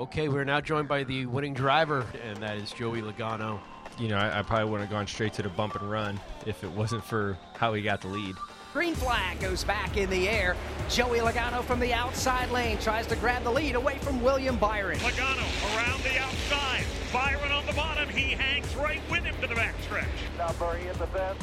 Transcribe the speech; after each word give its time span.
Okay, 0.00 0.28
we're 0.30 0.44
now 0.44 0.62
joined 0.62 0.88
by 0.88 1.04
the 1.04 1.26
winning 1.26 1.52
driver, 1.52 2.06
and 2.24 2.38
that 2.38 2.56
is 2.56 2.72
Joey 2.72 3.02
Logano. 3.02 3.60
You 3.98 4.08
know, 4.08 4.16
I, 4.16 4.38
I 4.38 4.42
probably 4.42 4.64
wouldn't 4.64 4.88
have 4.88 4.98
gone 4.98 5.06
straight 5.06 5.34
to 5.34 5.42
the 5.42 5.50
bump 5.50 5.74
and 5.74 5.90
run 5.90 6.18
if 6.46 6.64
it 6.64 6.70
wasn't 6.70 7.04
for 7.04 7.36
how 7.54 7.74
he 7.74 7.82
got 7.82 8.00
the 8.00 8.08
lead. 8.08 8.34
Green 8.72 8.94
flag 8.94 9.38
goes 9.40 9.62
back 9.62 9.98
in 9.98 10.08
the 10.08 10.26
air. 10.26 10.56
Joey 10.88 11.18
Logano 11.18 11.62
from 11.62 11.80
the 11.80 11.92
outside 11.92 12.50
lane 12.50 12.78
tries 12.78 13.06
to 13.08 13.16
grab 13.16 13.44
the 13.44 13.50
lead 13.50 13.74
away 13.74 13.98
from 13.98 14.22
William 14.22 14.56
Byron. 14.56 14.98
Logano 15.00 15.76
around 15.76 16.02
the 16.02 16.18
outside. 16.18 16.86
Byron 17.12 17.52
on 17.52 17.66
the 17.66 17.74
bottom. 17.74 18.08
He 18.08 18.30
hangs 18.30 18.74
right 18.76 19.02
with 19.10 19.24
him 19.24 19.34
to 19.42 19.48
the 19.48 19.54
backstretch. 19.54 20.06
Now 20.38 20.54
Murray 20.58 20.88
in 20.88 20.96
the 20.96 21.08
best. 21.08 21.42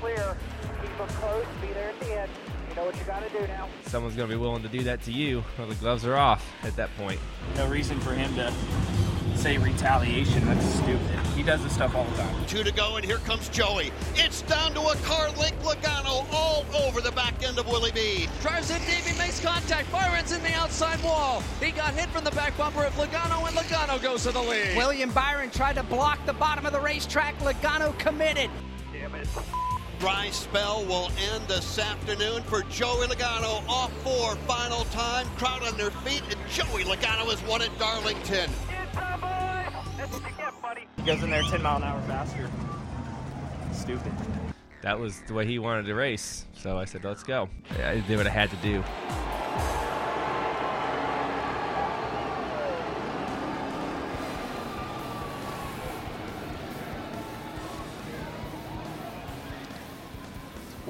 Clear. 0.00 0.38
Keep 0.80 0.96
them 0.96 1.08
close. 1.08 1.44
Be 1.60 1.66
there 1.74 1.90
at 1.90 2.00
the 2.00 2.18
end. 2.22 2.30
You 2.74 2.80
know 2.80 2.86
what 2.86 2.98
you 2.98 3.04
got 3.04 3.22
to 3.22 3.28
do 3.28 3.46
now. 3.46 3.68
Someone's 3.86 4.16
going 4.16 4.28
to 4.28 4.34
be 4.34 4.40
willing 4.40 4.64
to 4.64 4.68
do 4.68 4.82
that 4.82 5.00
to 5.02 5.12
you. 5.12 5.44
Well, 5.56 5.68
the 5.68 5.76
gloves 5.76 6.04
are 6.04 6.16
off 6.16 6.44
at 6.64 6.74
that 6.74 6.90
point. 6.96 7.20
No 7.54 7.68
reason 7.68 8.00
for 8.00 8.12
him 8.14 8.34
to 8.34 8.52
say 9.36 9.58
retaliation. 9.58 10.44
That's 10.44 10.64
stupid. 10.66 11.20
He 11.36 11.44
does 11.44 11.62
this 11.62 11.72
stuff 11.72 11.94
all 11.94 12.04
the 12.04 12.16
time. 12.16 12.46
Two 12.46 12.64
to 12.64 12.72
go, 12.72 12.96
and 12.96 13.04
here 13.04 13.18
comes 13.18 13.48
Joey. 13.48 13.92
It's 14.16 14.42
down 14.42 14.74
to 14.74 14.80
a 14.80 14.96
car 15.04 15.30
link. 15.38 15.54
Logano 15.62 16.26
all 16.32 16.64
over 16.84 17.00
the 17.00 17.12
back 17.12 17.46
end 17.46 17.60
of 17.60 17.66
Willie 17.68 17.92
B. 17.92 18.26
Drives 18.42 18.70
in 18.70 18.80
deep, 18.80 19.04
he 19.04 19.16
makes 19.18 19.38
contact. 19.38 19.92
Byron's 19.92 20.32
in 20.32 20.42
the 20.42 20.52
outside 20.54 21.00
wall. 21.04 21.44
He 21.62 21.70
got 21.70 21.94
hit 21.94 22.08
from 22.08 22.24
the 22.24 22.32
back 22.32 22.56
bumper 22.58 22.82
of 22.82 22.92
Logano, 22.94 23.46
and 23.46 23.56
Logano 23.56 24.02
goes 24.02 24.24
to 24.24 24.32
the 24.32 24.42
lead. 24.42 24.76
William 24.76 25.12
Byron 25.12 25.50
tried 25.50 25.76
to 25.76 25.84
block 25.84 26.18
the 26.26 26.32
bottom 26.32 26.66
of 26.66 26.72
the 26.72 26.80
racetrack. 26.80 27.38
Logano 27.38 27.96
committed. 28.00 28.50
Damn. 29.94 30.00
Dry 30.00 30.30
spell 30.30 30.84
will 30.84 31.10
end 31.32 31.46
this 31.48 31.78
afternoon 31.78 32.42
for 32.44 32.62
Joey 32.64 33.06
Logano. 33.06 33.66
Off 33.68 33.92
four, 34.02 34.34
final 34.46 34.84
time. 34.86 35.26
Crowd 35.36 35.62
on 35.62 35.76
their 35.76 35.90
feet, 35.90 36.22
and 36.30 36.38
Joey 36.50 36.84
Logano 36.84 37.30
has 37.30 37.42
won 37.44 37.62
at 37.62 37.76
Darlington. 37.78 38.50
Inside, 38.50 39.20
boy. 39.20 39.78
That's 39.96 40.12
what 40.12 40.22
you 40.22 40.36
get, 40.36 40.62
buddy. 40.62 40.86
He 40.96 41.02
goes 41.02 41.22
in 41.22 41.30
there 41.30 41.42
10 41.42 41.62
mile 41.62 41.76
an 41.76 41.84
hour 41.84 42.00
faster. 42.02 42.50
Stupid. 43.72 44.12
That 44.82 44.98
was 44.98 45.20
the 45.26 45.34
way 45.34 45.46
he 45.46 45.58
wanted 45.58 45.86
to 45.86 45.94
race. 45.94 46.44
So 46.54 46.78
I 46.78 46.84
said, 46.84 47.04
let's 47.04 47.22
go. 47.22 47.48
I 47.82 48.00
did 48.00 48.16
what 48.16 48.26
I 48.26 48.30
had 48.30 48.50
to 48.50 48.56
do. 48.56 48.84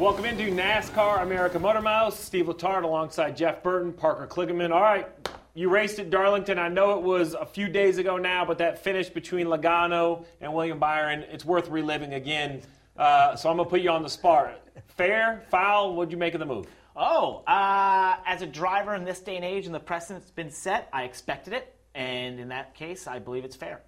Welcome 0.05 0.27
into 0.27 0.45
NASCAR 0.51 1.23
America 1.23 1.59
Motor 1.59 1.81
Miles. 1.81 2.19
Steve 2.19 2.45
Letarte 2.45 2.85
alongside 2.85 3.39
Jeff 3.39 3.63
Burton, 3.63 3.91
Parker 3.91 4.27
Kligerman. 4.27 4.71
All 4.71 4.83
right, 4.83 5.09
you 5.55 5.71
raced 5.71 5.99
at 5.99 6.11
Darlington. 6.11 6.59
I 6.59 6.69
know 6.69 6.99
it 6.99 7.03
was 7.03 7.33
a 7.33 7.47
few 7.47 7.71
days 7.71 7.97
ago 7.97 8.19
now, 8.19 8.45
but 8.45 8.59
that 8.59 8.79
finish 8.79 9.09
between 9.09 9.47
Logano 9.47 10.27
and 10.43 10.53
William 10.53 10.79
Byron, 10.79 11.25
it's 11.33 11.47
worth 11.47 11.71
reliving 11.71 12.13
again. 12.13 12.61
Uh, 12.99 13.35
so 13.35 13.49
I'm 13.49 13.57
going 13.57 13.65
to 13.65 13.71
put 13.71 13.81
you 13.81 13.89
on 13.89 14.03
the 14.03 14.11
spot. 14.11 14.61
Fair, 14.89 15.43
foul, 15.51 15.95
what'd 15.97 16.13
you 16.13 16.19
make 16.19 16.35
of 16.35 16.41
the 16.41 16.45
move? 16.45 16.67
Oh, 16.95 17.43
uh, 17.47 18.17
as 18.27 18.43
a 18.43 18.47
driver 18.47 18.95
in 18.95 19.05
this 19.05 19.21
day 19.21 19.37
and 19.37 19.45
age 19.45 19.65
and 19.65 19.75
the 19.75 19.81
precedent's 19.81 20.31
been 20.31 20.51
set, 20.51 20.87
I 20.93 21.05
expected 21.05 21.55
it. 21.55 21.75
And 21.95 22.39
in 22.39 22.49
that 22.49 22.75
case, 22.75 23.07
I 23.07 23.21
believe 23.21 23.47
it's 23.47 23.57
fair. 23.57 23.81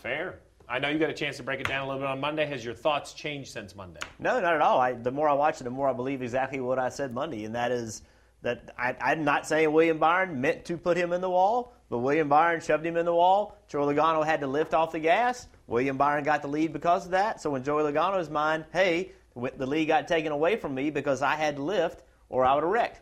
Fair. 0.00 0.38
I 0.70 0.78
know 0.78 0.88
you 0.88 1.00
got 1.00 1.10
a 1.10 1.14
chance 1.14 1.36
to 1.38 1.42
break 1.42 1.58
it 1.58 1.66
down 1.66 1.82
a 1.82 1.86
little 1.86 2.00
bit 2.00 2.08
on 2.08 2.20
Monday. 2.20 2.46
Has 2.46 2.64
your 2.64 2.74
thoughts 2.74 3.12
changed 3.12 3.50
since 3.50 3.74
Monday? 3.74 3.98
No, 4.20 4.40
not 4.40 4.54
at 4.54 4.60
all. 4.60 4.78
I, 4.80 4.92
the 4.92 5.10
more 5.10 5.28
I 5.28 5.32
watch 5.32 5.60
it, 5.60 5.64
the 5.64 5.70
more 5.70 5.88
I 5.88 5.92
believe 5.92 6.22
exactly 6.22 6.60
what 6.60 6.78
I 6.78 6.90
said 6.90 7.12
Monday, 7.12 7.44
and 7.44 7.56
that 7.56 7.72
is 7.72 8.02
that 8.42 8.72
I, 8.78 8.94
I'm 9.00 9.24
not 9.24 9.48
saying 9.48 9.72
William 9.72 9.98
Byron 9.98 10.40
meant 10.40 10.64
to 10.66 10.78
put 10.78 10.96
him 10.96 11.12
in 11.12 11.20
the 11.20 11.28
wall, 11.28 11.74
but 11.88 11.98
William 11.98 12.28
Byron 12.28 12.60
shoved 12.60 12.86
him 12.86 12.96
in 12.96 13.04
the 13.04 13.12
wall. 13.12 13.58
Joey 13.68 13.94
Logano 13.94 14.24
had 14.24 14.40
to 14.40 14.46
lift 14.46 14.72
off 14.72 14.92
the 14.92 15.00
gas. 15.00 15.48
William 15.66 15.96
Byron 15.96 16.22
got 16.22 16.40
the 16.40 16.48
lead 16.48 16.72
because 16.72 17.04
of 17.04 17.10
that. 17.10 17.40
So 17.42 17.54
in 17.56 17.64
Joey 17.64 17.82
Logano's 17.82 18.30
mind, 18.30 18.64
hey, 18.72 19.10
the 19.34 19.66
lead 19.66 19.86
got 19.86 20.06
taken 20.06 20.30
away 20.30 20.56
from 20.56 20.74
me 20.74 20.90
because 20.90 21.20
I 21.20 21.34
had 21.34 21.56
to 21.56 21.62
lift, 21.62 22.04
or 22.28 22.44
I 22.44 22.54
would 22.54 22.62
have 22.62 22.72
wrecked. 22.72 23.00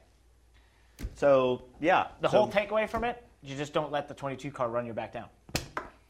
So 1.16 1.64
yeah, 1.80 2.08
The 2.22 2.28
so, 2.30 2.38
whole 2.38 2.50
takeaway 2.50 2.88
from 2.88 3.04
it, 3.04 3.22
you 3.42 3.56
just 3.56 3.72
don't 3.74 3.92
let 3.92 4.08
the 4.08 4.14
22 4.14 4.50
car 4.50 4.68
run 4.68 4.86
your 4.86 4.94
back 4.94 5.12
down. 5.12 5.28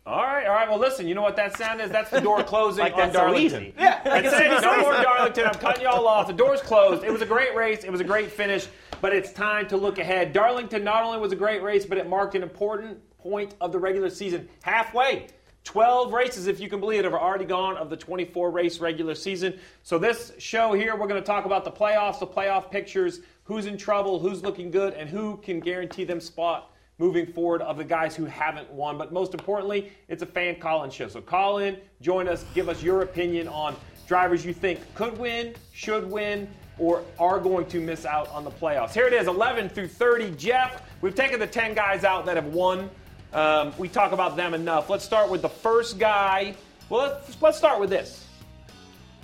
All 0.08 0.22
right, 0.22 0.46
all 0.46 0.54
right. 0.54 0.66
Well, 0.66 0.78
listen, 0.78 1.06
you 1.06 1.14
know 1.14 1.20
what 1.20 1.36
that 1.36 1.54
sound 1.58 1.82
is? 1.82 1.90
That's 1.90 2.08
the 2.08 2.22
door 2.22 2.42
closing 2.44 2.82
Like 2.82 2.94
on 2.94 3.12
Darlington. 3.12 3.74
Yeah, 3.78 4.00
like 4.06 4.24
That's 4.24 4.40
it's 4.40 4.40
it. 4.40 4.62
No 4.62 4.80
more. 4.80 4.92
Darlington. 4.94 5.44
I'm 5.44 5.54
cutting 5.56 5.82
you 5.82 5.88
all 5.88 6.08
off. 6.08 6.26
The 6.26 6.32
door's 6.32 6.62
closed. 6.62 7.04
It 7.04 7.12
was 7.12 7.20
a 7.20 7.26
great 7.26 7.54
race. 7.54 7.84
It 7.84 7.92
was 7.92 8.00
a 8.00 8.04
great 8.04 8.30
finish, 8.32 8.68
but 9.02 9.14
it's 9.14 9.34
time 9.34 9.68
to 9.68 9.76
look 9.76 9.98
ahead. 9.98 10.32
Darlington 10.32 10.82
not 10.82 11.04
only 11.04 11.18
was 11.18 11.32
a 11.32 11.36
great 11.36 11.62
race, 11.62 11.84
but 11.84 11.98
it 11.98 12.08
marked 12.08 12.34
an 12.34 12.42
important 12.42 12.98
point 13.18 13.54
of 13.60 13.70
the 13.70 13.78
regular 13.78 14.08
season. 14.08 14.48
Halfway. 14.62 15.26
12 15.64 16.14
races, 16.14 16.46
if 16.46 16.58
you 16.58 16.70
can 16.70 16.80
believe 16.80 17.00
it, 17.00 17.04
have 17.04 17.12
already 17.12 17.44
gone 17.44 17.76
of 17.76 17.90
the 17.90 17.96
24 17.96 18.50
race 18.50 18.80
regular 18.80 19.14
season. 19.14 19.58
So, 19.82 19.98
this 19.98 20.32
show 20.38 20.72
here, 20.72 20.96
we're 20.96 21.08
going 21.08 21.20
to 21.20 21.26
talk 21.26 21.44
about 21.44 21.64
the 21.66 21.70
playoffs, 21.70 22.18
the 22.18 22.26
playoff 22.26 22.70
pictures, 22.70 23.20
who's 23.44 23.66
in 23.66 23.76
trouble, 23.76 24.18
who's 24.18 24.42
looking 24.42 24.70
good, 24.70 24.94
and 24.94 25.10
who 25.10 25.36
can 25.42 25.60
guarantee 25.60 26.04
them 26.04 26.20
spot 26.20 26.70
moving 26.98 27.26
forward 27.26 27.62
of 27.62 27.76
the 27.76 27.84
guys 27.84 28.14
who 28.14 28.24
haven't 28.24 28.70
won. 28.70 28.98
But 28.98 29.12
most 29.12 29.32
importantly, 29.34 29.92
it's 30.08 30.22
a 30.22 30.26
fan 30.26 30.56
call 30.56 30.84
in 30.84 30.90
show. 30.90 31.08
So 31.08 31.20
call 31.20 31.58
in, 31.58 31.78
join 32.00 32.28
us, 32.28 32.44
give 32.54 32.68
us 32.68 32.82
your 32.82 33.02
opinion 33.02 33.48
on 33.48 33.76
drivers 34.06 34.44
you 34.44 34.52
think 34.52 34.80
could 34.94 35.16
win, 35.18 35.54
should 35.72 36.10
win, 36.10 36.48
or 36.78 37.02
are 37.18 37.38
going 37.38 37.66
to 37.66 37.80
miss 37.80 38.06
out 38.06 38.28
on 38.28 38.44
the 38.44 38.50
playoffs. 38.50 38.92
Here 38.92 39.06
it 39.06 39.12
is 39.12 39.26
11 39.26 39.68
through 39.68 39.88
30. 39.88 40.32
Jeff, 40.32 40.82
we've 41.00 41.14
taken 41.14 41.38
the 41.38 41.46
10 41.46 41.74
guys 41.74 42.04
out 42.04 42.24
that 42.26 42.36
have 42.36 42.46
won. 42.46 42.90
Um, 43.32 43.72
we 43.78 43.88
talk 43.88 44.12
about 44.12 44.36
them 44.36 44.54
enough. 44.54 44.88
Let's 44.88 45.04
start 45.04 45.30
with 45.30 45.42
the 45.42 45.48
first 45.48 45.98
guy. 45.98 46.54
Well, 46.88 47.02
let's, 47.02 47.42
let's 47.42 47.58
start 47.58 47.80
with 47.80 47.90
this. 47.90 48.26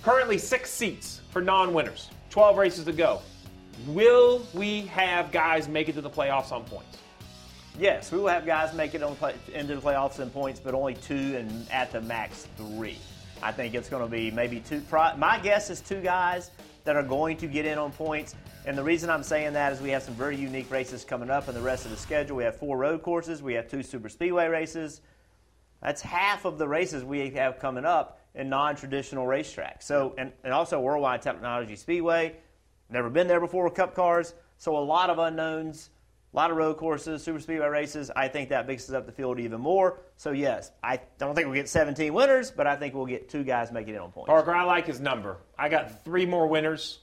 Currently, 0.03 0.37
six 0.37 0.71
seats 0.71 1.23
for 1.31 1.41
non 1.41 1.73
winners, 1.73 2.11
12 2.29 2.59
races 2.59 2.85
to 2.85 2.93
go. 2.93 3.23
Will 3.87 4.47
we 4.53 4.83
have 4.83 5.33
guys 5.33 5.67
make 5.67 5.89
it 5.89 5.95
to 5.95 6.03
the 6.03 6.11
playoffs 6.11 6.53
on 6.53 6.65
points? 6.65 6.99
Yes, 7.77 8.13
we 8.13 8.19
will 8.19 8.29
have 8.29 8.47
guys 8.47 8.73
make 8.73 8.95
it 8.95 9.03
on 9.03 9.17
play, 9.17 9.35
into 9.53 9.75
the 9.75 9.81
playoffs 9.81 10.21
in 10.21 10.31
points, 10.31 10.61
but 10.61 10.75
only 10.75 10.95
two 10.95 11.37
and 11.37 11.67
at 11.73 11.91
the 11.91 12.01
max 12.01 12.47
three. 12.57 12.99
I 13.43 13.51
think 13.51 13.75
it's 13.75 13.89
going 13.89 14.05
to 14.05 14.09
be 14.09 14.31
maybe 14.31 14.61
two. 14.61 14.81
My 14.93 15.41
guess 15.43 15.71
is 15.71 15.81
two 15.81 16.01
guys 16.01 16.53
that 16.85 16.95
are 16.95 17.03
going 17.03 17.37
to 17.39 17.49
get 17.49 17.67
in 17.67 17.77
on 17.77 17.91
points. 17.91 18.37
And 18.65 18.79
the 18.79 18.85
reason 18.85 19.11
I'm 19.11 19.25
saying 19.25 19.55
that 19.55 19.73
is 19.73 19.81
we 19.81 19.91
have 19.91 20.05
some 20.05 20.15
very 20.15 20.37
unique 20.37 20.71
races 20.71 21.05
coming 21.05 21.31
up 21.31 21.49
in 21.49 21.55
the 21.55 21.61
rest 21.61 21.85
of 21.85 21.91
the 21.91 21.97
schedule. 21.97 22.37
We 22.37 22.45
have 22.45 22.57
four 22.57 22.79
road 22.79 23.03
courses, 23.03 23.43
we 23.43 23.55
have 23.55 23.69
two 23.69 23.83
super 23.83 24.09
speedway 24.09 24.47
races. 24.47 25.01
That's 25.83 26.01
half 26.01 26.45
of 26.45 26.59
the 26.59 26.69
races 26.69 27.03
we 27.03 27.29
have 27.31 27.59
coming 27.59 27.85
up 27.85 28.21
in 28.37 28.49
non-traditional 28.49 29.27
racetracks. 29.27 29.83
So, 29.83 30.15
and, 30.17 30.33
and 30.45 30.53
also 30.53 30.81
Worldwide 30.81 31.23
Technology 31.23 31.75
Speedway. 31.75 32.37
Never 32.89 33.11
been 33.11 33.27
there 33.27 33.41
before 33.41 33.65
with 33.65 33.75
Cup 33.75 33.95
cars, 33.95 34.35
so 34.59 34.77
a 34.77 34.79
lot 34.79 35.11
of 35.11 35.19
unknowns, 35.19 35.91
a 36.35 36.37
lot 36.37 36.51
of 36.51 36.57
road 36.57 36.77
courses, 36.77 37.23
super 37.23 37.39
speedway 37.39 37.69
races. 37.69 38.11
I 38.15 38.27
think 38.27 38.49
that 38.49 38.67
mixes 38.67 38.93
up 38.93 39.07
the 39.07 39.13
field 39.13 39.39
even 39.39 39.61
more. 39.61 40.01
So 40.17 40.33
yes, 40.33 40.73
I 40.83 40.99
don't 41.19 41.35
think 41.37 41.47
we'll 41.47 41.55
get 41.55 41.69
17 41.69 42.13
winners, 42.13 42.51
but 42.51 42.67
I 42.67 42.75
think 42.75 42.93
we'll 42.95 43.07
get 43.07 43.29
two 43.29 43.45
guys 43.45 43.71
making 43.71 43.95
it 43.95 44.01
on 44.01 44.11
points. 44.11 44.27
Parker, 44.27 44.53
I 44.53 44.65
like 44.65 44.87
his 44.87 44.99
number. 44.99 45.37
I 45.57 45.69
got 45.69 46.05
three 46.05 46.27
more 46.27 46.49
winners. 46.49 46.99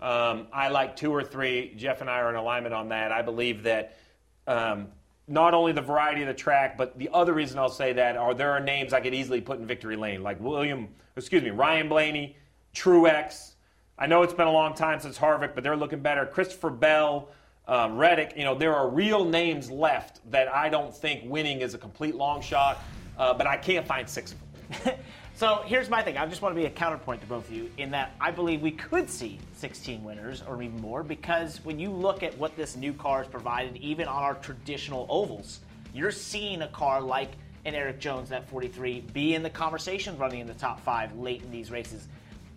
Um, 0.00 0.46
I 0.52 0.68
like 0.68 0.94
two 0.94 1.12
or 1.12 1.24
three. 1.24 1.74
Jeff 1.76 2.00
and 2.00 2.08
I 2.08 2.20
are 2.20 2.30
in 2.30 2.36
alignment 2.36 2.74
on 2.74 2.90
that. 2.90 3.10
I 3.10 3.22
believe 3.22 3.64
that 3.64 3.96
um, 4.46 4.88
not 5.26 5.52
only 5.52 5.72
the 5.72 5.82
variety 5.82 6.22
of 6.22 6.28
the 6.28 6.34
track, 6.34 6.78
but 6.78 6.96
the 6.96 7.10
other 7.12 7.32
reason 7.32 7.58
I'll 7.58 7.68
say 7.68 7.92
that 7.94 8.16
are 8.16 8.34
there 8.34 8.52
are 8.52 8.60
names 8.60 8.92
I 8.92 9.00
could 9.00 9.14
easily 9.14 9.40
put 9.40 9.58
in 9.58 9.66
victory 9.66 9.96
lane, 9.96 10.22
like 10.22 10.38
William, 10.40 10.88
excuse 11.16 11.42
me, 11.42 11.50
Ryan 11.50 11.88
Blaney, 11.88 12.36
Truex. 12.72 13.54
I 13.98 14.06
know 14.06 14.22
it's 14.22 14.34
been 14.34 14.46
a 14.46 14.52
long 14.52 14.74
time 14.74 15.00
since 15.00 15.18
Harvick, 15.18 15.56
but 15.56 15.64
they're 15.64 15.76
looking 15.76 16.00
better. 16.00 16.24
Christopher 16.24 16.70
Bell, 16.70 17.30
um, 17.68 17.96
Reddick. 17.96 18.34
You 18.36 18.44
know, 18.44 18.54
there 18.54 18.74
are 18.74 18.88
real 18.88 19.24
names 19.24 19.70
left 19.70 20.20
that 20.30 20.48
I 20.48 20.68
don't 20.68 20.94
think 20.94 21.22
winning 21.24 21.60
is 21.60 21.74
a 21.74 21.78
complete 21.78 22.14
long 22.14 22.40
shot, 22.40 22.82
uh, 23.18 23.34
but 23.34 23.46
I 23.46 23.56
can't 23.56 23.86
find 23.86 24.08
six 24.08 24.32
of 24.32 24.84
them. 24.84 24.94
So 25.36 25.60
here's 25.66 25.90
my 25.90 26.00
thing. 26.00 26.16
I 26.16 26.24
just 26.24 26.40
want 26.40 26.54
to 26.54 26.58
be 26.58 26.64
a 26.64 26.70
counterpoint 26.70 27.20
to 27.20 27.26
both 27.26 27.46
of 27.48 27.54
you 27.54 27.70
in 27.76 27.90
that 27.90 28.14
I 28.18 28.30
believe 28.30 28.62
we 28.62 28.70
could 28.70 29.10
see 29.10 29.38
16 29.52 30.02
winners 30.02 30.42
or 30.48 30.62
even 30.62 30.80
more 30.80 31.02
because 31.02 31.62
when 31.62 31.78
you 31.78 31.90
look 31.90 32.22
at 32.22 32.34
what 32.38 32.56
this 32.56 32.74
new 32.74 32.94
car 32.94 33.18
has 33.18 33.28
provided, 33.28 33.76
even 33.76 34.08
on 34.08 34.22
our 34.22 34.36
traditional 34.36 35.06
ovals, 35.10 35.60
you're 35.92 36.10
seeing 36.10 36.62
a 36.62 36.68
car 36.68 37.02
like 37.02 37.32
an 37.66 37.74
Erik 37.74 38.00
Jones, 38.00 38.30
that 38.30 38.48
43, 38.48 39.02
be 39.12 39.34
in 39.34 39.42
the 39.42 39.50
conversation 39.50 40.16
running 40.16 40.40
in 40.40 40.46
the 40.46 40.54
top 40.54 40.80
five 40.80 41.14
late 41.18 41.42
in 41.42 41.50
these 41.50 41.70
races. 41.70 42.08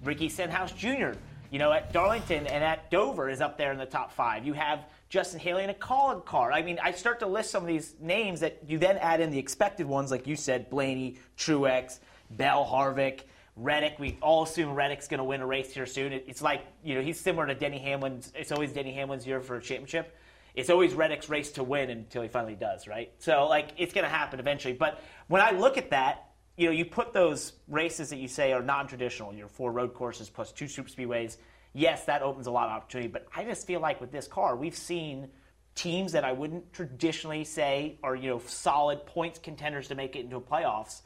Ricky 0.05 0.29
Stenhouse 0.29 0.71
Jr., 0.71 1.11
you 1.51 1.59
know, 1.59 1.73
at 1.73 1.91
Darlington 1.91 2.47
and 2.47 2.63
at 2.63 2.89
Dover 2.89 3.29
is 3.29 3.41
up 3.41 3.57
there 3.57 3.73
in 3.73 3.77
the 3.77 3.85
top 3.85 4.13
five. 4.13 4.45
You 4.45 4.53
have 4.53 4.85
Justin 5.09 5.39
Haley 5.39 5.63
in 5.63 5.69
a 5.71 5.73
Kaulig 5.73 6.25
car. 6.25 6.51
I 6.51 6.61
mean, 6.61 6.79
I 6.81 6.91
start 6.91 7.19
to 7.19 7.27
list 7.27 7.49
some 7.49 7.63
of 7.63 7.67
these 7.67 7.95
names 7.99 8.41
that 8.41 8.59
you 8.67 8.77
then 8.77 8.97
add 8.97 9.21
in 9.21 9.31
the 9.31 9.39
expected 9.39 9.87
ones, 9.87 10.11
like 10.11 10.27
you 10.27 10.35
said, 10.35 10.69
Blaney, 10.69 11.17
Truex, 11.35 11.99
Bell, 12.29 12.63
Harvick, 12.63 13.21
Reddick. 13.55 13.97
We 13.97 14.17
all 14.21 14.43
assume 14.43 14.75
Reddick's 14.75 15.07
going 15.07 15.17
to 15.17 15.23
win 15.23 15.41
a 15.41 15.47
race 15.47 15.73
here 15.73 15.87
soon. 15.87 16.13
It's 16.13 16.43
like, 16.43 16.61
you 16.83 16.93
know, 16.93 17.01
he's 17.01 17.19
similar 17.19 17.47
to 17.47 17.55
Denny 17.55 17.79
Hamlin. 17.79 18.21
It's 18.35 18.51
always 18.51 18.71
Denny 18.71 18.93
Hamlin's 18.93 19.25
year 19.25 19.41
for 19.41 19.55
a 19.55 19.61
championship. 19.61 20.15
It's 20.53 20.69
always 20.69 20.93
Reddick's 20.93 21.27
race 21.27 21.51
to 21.53 21.63
win 21.63 21.89
until 21.89 22.21
he 22.21 22.27
finally 22.27 22.55
does, 22.55 22.87
right? 22.87 23.11
So, 23.19 23.47
like, 23.47 23.69
it's 23.77 23.93
going 23.93 24.03
to 24.03 24.09
happen 24.09 24.39
eventually. 24.39 24.73
But 24.73 25.01
when 25.27 25.41
I 25.41 25.51
look 25.51 25.77
at 25.77 25.89
that, 25.89 26.31
you 26.55 26.65
know, 26.65 26.71
you 26.71 26.85
put 26.85 27.13
those 27.13 27.53
races 27.67 28.09
that 28.09 28.17
you 28.17 28.27
say 28.27 28.51
are 28.51 28.61
non-traditional, 28.61 29.33
your 29.33 29.47
four 29.47 29.71
road 29.71 29.93
courses 29.93 30.29
plus 30.29 30.51
two 30.51 30.67
super 30.67 30.89
speedways. 30.89 31.37
Yes, 31.73 32.05
that 32.05 32.21
opens 32.21 32.47
a 32.47 32.51
lot 32.51 32.67
of 32.67 32.71
opportunity. 32.71 33.09
But 33.09 33.27
I 33.35 33.43
just 33.43 33.67
feel 33.67 33.79
like 33.79 34.01
with 34.01 34.11
this 34.11 34.27
car, 34.27 34.55
we've 34.55 34.75
seen 34.75 35.29
teams 35.75 36.11
that 36.11 36.23
I 36.23 36.31
wouldn't 36.31 36.73
traditionally 36.73 37.43
say 37.43 37.97
are, 38.03 38.15
you 38.15 38.29
know, 38.29 38.41
solid 38.45 39.05
points 39.05 39.39
contenders 39.39 39.87
to 39.89 39.95
make 39.95 40.15
it 40.15 40.25
into 40.25 40.39
playoffs 40.39 41.01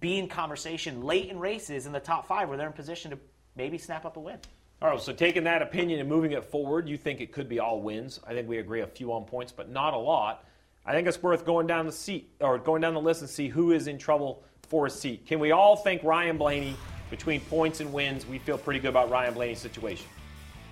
be 0.00 0.18
in 0.18 0.28
conversation 0.28 1.02
late 1.02 1.30
in 1.30 1.38
races 1.38 1.86
in 1.86 1.92
the 1.92 2.00
top 2.00 2.26
five 2.26 2.48
where 2.48 2.58
they're 2.58 2.66
in 2.66 2.72
position 2.72 3.10
to 3.10 3.18
maybe 3.54 3.78
snap 3.78 4.04
up 4.04 4.16
a 4.16 4.20
win. 4.20 4.38
All 4.82 4.90
right, 4.90 5.00
so 5.00 5.12
taking 5.12 5.44
that 5.44 5.62
opinion 5.62 6.00
and 6.00 6.08
moving 6.08 6.32
it 6.32 6.44
forward, 6.44 6.88
you 6.88 6.98
think 6.98 7.20
it 7.20 7.32
could 7.32 7.48
be 7.48 7.60
all 7.60 7.80
wins. 7.80 8.20
I 8.26 8.34
think 8.34 8.46
we 8.46 8.58
agree 8.58 8.82
a 8.82 8.86
few 8.86 9.12
on 9.12 9.24
points, 9.24 9.52
but 9.52 9.70
not 9.70 9.94
a 9.94 9.98
lot. 9.98 10.44
I 10.84 10.92
think 10.92 11.08
it's 11.08 11.22
worth 11.22 11.46
going 11.46 11.66
down 11.66 11.86
the 11.86 11.92
seat 11.92 12.30
or 12.40 12.58
going 12.58 12.82
down 12.82 12.94
the 12.94 13.00
list 13.00 13.22
and 13.22 13.30
see 13.30 13.48
who 13.48 13.72
is 13.72 13.86
in 13.86 13.96
trouble 13.96 14.44
for 14.68 14.86
a 14.86 14.90
seat. 14.90 15.26
Can 15.26 15.40
we 15.40 15.52
all 15.52 15.76
think 15.76 16.02
Ryan 16.02 16.36
Blaney 16.36 16.76
between 17.10 17.40
points 17.42 17.80
and 17.80 17.92
wins? 17.92 18.26
We 18.26 18.38
feel 18.38 18.58
pretty 18.58 18.80
good 18.80 18.88
about 18.88 19.10
Ryan 19.10 19.34
Blaney's 19.34 19.58
situation. 19.58 20.06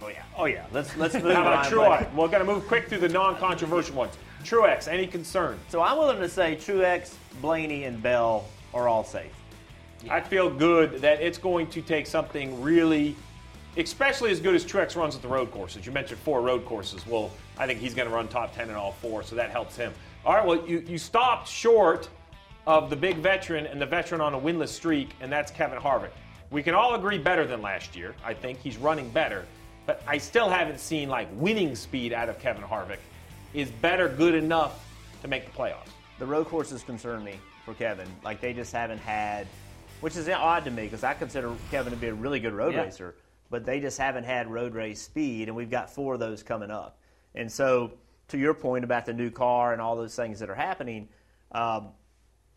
Oh 0.02 0.08
yeah, 0.08 0.22
oh 0.36 0.44
yeah. 0.44 0.66
Let's 0.72 0.96
let's 0.96 1.14
move. 1.22 1.34
How 1.34 1.42
about 1.42 1.66
Truex? 1.66 2.12
We're 2.14 2.28
going 2.28 2.44
to 2.44 2.52
move 2.52 2.66
quick 2.66 2.88
through 2.88 2.98
the 2.98 3.08
non-controversial 3.08 3.94
ones. 3.94 4.14
Truex, 4.42 4.88
any 4.88 5.06
concern? 5.06 5.58
So 5.68 5.80
I'm 5.80 5.96
willing 5.96 6.20
to 6.20 6.28
say 6.28 6.56
Truex, 6.56 7.14
Blaney, 7.40 7.84
and 7.84 8.02
Bell 8.02 8.44
are 8.74 8.88
all 8.88 9.04
safe. 9.04 9.32
I 10.10 10.20
feel 10.20 10.50
good 10.50 11.00
that 11.00 11.22
it's 11.22 11.38
going 11.38 11.68
to 11.68 11.80
take 11.80 12.06
something 12.06 12.60
really, 12.60 13.16
especially 13.78 14.30
as 14.30 14.40
good 14.40 14.54
as 14.54 14.64
Truex 14.64 14.96
runs 14.96 15.16
at 15.16 15.22
the 15.22 15.28
road 15.28 15.50
courses. 15.50 15.86
You 15.86 15.92
mentioned 15.92 16.20
four 16.20 16.42
road 16.42 16.66
courses. 16.66 17.06
Well, 17.06 17.30
I 17.56 17.66
think 17.66 17.80
he's 17.80 17.94
going 17.94 18.08
to 18.08 18.14
run 18.14 18.28
top 18.28 18.54
10 18.54 18.68
in 18.68 18.74
all 18.74 18.92
four, 18.92 19.22
so 19.22 19.34
that 19.36 19.50
helps 19.50 19.76
him. 19.76 19.94
All 20.26 20.34
right, 20.34 20.46
well, 20.46 20.66
you, 20.68 20.84
you 20.86 20.98
stopped 20.98 21.48
short 21.48 22.08
of 22.66 22.90
the 22.90 22.96
big 22.96 23.16
veteran 23.16 23.66
and 23.66 23.80
the 23.80 23.86
veteran 23.86 24.20
on 24.20 24.34
a 24.34 24.38
winless 24.38 24.68
streak, 24.68 25.10
and 25.20 25.30
that's 25.30 25.50
Kevin 25.50 25.78
Harvick. 25.78 26.10
We 26.50 26.62
can 26.62 26.74
all 26.74 26.94
agree 26.94 27.18
better 27.18 27.46
than 27.46 27.62
last 27.62 27.96
year. 27.96 28.14
I 28.24 28.34
think 28.34 28.60
he's 28.60 28.76
running 28.76 29.08
better, 29.10 29.44
but 29.86 30.02
I 30.06 30.18
still 30.18 30.48
haven't 30.48 30.78
seen 30.80 31.08
like 31.08 31.28
winning 31.32 31.74
speed 31.74 32.12
out 32.12 32.28
of 32.28 32.38
Kevin 32.38 32.62
Harvick. 32.62 32.98
Is 33.52 33.70
better 33.70 34.08
good 34.08 34.34
enough 34.34 34.84
to 35.22 35.28
make 35.28 35.46
the 35.46 35.52
playoffs? 35.52 35.88
The 36.18 36.26
road 36.26 36.46
courses 36.46 36.82
concern 36.82 37.24
me 37.24 37.38
for 37.64 37.74
Kevin. 37.74 38.08
Like 38.22 38.40
they 38.40 38.52
just 38.52 38.72
haven't 38.72 38.98
had 38.98 39.46
which 40.00 40.16
is 40.16 40.28
odd 40.28 40.64
to 40.66 40.70
me 40.70 40.84
because 40.84 41.02
I 41.02 41.14
consider 41.14 41.50
Kevin 41.70 41.90
to 41.92 41.98
be 41.98 42.08
a 42.08 42.14
really 42.14 42.38
good 42.38 42.52
road 42.52 42.74
Yeah. 42.74 42.82
racer, 42.82 43.14
but 43.48 43.64
they 43.64 43.80
just 43.80 43.96
haven't 43.96 44.24
had 44.24 44.50
road 44.50 44.74
race 44.74 45.00
speed, 45.00 45.48
and 45.48 45.56
we've 45.56 45.70
got 45.70 45.88
four 45.88 46.12
of 46.14 46.20
those 46.20 46.42
coming 46.42 46.70
up. 46.70 46.98
And 47.34 47.50
so, 47.50 47.92
to 48.28 48.36
your 48.36 48.52
point 48.52 48.84
about 48.84 49.06
the 49.06 49.14
new 49.14 49.30
car 49.30 49.72
and 49.72 49.80
all 49.80 49.96
those 49.96 50.14
things 50.14 50.40
that 50.40 50.50
are 50.50 50.54
happening, 50.54 51.08
um, 51.52 51.88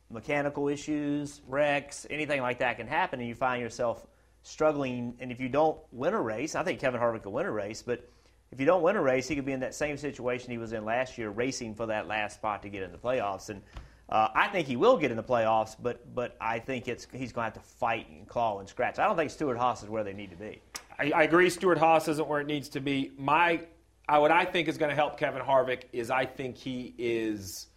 mechanical 0.10 0.68
issues, 0.68 1.42
wrecks, 1.48 2.08
anything 2.10 2.42
like 2.42 2.60
that 2.60 2.78
can 2.78 2.88
happen, 2.88 3.20
and 3.20 3.28
you 3.28 3.36
find 3.36 3.62
yourself 3.62 4.06
struggling. 4.44 5.16
And 5.20 5.32
if 5.32 5.40
you 5.40 5.50
don't 5.50 5.80
win 5.92 6.14
a 6.14 6.22
race, 6.22 6.56
I 6.56 6.64
think 6.64 6.80
Kevin 6.80 7.00
Harvick 7.00 7.24
could 7.24 7.34
win 7.34 7.46
a 7.46 7.52
race, 7.52 7.82
but 7.82 8.10
if 8.52 8.60
you 8.60 8.66
don't 8.66 8.82
win 8.82 8.96
a 8.96 9.02
race, 9.02 9.28
he 9.28 9.36
could 9.36 9.46
be 9.46 9.52
in 9.52 9.60
that 9.60 9.76
same 9.76 9.98
situation 9.98 10.52
he 10.52 10.58
was 10.58 10.72
in 10.72 10.86
last 10.86 11.18
year, 11.18 11.30
racing 11.30 11.76
for 11.76 11.88
that 11.88 12.08
last 12.08 12.36
spot 12.36 12.62
to 12.62 12.70
get 12.70 12.84
in 12.84 12.92
the 12.94 12.98
playoffs. 12.98 13.50
And 13.50 13.62
uh, 14.08 14.30
I 14.34 14.48
think 14.48 14.68
he 14.68 14.78
will 14.78 14.98
get 14.98 15.12
in 15.12 15.18
the 15.18 15.24
playoffs, 15.24 15.76
but 15.78 16.16
but 16.16 16.38
I 16.40 16.60
think 16.60 16.88
it's 16.88 17.08
he's 17.12 17.34
going 17.34 17.52
to 17.52 17.60
have 17.60 17.62
to 17.62 17.70
fight 17.76 18.10
and 18.10 18.26
claw 18.26 18.60
and 18.60 18.70
scratch. 18.70 19.00
I 19.00 19.06
don't 19.06 19.18
think 19.18 19.32
Stewart 19.32 19.58
Haas 19.58 19.84
is 19.84 19.90
where 19.90 20.06
they 20.06 20.14
need 20.14 20.30
to 20.30 20.38
be. 20.38 20.62
I, 21.00 21.12
I 21.12 21.24
agree. 21.24 21.50
Stewart-Haas 21.50 22.08
isn't 22.08 22.28
where 22.28 22.42
it 22.42 22.48
needs 22.48 22.70
to 22.70 22.80
be. 22.80 23.12
My, 23.18 23.62
I, 24.08 24.20
what 24.20 24.32
I 24.32 24.46
think 24.46 24.68
is 24.68 24.78
going 24.78 24.90
to 24.90 24.96
help 24.96 25.18
Kevin 25.18 25.42
Harvick 25.42 25.84
is 25.94 26.10
I 26.10 26.26
think 26.26 26.58
he 26.58 26.94
is 26.98 27.68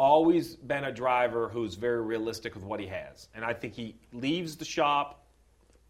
always 0.00 0.56
been 0.56 0.84
a 0.84 0.92
driver 0.92 1.50
who's 1.50 1.74
very 1.74 2.00
realistic 2.00 2.54
with 2.54 2.64
what 2.64 2.80
he 2.80 2.86
has, 2.86 3.28
and 3.34 3.44
I 3.44 3.52
think 3.52 3.74
he 3.74 3.94
leaves 4.14 4.56
the 4.56 4.64
shop 4.64 5.26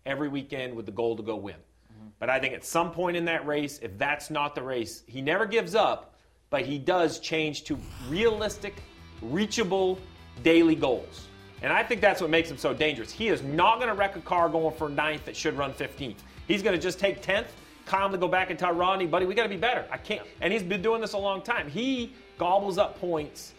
every 0.05 0.29
weekend 0.29 0.75
with 0.75 0.85
the 0.85 0.91
goal 0.91 1.15
to 1.17 1.23
go 1.23 1.37
win. 1.37 1.55
Mm-hmm. 1.55 2.09
But 2.19 2.29
I 2.29 2.41
think 2.41 2.53
at 2.53 2.65
some 2.65 2.91
point 2.91 3.17
in 3.17 3.25
that 3.27 3.47
race, 3.47 3.79
if 3.81 3.97
that's 3.99 4.29
not 4.29 4.57
the 4.57 4.63
race, 4.65 5.05
he 5.07 5.23
never 5.23 5.47
gives 5.47 5.77
up, 5.77 6.17
but 6.51 6.63
he 6.63 6.77
does 6.77 7.21
change 7.21 7.63
to 7.65 7.79
realistic, 8.09 8.83
reachable 9.23 9.97
daily 10.43 10.75
goals. 10.75 11.29
And 11.63 11.73
I 11.73 11.85
think 11.85 12.01
that's 12.01 12.21
what 12.21 12.31
makes 12.31 12.51
him 12.51 12.59
so 12.59 12.75
dangerous. 12.75 13.13
He 13.13 13.29
is 13.29 13.45
not 13.45 13.77
going 13.77 13.91
to 13.91 13.95
wreck 13.95 14.17
a 14.17 14.21
car 14.21 14.49
going 14.49 14.75
for 14.75 14.89
ninth 14.89 15.25
that 15.27 15.37
should 15.37 15.57
run 15.57 15.73
15th. 15.73 16.17
He's 16.49 16.65
going 16.65 16.75
to 16.75 16.83
just 16.83 16.99
take 16.99 17.23
10th, 17.23 17.47
calmly 17.87 18.19
go 18.19 18.27
back 18.27 18.51
and 18.51 18.59
tell 18.59 18.73
Rodney, 18.73 19.07
buddy, 19.07 19.25
we 19.25 19.37
got 19.37 19.45
to 19.45 19.49
be 19.49 19.57
better. 19.57 19.87
I 19.89 19.99
can't. 19.99 20.27
And 20.41 20.53
he's 20.53 20.65
been 20.65 20.83
doing 20.83 21.01
this 21.01 21.13
a 21.13 21.19
long 21.19 21.43
time. 21.43 21.71
He 21.71 22.13
gobbles 22.39 22.77
up 22.77 22.99
points. 22.99 23.55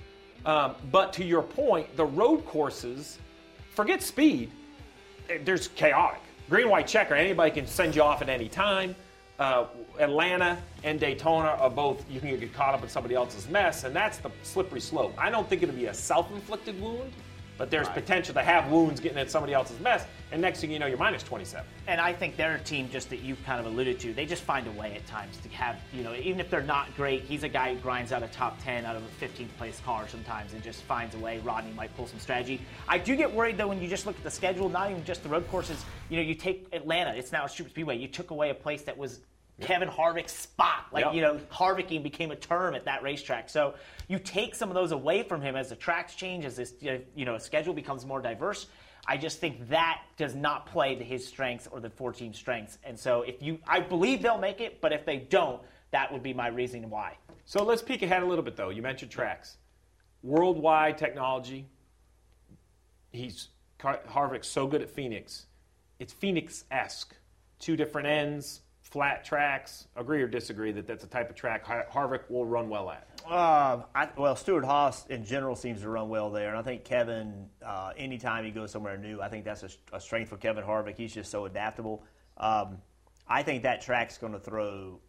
Um, 0.45 0.75
but 0.91 1.13
to 1.13 1.23
your 1.23 1.41
point, 1.41 1.95
the 1.95 2.05
road 2.05 2.45
courses, 2.45 3.19
forget 3.75 4.01
speed, 4.01 4.51
eh, 5.29 5.37
there's 5.43 5.67
chaotic. 5.69 6.21
Green, 6.49 6.69
white 6.69 6.87
checker, 6.87 7.15
anybody 7.15 7.51
can 7.51 7.67
send 7.67 7.95
you 7.95 8.01
off 8.01 8.21
at 8.21 8.29
any 8.29 8.49
time. 8.49 8.95
Uh, 9.39 9.65
Atlanta 9.99 10.61
and 10.83 10.99
Daytona 10.99 11.49
are 11.49 11.69
both, 11.69 12.05
you 12.09 12.19
can 12.19 12.37
get 12.39 12.53
caught 12.53 12.73
up 12.73 12.83
in 12.83 12.89
somebody 12.89 13.15
else's 13.15 13.49
mess, 13.49 13.83
and 13.85 13.95
that's 13.95 14.17
the 14.17 14.29
slippery 14.43 14.81
slope. 14.81 15.13
I 15.17 15.29
don't 15.29 15.47
think 15.47 15.63
it'll 15.63 15.75
be 15.75 15.87
a 15.87 15.93
self 15.93 16.31
inflicted 16.31 16.79
wound, 16.81 17.11
but 17.61 17.69
there's 17.69 17.87
potential 17.89 18.33
to 18.33 18.41
have 18.41 18.71
wounds 18.71 18.99
getting 18.99 19.19
at 19.19 19.29
somebody 19.29 19.53
else's 19.53 19.79
mess, 19.81 20.07
and 20.31 20.41
next 20.41 20.61
thing 20.61 20.71
you 20.71 20.79
know, 20.79 20.87
you're 20.87 20.97
minus 20.97 21.21
27. 21.21 21.63
And 21.85 22.01
I 22.01 22.11
think 22.11 22.35
they're 22.35 22.55
a 22.55 22.59
team 22.59 22.89
just 22.89 23.11
that 23.11 23.19
you've 23.19 23.37
kind 23.45 23.59
of 23.59 23.71
alluded 23.71 23.99
to. 23.99 24.15
They 24.15 24.25
just 24.25 24.41
find 24.41 24.65
a 24.65 24.71
way 24.71 24.95
at 24.95 25.05
times 25.05 25.37
to 25.43 25.49
have, 25.49 25.79
you 25.93 26.01
know, 26.01 26.15
even 26.15 26.39
if 26.39 26.49
they're 26.49 26.63
not 26.63 26.87
great, 26.95 27.21
he's 27.21 27.43
a 27.43 27.47
guy 27.47 27.75
who 27.75 27.79
grinds 27.79 28.11
out 28.11 28.23
a 28.23 28.27
top 28.29 28.59
10 28.63 28.83
out 28.83 28.95
of 28.95 29.03
a 29.03 29.23
15th 29.23 29.55
place 29.59 29.79
car 29.85 30.07
sometimes 30.07 30.53
and 30.53 30.63
just 30.63 30.81
finds 30.81 31.13
a 31.13 31.19
way. 31.19 31.37
Rodney 31.43 31.71
might 31.73 31.95
pull 31.95 32.07
some 32.07 32.17
strategy. 32.17 32.59
I 32.87 32.97
do 32.97 33.15
get 33.15 33.31
worried 33.31 33.57
though 33.57 33.67
when 33.67 33.79
you 33.79 33.87
just 33.87 34.07
look 34.07 34.17
at 34.17 34.23
the 34.23 34.31
schedule, 34.31 34.67
not 34.67 34.89
even 34.89 35.05
just 35.05 35.21
the 35.21 35.29
road 35.29 35.47
courses. 35.51 35.85
You 36.09 36.17
know, 36.17 36.23
you 36.23 36.33
take 36.33 36.65
Atlanta, 36.73 37.13
it's 37.13 37.31
now 37.31 37.45
a 37.45 37.49
super 37.49 37.69
speedway. 37.69 37.95
You 37.95 38.07
took 38.07 38.31
away 38.31 38.49
a 38.49 38.55
place 38.55 38.81
that 38.81 38.97
was 38.97 39.19
Kevin 39.61 39.87
Harvick's 39.87 40.33
spot. 40.33 40.87
Like, 40.91 41.05
Yep. 41.05 41.13
you 41.13 41.21
know, 41.21 41.35
Harvicking 41.51 42.03
became 42.03 42.31
a 42.31 42.35
term 42.35 42.75
at 42.75 42.85
that 42.85 43.03
racetrack. 43.03 43.49
So 43.49 43.75
you 44.07 44.19
take 44.19 44.55
some 44.55 44.69
of 44.69 44.75
those 44.75 44.91
away 44.91 45.23
from 45.23 45.41
him 45.41 45.55
as 45.55 45.69
the 45.69 45.75
tracks 45.75 46.15
change, 46.15 46.45
as 46.45 46.55
this, 46.55 46.73
you 46.81 47.25
know, 47.25 47.37
schedule 47.37 47.73
becomes 47.73 48.05
more 48.05 48.21
diverse. 48.21 48.67
I 49.07 49.17
just 49.17 49.39
think 49.39 49.69
that 49.69 50.01
does 50.17 50.35
not 50.35 50.67
play 50.67 50.95
to 50.95 51.03
his 51.03 51.25
strengths 51.27 51.67
or 51.67 51.79
the 51.79 51.89
four 51.89 52.11
team 52.13 52.33
strengths. 52.33 52.77
And 52.83 52.99
so 52.99 53.21
if 53.23 53.41
you, 53.41 53.59
I 53.67 53.79
believe 53.79 54.21
they'll 54.21 54.37
make 54.37 54.61
it, 54.61 54.81
but 54.81 54.93
if 54.93 55.05
they 55.05 55.17
don't, 55.17 55.61
that 55.91 56.11
would 56.11 56.23
be 56.23 56.33
my 56.33 56.47
reasoning 56.47 56.89
why. 56.89 57.17
So 57.45 57.63
let's 57.63 57.81
peek 57.81 58.01
ahead 58.03 58.23
a 58.23 58.25
little 58.25 58.43
bit, 58.43 58.55
though. 58.55 58.69
You 58.69 58.81
mentioned 58.81 59.11
tracks. 59.11 59.57
Worldwide 60.23 60.97
technology. 60.97 61.65
He's 63.11 63.49
Harvick's 63.79 64.47
so 64.47 64.67
good 64.67 64.81
at 64.81 64.89
Phoenix. 64.89 65.47
It's 65.99 66.13
Phoenix 66.13 66.65
esque. 66.71 67.15
Two 67.59 67.75
different 67.75 68.07
ends, 68.07 68.61
flat 68.91 69.23
tracks. 69.25 69.87
Agree 69.95 70.21
or 70.21 70.27
disagree 70.27 70.71
that 70.73 70.85
that's 70.85 71.03
a 71.03 71.07
type 71.07 71.29
of 71.29 71.35
track 71.35 71.65
Harvick 71.65 72.29
will 72.29 72.45
run 72.45 72.69
well 72.69 72.91
at? 72.91 73.07
Uh, 73.27 73.83
I, 73.95 74.09
well, 74.17 74.35
Stewart-Haas 74.35 75.07
in 75.07 75.23
general 75.23 75.55
seems 75.55 75.81
to 75.81 75.89
run 75.89 76.09
well 76.09 76.29
there, 76.29 76.49
and 76.49 76.57
I 76.57 76.61
think 76.61 76.83
Kevin, 76.83 77.47
uh, 77.65 77.93
anytime 77.97 78.43
he 78.43 78.51
goes 78.51 78.71
somewhere 78.71 78.97
new, 78.97 79.21
I 79.21 79.29
think 79.29 79.45
that's 79.45 79.63
a, 79.63 79.69
a 79.93 80.01
strength 80.01 80.29
for 80.29 80.37
Kevin 80.37 80.63
Harvick. 80.63 80.97
He's 80.97 81.13
just 81.13 81.31
so 81.31 81.45
adaptable. 81.45 82.03
Um, 82.37 82.77
I 83.27 83.43
think 83.43 83.63
that 83.63 83.81
track's 83.81 84.17
going 84.17 84.33
to 84.33 84.39
throw. 84.39 84.99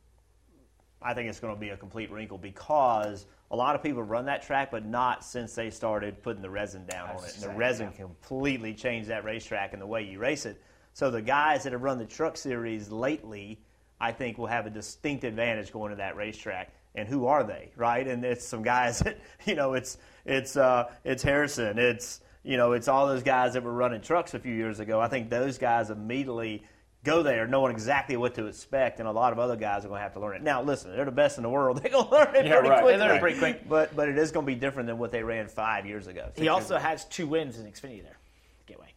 I 1.01 1.15
think 1.15 1.29
it's 1.29 1.41
going 1.41 1.53
to 1.53 1.61
be 1.61 1.71
a 1.71 1.77
complete 1.77 2.13
wrinkle 2.13 2.39
because 2.39 3.27
a 3.51 3.57
lot 3.57 3.75
of 3.75 3.83
people 3.83 4.05
run 4.05 4.27
that 4.27 4.43
track, 4.43 4.71
but 4.71 4.87
not 4.87 5.25
since 5.25 5.55
they 5.55 5.71
started 5.71 6.23
putting 6.23 6.43
the 6.43 6.51
resin 6.51 6.87
down 6.87 7.11
on 7.11 7.25
it. 7.25 7.35
And 7.35 7.43
the 7.43 7.51
resin 7.51 7.91
completely 7.91 8.75
changed 8.75 9.09
that 9.09 9.25
racetrack 9.25 9.73
and 9.73 9.83
the 9.83 9.87
way 9.87 10.05
you 10.05 10.21
race 10.21 10.47
it. 10.47 10.63
So 10.93 11.11
the 11.11 11.23
guys 11.23 11.65
that 11.65 11.73
have 11.73 11.83
run 11.83 11.99
the 11.99 12.07
truck 12.07 12.37
series 12.37 12.93
lately, 12.93 13.59
I 14.03 14.13
think, 14.13 14.37
will 14.37 14.47
have 14.49 14.67
a 14.67 14.71
distinct 14.71 15.25
advantage 15.25 15.73
going 15.73 15.91
to 15.91 15.97
that 15.97 16.17
racetrack. 16.17 16.71
And 16.95 17.09
who 17.09 17.27
are 17.27 17.43
they, 17.43 17.71
right? 17.77 18.07
And 18.07 18.23
it's 18.25 18.47
some 18.47 18.63
guys 18.63 18.99
that 19.05 19.19
you 19.47 19.55
know, 19.55 19.73
it's 19.75 19.97
it's 20.27 20.57
uh, 20.57 20.91
it's 21.05 21.23
Harrison, 21.23 21.79
it's 21.79 22.21
you 22.43 22.57
know, 22.57 22.73
it's 22.73 22.89
all 22.89 23.07
those 23.07 23.23
guys 23.23 23.55
that 23.55 23.63
were 23.63 23.73
running 23.73 24.01
trucks 24.03 24.35
a 24.35 24.39
few 24.39 24.53
years 24.53 24.81
ago. 24.81 25.01
I 25.01 25.09
think 25.09 25.31
those 25.31 25.57
guys 25.59 25.89
immediately 25.91 26.65
go 27.05 27.23
there 27.23 27.47
knowing 27.47 27.73
exactly 27.73 28.17
what 28.17 28.35
to 28.35 28.47
expect, 28.47 28.99
and 28.99 29.09
a 29.09 29.13
lot 29.13 29.33
of 29.33 29.39
other 29.39 29.57
guys 29.57 29.85
are 29.85 29.89
going 29.89 29.99
to 29.99 30.03
have 30.03 30.13
to 30.15 30.21
learn 30.21 30.37
it. 30.37 30.43
Now, 30.43 30.63
listen, 30.63 30.95
they're 30.95 31.05
the 31.05 31.11
best 31.13 31.37
in 31.39 31.45
the 31.45 31.49
world. 31.51 31.77
They're 31.83 31.91
going 31.93 32.05
to 32.07 32.11
learn 32.13 32.35
it 32.37 32.47
Yeah, 32.47 32.55
pretty 32.59 32.69
right. 32.69 32.83
quickly. 32.83 32.99
They 32.99 33.05
learn 33.07 33.17
it 33.17 33.21
pretty 33.21 33.39
quick. 33.39 33.69
But 33.69 33.95
but 33.97 34.09
it 34.09 34.19
is 34.19 34.31
going 34.33 34.45
to 34.45 34.53
be 34.53 34.59
different 34.59 34.87
than 34.89 34.99
what 34.99 35.13
they 35.13 35.23
ran 35.23 35.47
five 35.49 35.87
years 35.87 36.09
ago. 36.09 36.31
He 36.37 36.49
also 36.49 36.77
has 36.79 37.05
two 37.07 37.27
wins 37.29 37.59
in 37.59 37.67
Xfinity 37.67 38.03
there, 38.03 38.19
Gateway. 38.67 38.93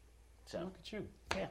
So 0.47 0.59
Look 0.59 0.74
at 0.81 0.91
you. 0.91 1.07
yeah. 1.35 1.47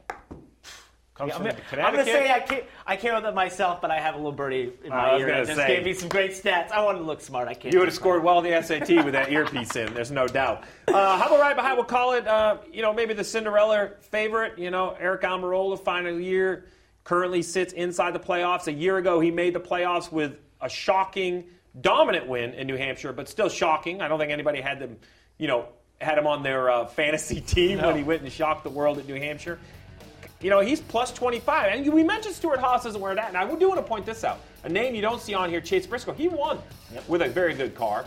Comes 1.15 1.31
I'm 1.31 1.37
from 1.37 1.45
gonna, 1.45 1.61
Connecticut. 1.69 1.79
I'm 1.85 1.91
gonna 1.93 2.03
say 2.05 2.29
I 2.31 2.39
can't. 2.41 2.63
I 2.85 2.97
came 2.97 3.13
with 3.15 3.23
it 3.23 3.33
myself, 3.33 3.79
but 3.79 3.89
I 3.89 4.01
have 4.01 4.15
a 4.15 4.17
little 4.17 4.33
birdie 4.33 4.73
in 4.83 4.89
my 4.89 5.13
was 5.13 5.21
ear. 5.21 5.27
that 5.27 5.45
just 5.45 5.57
say. 5.57 5.67
gave 5.67 5.85
me 5.85 5.93
some 5.93 6.09
great 6.09 6.31
stats. 6.31 6.71
I 6.71 6.83
wanted 6.83 6.99
to 6.99 7.05
look 7.05 7.21
smart. 7.21 7.47
I 7.47 7.53
can't. 7.53 7.73
You 7.73 7.79
would 7.79 7.87
have 7.87 7.95
scored 7.95 8.21
well 8.21 8.37
on 8.39 8.43
the 8.43 8.61
SAT 8.61 8.89
with 9.05 9.13
that 9.13 9.31
earpiece 9.31 9.77
in. 9.77 9.93
There's 9.93 10.11
no 10.11 10.27
doubt. 10.27 10.65
Uh, 10.89 11.17
how 11.17 11.27
about 11.27 11.39
right 11.39 11.55
behind? 11.55 11.77
We'll 11.77 11.85
call 11.85 12.13
it. 12.15 12.27
Uh, 12.27 12.57
you 12.69 12.81
know, 12.81 12.91
maybe 12.93 13.13
the 13.13 13.23
Cinderella 13.23 13.91
favorite. 14.01 14.59
You 14.59 14.71
know, 14.71 14.97
Aric 15.01 15.21
Almirola, 15.21 15.79
final 15.79 16.19
year, 16.19 16.65
currently 17.05 17.41
sits 17.41 17.71
inside 17.71 18.13
the 18.13 18.19
playoffs. 18.19 18.67
A 18.67 18.73
year 18.73 18.97
ago, 18.97 19.21
he 19.21 19.31
made 19.31 19.55
the 19.55 19.61
playoffs 19.61 20.11
with 20.11 20.35
a 20.59 20.67
shocking, 20.67 21.45
dominant 21.79 22.27
win 22.27 22.53
in 22.55 22.67
New 22.67 22.75
Hampshire, 22.75 23.13
but 23.13 23.29
still 23.29 23.47
shocking. 23.47 24.01
I 24.01 24.09
don't 24.09 24.19
think 24.19 24.33
anybody 24.33 24.59
had 24.59 24.79
them. 24.79 24.97
You 25.37 25.47
know, 25.47 25.67
had 26.01 26.17
him 26.17 26.27
on 26.27 26.43
their 26.43 26.69
uh, 26.69 26.87
fantasy 26.87 27.39
team 27.47 27.77
No. 27.77 27.87
when 27.87 27.95
he 27.95 28.03
went 28.03 28.21
and 28.21 28.29
shocked 28.29 28.65
the 28.65 28.69
world 28.69 28.97
at 28.97 29.07
New 29.07 29.15
Hampshire. 29.15 29.59
You 30.45 30.51
know, 30.51 30.59
he's 30.59 30.79
plus 30.79 31.11
25. 31.11 31.73
And 31.73 31.91
we 31.91 32.03
mentioned 32.03 32.35
Stewart-Haas 32.35 32.85
isn't 32.85 33.01
where 33.01 33.15
that. 33.15 33.29
And 33.29 33.35
I 33.35 33.51
do 33.55 33.67
want 33.67 33.79
to 33.79 33.83
point 33.83 34.05
this 34.05 34.23
out. 34.23 34.41
A 34.63 34.69
name 34.69 34.93
you 34.93 35.01
don't 35.01 35.19
see 35.19 35.33
on 35.33 35.49
here, 35.49 35.59
Chase 35.59 35.87
Briscoe. 35.87 36.13
He 36.13 36.27
won 36.27 36.59
with 37.07 37.23
a 37.23 37.27
very 37.27 37.55
good 37.55 37.73
car. 37.73 38.05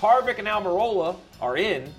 Harvick 0.00 0.40
and 0.40 0.48
Almirola 0.48 1.14
are 1.40 1.56
in. 1.56 1.94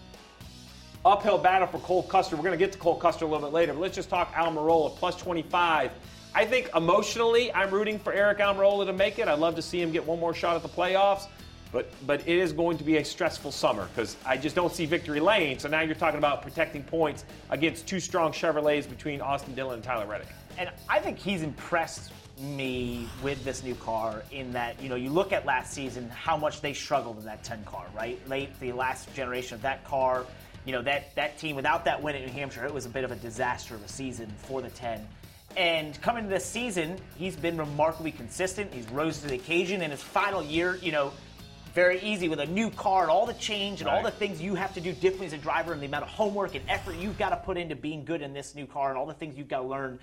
Uphill 1.05 1.37
battle 1.37 1.69
for 1.69 1.79
Cole 1.79 2.03
Custer. 2.03 2.35
We're 2.35 2.43
going 2.43 2.51
to 2.51 2.57
get 2.57 2.73
to 2.73 2.77
Cole 2.77 2.97
Custer 2.97 3.23
a 3.23 3.29
little 3.29 3.47
bit 3.47 3.53
later, 3.53 3.71
but 3.71 3.79
let's 3.79 3.95
just 3.95 4.09
talk 4.09 4.33
Almirola, 4.33 4.93
plus 4.93 5.15
25. 5.15 5.91
I 6.35 6.45
think 6.45 6.69
emotionally, 6.75 7.53
I'm 7.53 7.71
rooting 7.71 7.97
for 7.97 8.13
Aric 8.13 8.39
Almirola 8.39 8.87
to 8.87 8.93
make 8.93 9.19
it. 9.19 9.29
I'd 9.29 9.39
love 9.39 9.55
to 9.55 9.61
see 9.61 9.81
him 9.81 9.93
get 9.93 10.05
one 10.05 10.19
more 10.19 10.33
shot 10.33 10.57
at 10.57 10.63
the 10.63 10.67
playoffs. 10.67 11.27
But, 11.71 11.91
but 12.05 12.21
it 12.21 12.37
is 12.37 12.53
going 12.53 12.77
to 12.77 12.83
be 12.83 12.97
a 12.97 13.05
stressful 13.05 13.51
summer 13.51 13.87
because 13.93 14.15
I 14.25 14.37
just 14.37 14.55
don't 14.55 14.73
see 14.73 14.85
victory 14.85 15.19
lane. 15.19 15.59
So 15.59 15.67
now 15.67 15.81
you're 15.81 15.95
talking 15.95 16.17
about 16.17 16.41
protecting 16.41 16.83
points 16.83 17.25
against 17.49 17.87
two 17.87 17.99
strong 17.99 18.31
Chevrolets 18.31 18.89
between 18.89 19.21
Austin 19.21 19.53
Dillon 19.53 19.75
and 19.75 19.83
Tyler 19.83 20.05
Reddick. 20.05 20.29
And 20.57 20.69
I 20.89 20.99
think 20.99 21.17
he's 21.17 21.43
impressed 21.43 22.11
me 22.39 23.07
with 23.23 23.43
this 23.43 23.63
new 23.63 23.75
car 23.75 24.23
in 24.31 24.51
that, 24.53 24.81
you 24.81 24.89
know, 24.89 24.95
you 24.95 25.09
look 25.09 25.33
at 25.33 25.45
last 25.45 25.73
season, 25.73 26.09
how 26.09 26.37
much 26.37 26.61
they 26.61 26.73
struggled 26.73 27.17
in 27.17 27.25
that 27.25 27.43
10 27.43 27.63
car, 27.65 27.85
right? 27.95 28.19
Late, 28.29 28.57
the 28.59 28.71
last 28.71 29.13
generation 29.13 29.55
of 29.55 29.61
that 29.63 29.83
car, 29.83 30.25
you 30.65 30.71
know, 30.71 30.81
that, 30.83 31.15
that 31.15 31.37
team, 31.37 31.55
without 31.55 31.85
that 31.85 32.01
win 32.01 32.15
at 32.15 32.21
New 32.21 32.31
Hampshire, 32.31 32.65
it 32.65 32.73
was 32.73 32.85
a 32.85 32.89
bit 32.89 33.03
of 33.03 33.11
a 33.11 33.15
disaster 33.15 33.75
of 33.75 33.83
a 33.83 33.87
season 33.87 34.31
for 34.37 34.61
the 34.61 34.69
10. 34.69 35.07
And 35.55 35.99
coming 36.01 36.23
to 36.23 36.29
this 36.29 36.45
season, 36.45 36.97
he's 37.17 37.35
been 37.35 37.57
remarkably 37.57 38.11
consistent. 38.11 38.73
He's 38.73 38.87
rose 38.89 39.19
to 39.21 39.27
the 39.27 39.35
occasion 39.35 39.81
in 39.81 39.91
his 39.91 40.03
final 40.03 40.43
year, 40.43 40.75
you 40.81 40.91
know, 40.91 41.13
very 41.77 42.01
easy 42.01 42.27
with 42.27 42.39
a 42.39 42.45
new 42.47 42.71
car 42.71 43.03
and 43.03 43.11
all 43.11 43.27
the 43.27 43.35
change 43.35 43.81
and 43.81 43.87
all 43.87 44.01
the 44.01 44.09
things 44.09 44.41
you 44.41 44.55
have 44.55 44.73
to 44.73 44.81
do 44.81 44.91
differently 44.93 45.27
as 45.27 45.33
a 45.33 45.37
driver 45.37 45.73
and 45.73 45.79
the 45.79 45.85
amount 45.85 46.03
of 46.03 46.09
homework 46.09 46.55
and 46.55 46.67
effort 46.67 46.95
you've 46.95 47.19
got 47.19 47.29
to 47.29 47.35
put 47.35 47.55
into 47.55 47.75
being 47.75 48.03
good 48.03 48.23
in 48.23 48.33
this 48.33 48.55
new 48.55 48.65
car 48.65 48.89
and 48.89 48.97
all 48.97 49.05
the 49.05 49.13
things 49.13 49.37
you've 49.37 49.47
got 49.47 49.59
to 49.59 49.67
learn. 49.67 49.99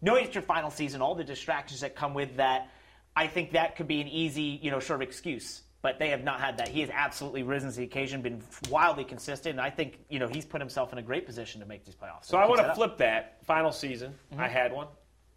Knowing 0.00 0.24
it's 0.24 0.36
your 0.36 0.42
final 0.42 0.70
season, 0.70 1.02
all 1.02 1.16
the 1.16 1.24
distractions 1.24 1.80
that 1.80 1.96
come 1.96 2.14
with 2.14 2.36
that, 2.36 2.70
I 3.16 3.26
think 3.26 3.50
that 3.54 3.74
could 3.74 3.88
be 3.88 4.00
an 4.00 4.06
easy, 4.06 4.60
you 4.62 4.70
know, 4.70 4.78
sort 4.78 5.02
of 5.02 5.08
excuse. 5.08 5.62
But 5.82 5.98
they 5.98 6.10
have 6.10 6.22
not 6.22 6.38
had 6.38 6.58
that. 6.58 6.68
He 6.68 6.80
has 6.82 6.90
absolutely 6.90 7.42
risen 7.42 7.72
to 7.72 7.76
the 7.76 7.82
occasion, 7.82 8.22
been 8.22 8.40
wildly 8.70 9.02
consistent, 9.02 9.54
and 9.54 9.60
I 9.60 9.70
think 9.70 9.98
you 10.08 10.20
know 10.20 10.28
he's 10.28 10.44
put 10.44 10.60
himself 10.60 10.92
in 10.92 10.98
a 10.98 11.02
great 11.02 11.26
position 11.26 11.60
to 11.60 11.66
make 11.66 11.84
these 11.84 11.96
playoffs. 11.96 12.26
So 12.26 12.38
I 12.38 12.46
want 12.46 12.60
to 12.60 12.68
up. 12.68 12.76
flip 12.76 12.98
that 12.98 13.44
final 13.44 13.72
season. 13.72 14.14
I 14.30 14.34
mm-hmm. 14.34 14.42
had 14.44 14.72
one. 14.72 14.86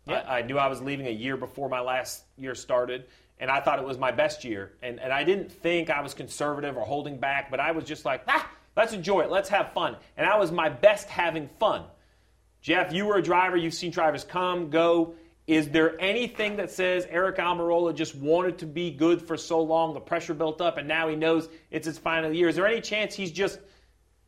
Yeah. 0.05 0.23
I, 0.27 0.39
I 0.39 0.41
knew 0.43 0.57
I 0.57 0.67
was 0.67 0.81
leaving 0.81 1.07
a 1.07 1.11
year 1.11 1.35
before 1.35 1.67
my 1.67 1.79
last 1.79 2.23
year 2.37 2.53
started, 2.53 3.05
and 3.39 3.49
I 3.49 3.61
thought 3.61 3.79
it 3.79 3.85
was 3.85 3.97
my 3.97 4.11
best 4.11 4.43
year. 4.43 4.73
And, 4.81 4.99
and 4.99 5.13
I 5.13 5.23
didn't 5.23 5.51
think 5.51 5.89
I 5.89 6.01
was 6.01 6.13
conservative 6.13 6.77
or 6.77 6.85
holding 6.85 7.17
back, 7.17 7.49
but 7.49 7.59
I 7.59 7.71
was 7.71 7.85
just 7.85 8.05
like, 8.05 8.23
ah, 8.27 8.49
let's 8.75 8.93
enjoy 8.93 9.21
it. 9.21 9.31
Let's 9.31 9.49
have 9.49 9.71
fun. 9.73 9.95
And 10.17 10.27
I 10.27 10.37
was 10.37 10.51
my 10.51 10.69
best 10.69 11.07
having 11.07 11.49
fun. 11.59 11.83
Jeff, 12.61 12.91
you 12.91 13.05
were 13.05 13.17
a 13.17 13.21
driver. 13.21 13.55
You've 13.55 13.73
seen 13.73 13.91
drivers 13.91 14.25
come, 14.25 14.69
go. 14.69 15.13
Is 15.47 15.69
there 15.69 15.99
anything 15.99 16.57
that 16.57 16.69
says 16.69 17.05
Aric 17.07 17.37
Almirola 17.37 17.95
just 17.95 18.13
wanted 18.13 18.59
to 18.59 18.67
be 18.67 18.91
good 18.91 19.21
for 19.21 19.35
so 19.35 19.61
long, 19.61 19.93
the 19.93 19.99
pressure 19.99 20.35
built 20.35 20.61
up, 20.61 20.77
and 20.77 20.87
now 20.87 21.07
he 21.07 21.15
knows 21.15 21.49
it's 21.71 21.87
his 21.87 21.97
final 21.97 22.31
year? 22.31 22.49
Is 22.49 22.55
there 22.55 22.67
any 22.67 22.81
chance 22.81 23.15
he's 23.15 23.31
just 23.31 23.59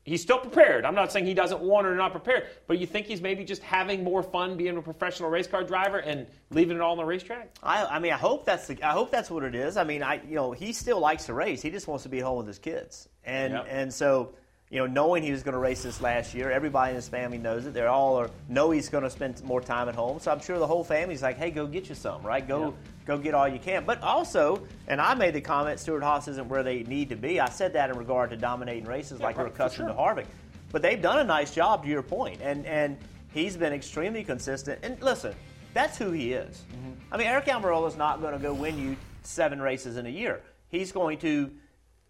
he's 0.03 0.21
still 0.21 0.39
prepared? 0.39 0.85
I'm 0.85 0.95
not 0.95 1.11
saying 1.11 1.25
he 1.25 1.33
doesn't 1.33 1.61
want 1.61 1.87
or 1.87 1.95
not 1.95 2.11
prepared, 2.11 2.47
but 2.67 2.79
you 2.79 2.87
think 2.87 3.05
he's 3.07 3.21
maybe 3.21 3.43
just 3.43 3.61
having 3.61 4.03
more 4.03 4.23
fun 4.23 4.57
being 4.57 4.77
a 4.77 4.81
professional 4.81 5.29
race 5.29 5.47
car 5.47 5.63
driver 5.63 5.99
and 5.99 6.27
leaving 6.49 6.77
it 6.77 6.81
all 6.81 6.91
on 6.91 6.97
the 6.97 7.05
racetrack? 7.05 7.55
I, 7.63 7.85
I 7.85 7.99
mean, 7.99 8.13
I 8.13 8.17
hope 8.17 8.45
that's 8.45 8.67
the, 8.67 8.81
I 8.83 8.91
hope 8.91 9.11
that's 9.11 9.29
what 9.29 9.43
it 9.43 9.55
is. 9.55 9.77
I 9.77 9.83
mean, 9.83 10.03
I 10.03 10.21
you 10.27 10.35
know 10.35 10.51
he 10.51 10.73
still 10.73 10.99
likes 10.99 11.25
to 11.25 11.33
race. 11.33 11.61
He 11.61 11.69
just 11.69 11.87
wants 11.87 12.03
to 12.03 12.09
be 12.09 12.19
home 12.19 12.37
with 12.37 12.47
his 12.47 12.59
kids, 12.59 13.07
and 13.23 13.53
Yep. 13.53 13.65
and 13.69 13.93
so 13.93 14.33
you 14.71 14.79
know 14.79 14.87
knowing 14.87 15.21
he 15.21 15.31
was 15.31 15.43
going 15.43 15.53
to 15.53 15.59
race 15.59 15.83
this 15.83 16.01
last 16.01 16.33
year, 16.33 16.49
everybody 16.49 16.91
in 16.91 16.95
his 16.95 17.09
family 17.09 17.37
knows 17.37 17.65
it. 17.65 17.73
They're 17.73 17.89
all 17.89 18.15
are, 18.15 18.31
know 18.47 18.71
he's 18.71 18.89
going 18.89 19.03
to 19.03 19.09
spend 19.09 19.43
more 19.43 19.61
time 19.61 19.89
at 19.89 19.95
home. 19.95 20.19
So 20.19 20.31
I'm 20.31 20.39
sure 20.39 20.57
the 20.57 20.65
whole 20.65 20.83
family's 20.83 21.21
like, 21.21 21.37
hey, 21.37 21.51
go 21.51 21.67
get 21.67 21.89
you 21.89 21.95
some, 21.95 22.23
right? 22.23 22.47
Go 22.47 22.63
Yep. 22.65 22.73
go 23.05 23.17
get 23.17 23.33
all 23.33 23.47
you 23.47 23.59
can. 23.59 23.83
But 23.85 24.01
also, 24.01 24.65
and 24.87 25.01
I 25.01 25.13
made 25.13 25.33
the 25.33 25.41
comment, 25.41 25.79
Stewart-Haas 25.79 26.29
isn't 26.29 26.47
where 26.47 26.63
they 26.63 26.83
need 26.83 27.09
to 27.09 27.15
be. 27.17 27.39
I 27.39 27.49
said 27.49 27.73
that 27.73 27.89
in 27.89 27.97
regard 27.97 28.29
to 28.29 28.37
dominating 28.37 28.85
races 28.85 29.19
like 29.19 29.37
right, 29.37 29.43
we're 29.43 29.53
accustomed 29.53 29.89
sure. 29.89 29.95
to 29.95 30.21
Harvick. 30.23 30.27
But 30.71 30.81
they've 30.81 31.01
done 31.01 31.19
a 31.19 31.23
nice 31.25 31.53
job, 31.53 31.83
to 31.83 31.89
your 31.89 32.01
point, 32.01 32.39
and 32.41 32.65
and 32.65 32.97
he's 33.33 33.57
been 33.57 33.73
extremely 33.73 34.23
consistent. 34.23 34.79
And 34.83 35.01
listen, 35.01 35.35
that's 35.73 35.97
who 35.97 36.11
he 36.11 36.31
is. 36.31 36.63
Mm-hmm. 36.71 36.91
I 37.11 37.17
mean, 37.17 37.27
Aric 37.27 37.45
Almirola 37.45 37.89
is 37.89 37.97
not 37.97 38.21
going 38.21 38.33
to 38.33 38.39
go 38.39 38.53
win 38.53 38.77
you 38.77 38.95
seven 39.23 39.61
races 39.61 39.97
in 39.97 40.05
a 40.05 40.09
year. 40.09 40.41
He's 40.69 40.93
going 40.93 41.17
to 41.19 41.51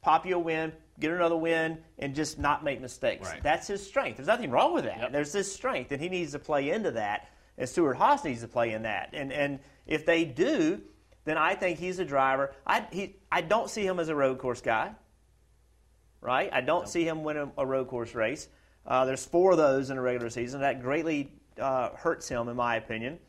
pop 0.02 0.28
you 0.28 0.36
a 0.36 0.40
win, 0.40 0.72
get 1.00 1.12
another 1.12 1.38
win, 1.38 1.80
and 2.00 2.14
just 2.14 2.40
not 2.40 2.64
make 2.64 2.82
mistakes. 2.82 3.28
Right. 3.28 3.42
That's 3.42 3.68
his 3.68 3.86
strength. 3.86 4.18
There's 4.18 4.28
nothing 4.28 4.52
wrong 4.52 4.74
with 4.74 4.86
that. 4.86 5.00
Yep. 5.00 5.12
There's 5.12 5.34
his 5.34 5.52
strength, 5.52 5.92
and 5.92 6.02
he 6.02 6.10
needs 6.10 6.32
to 6.34 6.40
play 6.40 6.70
into 6.72 6.92
that. 6.92 7.30
And 7.58 7.68
Stewart-Haas 7.68 8.24
needs 8.24 8.42
to 8.42 8.48
play 8.48 8.72
in 8.74 8.84
that. 8.84 9.10
And 9.14 9.32
and 9.32 9.60
if 9.88 10.06
they 10.06 10.26
do, 10.26 10.82
then 11.26 11.38
I 11.38 11.56
think 11.56 11.80
he's 11.80 12.00
a 12.00 12.06
driver. 12.06 12.54
I 12.66 12.86
he 12.92 13.16
I 13.32 13.42
don't 13.42 13.70
see 13.70 13.86
him 13.86 14.00
as 14.00 14.10
a 14.10 14.16
road 14.16 14.40
course 14.40 14.62
guy. 14.62 14.92
Right? 16.22 16.50
I 16.54 16.62
don't 16.62 16.88
see 16.88 17.04
him 17.04 17.24
win 17.24 17.38
a, 17.38 17.52
a 17.58 17.66
road 17.66 17.88
course 17.88 18.14
race. 18.14 18.48
Uh, 18.86 19.06
there's 19.06 19.26
four 19.26 19.52
of 19.52 19.58
those 19.58 19.90
in 19.90 19.98
a 19.98 20.02
regular 20.02 20.30
season. 20.30 20.62
That 20.62 20.82
greatly 20.82 21.32
uh, 21.60 21.90
hurts 21.96 22.28
him, 22.28 22.48
in 22.48 22.56
my 22.56 22.76
opinion. 22.76 23.20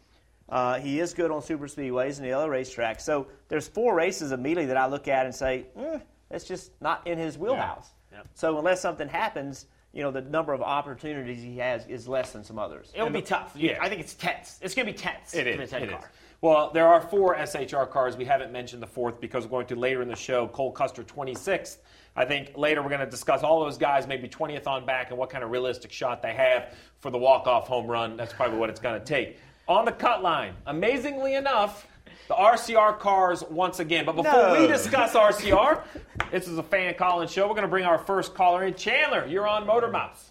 Uh, 0.48 0.78
he 0.78 1.00
is 1.00 1.14
good 1.14 1.30
on 1.30 1.42
super 1.42 1.66
speedways 1.66 2.18
and 2.18 2.26
the 2.26 2.32
other 2.32 2.50
racetracks. 2.50 3.00
So 3.02 3.28
there's 3.48 3.68
four 3.68 3.94
races 3.94 4.32
immediately 4.32 4.66
that 4.66 4.76
I 4.76 4.86
look 4.86 5.08
at 5.08 5.24
and 5.24 5.34
say, 5.34 5.66
eh, 5.76 5.98
that's 6.32 6.44
just 6.44 6.72
not 6.80 7.06
in 7.06 7.18
his 7.18 7.38
wheelhouse. 7.38 7.90
Yep. 8.10 8.26
So 8.34 8.58
unless 8.58 8.80
something 8.80 9.06
happens, 9.08 9.66
you 9.92 10.02
know, 10.02 10.10
the 10.10 10.22
number 10.22 10.54
of 10.54 10.62
opportunities 10.62 11.42
he 11.42 11.58
has 11.58 11.86
is 11.86 12.08
less 12.08 12.32
than 12.32 12.42
some 12.42 12.58
others. 12.58 12.90
It'll 12.94 13.10
be 13.10 13.20
tough. 13.22 13.52
Yeah. 13.54 13.76
I 13.80 13.88
think 13.90 14.00
it's 14.00 14.14
tense. 14.14 14.58
It's 14.62 14.74
going 14.74 14.86
to 14.86 14.92
be 14.92 14.98
tense. 14.98 15.34
It 15.34 15.44
the 15.44 15.62
is. 15.62 15.70
10 15.70 15.82
It 15.82 15.90
car. 15.90 15.98
is. 15.98 16.04
Well, 16.40 16.70
there 16.72 16.88
are 16.88 17.00
four 17.00 17.36
SHR 17.36 17.88
cars. 17.90 18.16
We 18.16 18.24
haven't 18.24 18.50
mentioned 18.50 18.82
the 18.82 18.86
fourth 18.86 19.20
because 19.20 19.44
we're 19.44 19.50
going 19.50 19.66
to 19.68 19.76
later 19.76 20.02
in 20.02 20.08
the 20.08 20.16
show. 20.16 20.48
Cole 20.48 20.72
Custer, 20.72 21.04
26th. 21.04 21.76
I 22.16 22.24
think 22.24 22.52
later 22.56 22.82
we're 22.82 22.88
going 22.88 23.00
to 23.00 23.06
discuss 23.10 23.42
all 23.42 23.62
those 23.62 23.78
guys, 23.78 24.06
maybe 24.06 24.28
20th 24.28 24.66
on 24.66 24.84
back, 24.84 25.10
and 25.10 25.18
what 25.18 25.30
kind 25.30 25.44
of 25.44 25.50
realistic 25.50 25.92
shot 25.92 26.20
they 26.22 26.34
have 26.34 26.74
for 26.98 27.10
the 27.10 27.18
walk-off 27.18 27.68
home 27.68 27.86
run. 27.86 28.16
That's 28.16 28.32
probably 28.32 28.58
what 28.58 28.70
it's 28.70 28.80
going 28.80 28.98
to 28.98 29.04
take. 29.06 29.38
On 29.68 29.84
the 29.84 29.92
cut 29.92 30.22
line, 30.22 30.54
amazingly 30.66 31.34
enough, 31.34 31.86
the 32.28 32.34
RCR 32.34 32.98
cars 32.98 33.42
once 33.50 33.80
again. 33.80 34.04
But 34.04 34.16
before 34.16 34.32
No. 34.32 34.60
we 34.60 34.66
discuss 34.66 35.14
RCR, 35.14 35.82
this 36.30 36.48
is 36.48 36.58
a 36.58 36.62
fan 36.62 36.94
calling 36.94 37.28
show. 37.28 37.42
We're 37.46 37.54
going 37.54 37.62
to 37.62 37.68
bring 37.68 37.84
our 37.84 37.98
first 37.98 38.34
caller 38.34 38.64
in. 38.64 38.74
Chandler, 38.74 39.26
you're 39.26 39.46
on 39.46 39.66
Motor 39.66 39.88
Mouths. 39.88 40.30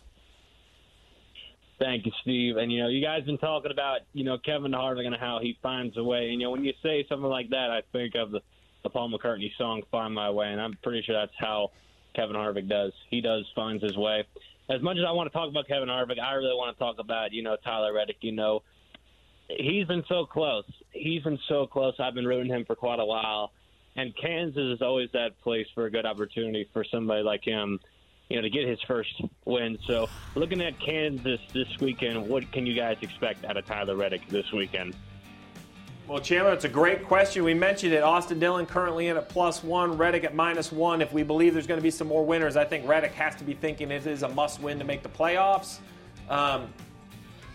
Thank 1.79 2.05
you, 2.05 2.11
Steve. 2.21 2.57
And 2.57 2.71
you 2.71 2.81
know, 2.83 2.89
you 2.89 3.01
guys 3.01 3.23
been 3.23 3.39
talking 3.39 3.71
about 3.71 4.01
you 4.13 4.23
know 4.23 4.37
Kevin 4.37 4.71
Harvick 4.71 5.05
and 5.05 5.15
how 5.15 5.39
he 5.41 5.57
finds 5.63 5.97
a 5.97 6.03
way. 6.03 6.29
And, 6.29 6.33
you 6.39 6.45
know, 6.47 6.51
when 6.51 6.63
you 6.63 6.73
say 6.83 7.05
something 7.09 7.27
like 7.29 7.49
that, 7.49 7.71
I 7.71 7.81
think 7.91 8.13
of 8.15 8.29
the, 8.31 8.41
the 8.83 8.89
Paul 8.89 9.11
McCartney 9.11 9.51
song 9.57 9.81
"Find 9.91 10.13
My 10.13 10.29
Way," 10.29 10.47
and 10.51 10.61
I'm 10.61 10.77
pretty 10.83 11.01
sure 11.01 11.15
that's 11.15 11.33
how 11.39 11.71
Kevin 12.15 12.35
Harvick 12.35 12.69
does. 12.69 12.93
He 13.09 13.19
does 13.19 13.45
finds 13.55 13.81
his 13.83 13.97
way. 13.97 14.23
As 14.69 14.79
much 14.81 14.97
as 14.97 15.03
I 15.07 15.11
want 15.11 15.31
to 15.31 15.33
talk 15.35 15.49
about 15.49 15.67
Kevin 15.67 15.89
Harvick, 15.89 16.19
I 16.19 16.33
really 16.33 16.53
want 16.55 16.77
to 16.77 16.79
talk 16.79 16.99
about 16.99 17.33
you 17.33 17.41
know 17.41 17.57
Tyler 17.63 17.93
Reddick. 17.93 18.17
You 18.21 18.33
know, 18.33 18.61
he's 19.57 19.85
been 19.87 20.03
so 20.07 20.25
close. 20.25 20.65
He's 20.91 21.23
been 21.23 21.39
so 21.47 21.67
close. 21.67 21.95
I've 21.99 22.13
been 22.13 22.25
rooting 22.25 22.51
him 22.51 22.65
for 22.65 22.75
quite 22.75 22.99
a 22.99 23.05
while. 23.05 23.51
And 23.95 24.15
Kansas 24.15 24.75
is 24.75 24.81
always 24.81 25.09
that 25.13 25.39
place 25.41 25.67
for 25.75 25.85
a 25.85 25.91
good 25.91 26.05
opportunity 26.05 26.69
for 26.71 26.83
somebody 26.85 27.23
like 27.23 27.43
him, 27.43 27.79
you 28.29 28.37
know, 28.37 28.41
to 28.41 28.49
get 28.49 28.67
his 28.67 28.79
first 28.87 29.21
win. 29.45 29.77
So, 29.85 30.07
looking 30.35 30.61
at 30.61 30.79
Kansas 30.79 31.41
this 31.53 31.67
weekend, 31.81 32.27
what 32.27 32.49
can 32.53 32.65
you 32.65 32.73
guys 32.73 32.97
expect 33.01 33.43
out 33.43 33.57
of 33.57 33.65
Tyler 33.65 33.95
Reddick 33.95 34.27
this 34.29 34.49
weekend? 34.53 34.95
Well, 36.07 36.19
Chandler, 36.19 36.53
it's 36.53 36.65
a 36.65 36.69
great 36.69 37.05
question. 37.05 37.43
We 37.43 37.53
mentioned 37.53 37.93
it. 37.93 38.03
Austin 38.03 38.39
Dillon 38.39 38.65
currently 38.65 39.07
in 39.07 39.17
at 39.17 39.29
plus 39.29 39.63
one, 39.63 39.97
Reddick 39.97 40.23
at 40.23 40.35
minus 40.35 40.71
one. 40.71 41.01
If 41.01 41.13
we 41.13 41.23
believe 41.23 41.53
there's 41.53 41.67
going 41.67 41.79
to 41.79 41.83
be 41.83 41.91
some 41.91 42.07
more 42.07 42.25
winners, 42.25 42.55
I 42.55 42.65
think 42.65 42.87
Reddick 42.87 43.13
has 43.13 43.35
to 43.35 43.43
be 43.43 43.53
thinking 43.53 43.91
it 43.91 44.05
is 44.05 44.23
a 44.23 44.29
must 44.29 44.61
win 44.61 44.79
to 44.79 44.85
make 44.85 45.03
the 45.03 45.09
playoffs. 45.09 45.79
Um, 46.29 46.73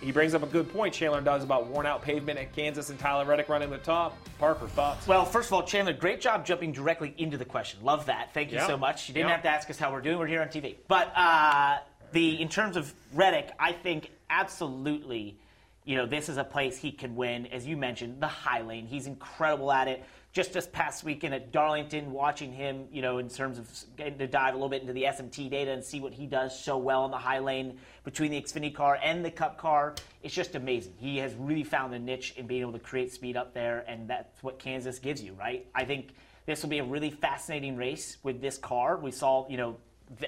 he 0.00 0.12
brings 0.12 0.34
up 0.34 0.42
a 0.42 0.46
good 0.46 0.70
point, 0.72 0.94
Chandler 0.94 1.20
does, 1.20 1.42
about 1.42 1.66
worn 1.68 1.86
out 1.86 2.02
pavement 2.02 2.38
at 2.38 2.54
Kansas 2.54 2.90
and 2.90 2.98
Tyler 2.98 3.24
Reddick 3.24 3.48
running 3.48 3.70
the 3.70 3.78
top. 3.78 4.16
Parker, 4.38 4.66
thoughts? 4.68 5.06
Well, 5.06 5.24
first 5.24 5.48
of 5.48 5.54
all, 5.54 5.62
Chandler, 5.62 5.92
great 5.94 6.20
job 6.20 6.44
jumping 6.44 6.72
directly 6.72 7.14
into 7.18 7.38
the 7.38 7.44
question. 7.44 7.80
Love 7.82 8.06
that. 8.06 8.32
Thank 8.34 8.50
you 8.52 8.58
Yeah. 8.58 8.66
so 8.66 8.76
much. 8.76 9.08
You 9.08 9.14
didn't 9.14 9.28
Yeah. 9.28 9.34
have 9.34 9.42
to 9.44 9.48
ask 9.48 9.70
us 9.70 9.78
how 9.78 9.90
we're 9.92 10.02
doing. 10.02 10.18
We're 10.18 10.26
here 10.26 10.42
on 10.42 10.48
TV. 10.48 10.76
But 10.86 11.12
uh, 11.16 11.78
the 12.12 12.40
in 12.40 12.48
terms 12.48 12.76
of 12.76 12.92
Reddick, 13.14 13.50
I 13.58 13.72
think 13.72 14.10
absolutely, 14.28 15.38
you 15.86 15.94
know, 15.94 16.04
this 16.04 16.28
is 16.28 16.36
a 16.36 16.44
place 16.44 16.76
he 16.76 16.90
can 16.90 17.14
win. 17.14 17.46
As 17.46 17.64
you 17.64 17.76
mentioned, 17.76 18.20
the 18.20 18.26
high 18.26 18.60
lane. 18.60 18.86
He's 18.86 19.06
incredible 19.06 19.70
at 19.70 19.86
it. 19.86 20.04
Just 20.32 20.52
this 20.52 20.66
past 20.66 21.04
weekend 21.04 21.32
at 21.32 21.52
Darlington, 21.52 22.10
watching 22.12 22.52
him, 22.52 22.88
you 22.92 23.00
know, 23.00 23.18
in 23.18 23.28
terms 23.28 23.56
of 23.56 23.70
getting 23.96 24.18
to 24.18 24.26
dive 24.26 24.52
a 24.52 24.56
little 24.56 24.68
bit 24.68 24.82
into 24.82 24.92
the 24.92 25.04
SMT 25.04 25.48
data 25.48 25.70
and 25.70 25.82
see 25.82 26.00
what 26.00 26.12
he 26.12 26.26
does 26.26 26.62
so 26.62 26.76
well 26.76 27.04
in 27.04 27.12
the 27.12 27.16
high 27.16 27.38
lane 27.38 27.78
between 28.04 28.32
the 28.32 28.42
Xfinity 28.42 28.74
car 28.74 28.98
and 29.02 29.24
the 29.24 29.30
Cup 29.30 29.58
car, 29.58 29.94
it's 30.22 30.34
just 30.34 30.56
amazing. 30.56 30.92
He 30.98 31.18
has 31.18 31.32
really 31.34 31.64
found 31.64 31.94
a 31.94 31.98
niche 31.98 32.34
in 32.36 32.48
being 32.48 32.62
able 32.62 32.72
to 32.72 32.80
create 32.80 33.12
speed 33.12 33.36
up 33.36 33.54
there, 33.54 33.84
and 33.88 34.10
that's 34.10 34.42
what 34.42 34.58
Kansas 34.58 34.98
gives 34.98 35.22
you, 35.22 35.34
right? 35.34 35.66
I 35.74 35.84
think 35.84 36.14
this 36.46 36.62
will 36.62 36.70
be 36.70 36.80
a 36.80 36.84
really 36.84 37.10
fascinating 37.10 37.76
race 37.76 38.18
with 38.24 38.40
this 38.40 38.58
car. 38.58 38.98
We 38.98 39.12
saw, 39.12 39.48
you 39.48 39.56
know, 39.56 39.76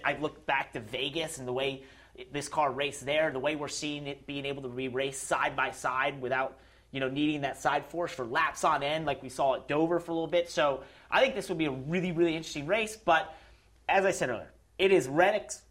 I 0.05 0.17
look 0.21 0.47
back 0.47 0.73
to 0.73 0.81
Vegas 0.81 1.39
and 1.39 1.47
the 1.47 1.53
way 1.53 1.83
this 2.33 2.49
car 2.49 2.73
race 2.73 3.01
there, 3.01 3.31
the 3.31 3.39
way 3.39 3.57
we're 3.57 3.69
seeing 3.69 4.07
it 4.07 4.27
being 4.27 4.45
able 4.45 4.63
to 4.63 4.69
be 4.69 4.89
raced 4.89 5.25
side 5.25 5.55
by 5.57 5.71
side 5.71 6.21
without, 6.21 6.59
you 6.91 7.01
know, 7.01 7.09
needing 7.09 7.43
that 7.43 7.59
side 7.61 7.85
force 7.87 8.13
for 8.13 8.25
laps 8.25 8.65
on 8.65 8.83
end, 8.83 9.07
like 9.07 9.23
we 9.23 9.29
saw 9.29 9.55
at 9.55 9.69
Dover 9.69 10.01
for 10.01 10.13
a 10.13 10.15
little 10.15 10.27
bit. 10.27 10.51
So 10.51 10.83
I 11.11 11.21
think 11.21 11.35
this 11.35 11.49
will 11.49 11.57
be 11.57 11.67
a 11.67 11.71
really, 11.71 12.13
really 12.13 12.35
interesting 12.35 12.67
race. 12.67 12.97
But 12.97 13.35
as 13.89 14.05
I 14.05 14.11
said 14.11 14.31
earlier, 14.31 14.53
it 14.79 14.93
is 14.93 15.09
Reddick's 15.09 15.63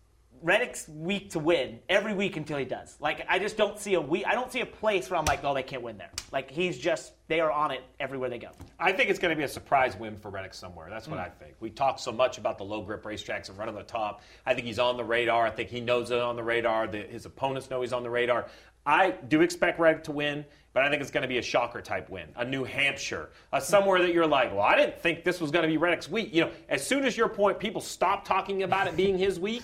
Reddick's 0.42 0.88
week 0.88 1.32
to 1.32 1.40
win 1.40 1.80
every 1.90 2.14
week 2.14 2.38
until 2.38 2.58
he 2.58 2.66
does. 2.66 2.96
Like 3.00 3.26
I 3.30 3.40
just 3.40 3.58
don't 3.58 3.78
see 3.80 3.96
a 3.96 4.02
week. 4.02 4.26
I 4.28 4.34
don't 4.34 4.52
see 4.52 4.62
a 4.62 4.66
place 4.66 5.10
where 5.10 5.20
I'm 5.20 5.26
like, 5.26 5.44
oh, 5.44 5.54
they 5.54 5.64
can't 5.64 5.82
win 5.82 5.98
there. 5.98 6.12
Like 6.32 6.50
he's 6.52 6.78
just 6.78 7.14
they 7.28 7.40
are 7.40 7.52
on 7.52 7.72
it 7.72 7.82
everywhere 8.00 8.30
they 8.30 8.38
go. 8.38 8.50
I 8.80 8.92
think 8.92 9.10
it's 9.10 9.20
going 9.20 9.32
to 9.32 9.36
be 9.38 9.44
a 9.44 9.48
surprise 9.48 9.96
win 9.98 10.16
for 10.16 10.30
Reddick 10.30 10.54
somewhere. 10.54 10.88
That's 10.90 11.08
what 11.08 11.20
Mm. 11.20 11.26
I 11.26 11.30
think. 11.30 11.56
We 11.60 11.70
talk 11.70 12.00
so 12.00 12.12
much 12.12 12.38
about 12.38 12.58
the 12.58 12.64
low 12.64 12.82
grip 12.82 13.04
racetracks 13.04 13.50
and 13.50 13.58
running 13.58 13.76
on 13.76 13.82
the 13.82 13.88
top. 13.88 14.22
I 14.46 14.54
think 14.54 14.66
he's 14.68 14.80
on 14.80 14.98
the 14.98 15.04
radar. 15.04 15.46
I 15.46 15.50
think 15.50 15.70
he 15.70 15.82
knows 15.82 16.12
it 16.12 16.20
on 16.20 16.36
the 16.36 16.44
radar. 16.44 16.88
The, 16.88 17.00
his 17.00 17.26
opponents 17.26 17.70
know 17.70 17.82
he's 17.82 17.94
on 17.94 18.04
the 18.04 18.10
radar. 18.10 18.48
I 18.86 19.12
do 19.12 19.42
expect 19.42 19.80
Reddick 19.82 20.06
to 20.06 20.14
win, 20.14 20.46
but 20.72 20.84
I 20.84 20.90
think 20.90 21.02
it's 21.02 21.12
going 21.12 21.24
to 21.24 21.28
be 21.28 21.40
a 21.40 21.42
shocker 21.42 21.82
type 21.82 22.10
win, 22.10 22.30
a 22.38 22.46
New 22.46 22.64
Hampshire, 22.64 23.32
uh, 23.52 23.60
somewhere 23.60 24.00
that 24.02 24.14
you're 24.14 24.26
like, 24.28 24.52
well, 24.54 24.62
I 24.62 24.78
didn't 24.78 25.02
think 25.02 25.26
this 25.26 25.42
was 25.42 25.52
going 25.52 25.64
to 25.64 25.68
be 25.68 25.76
Reddick's 25.76 26.10
week. 26.10 26.34
You 26.34 26.46
know, 26.46 26.52
as 26.70 26.88
soon 26.88 27.04
as 27.04 27.18
your 27.18 27.28
point, 27.28 27.60
people 27.60 27.82
stop 27.82 28.24
talking 28.24 28.64
about 28.64 28.88
it 28.88 28.96
being 28.96 29.18
his 29.18 29.42
week. 29.42 29.64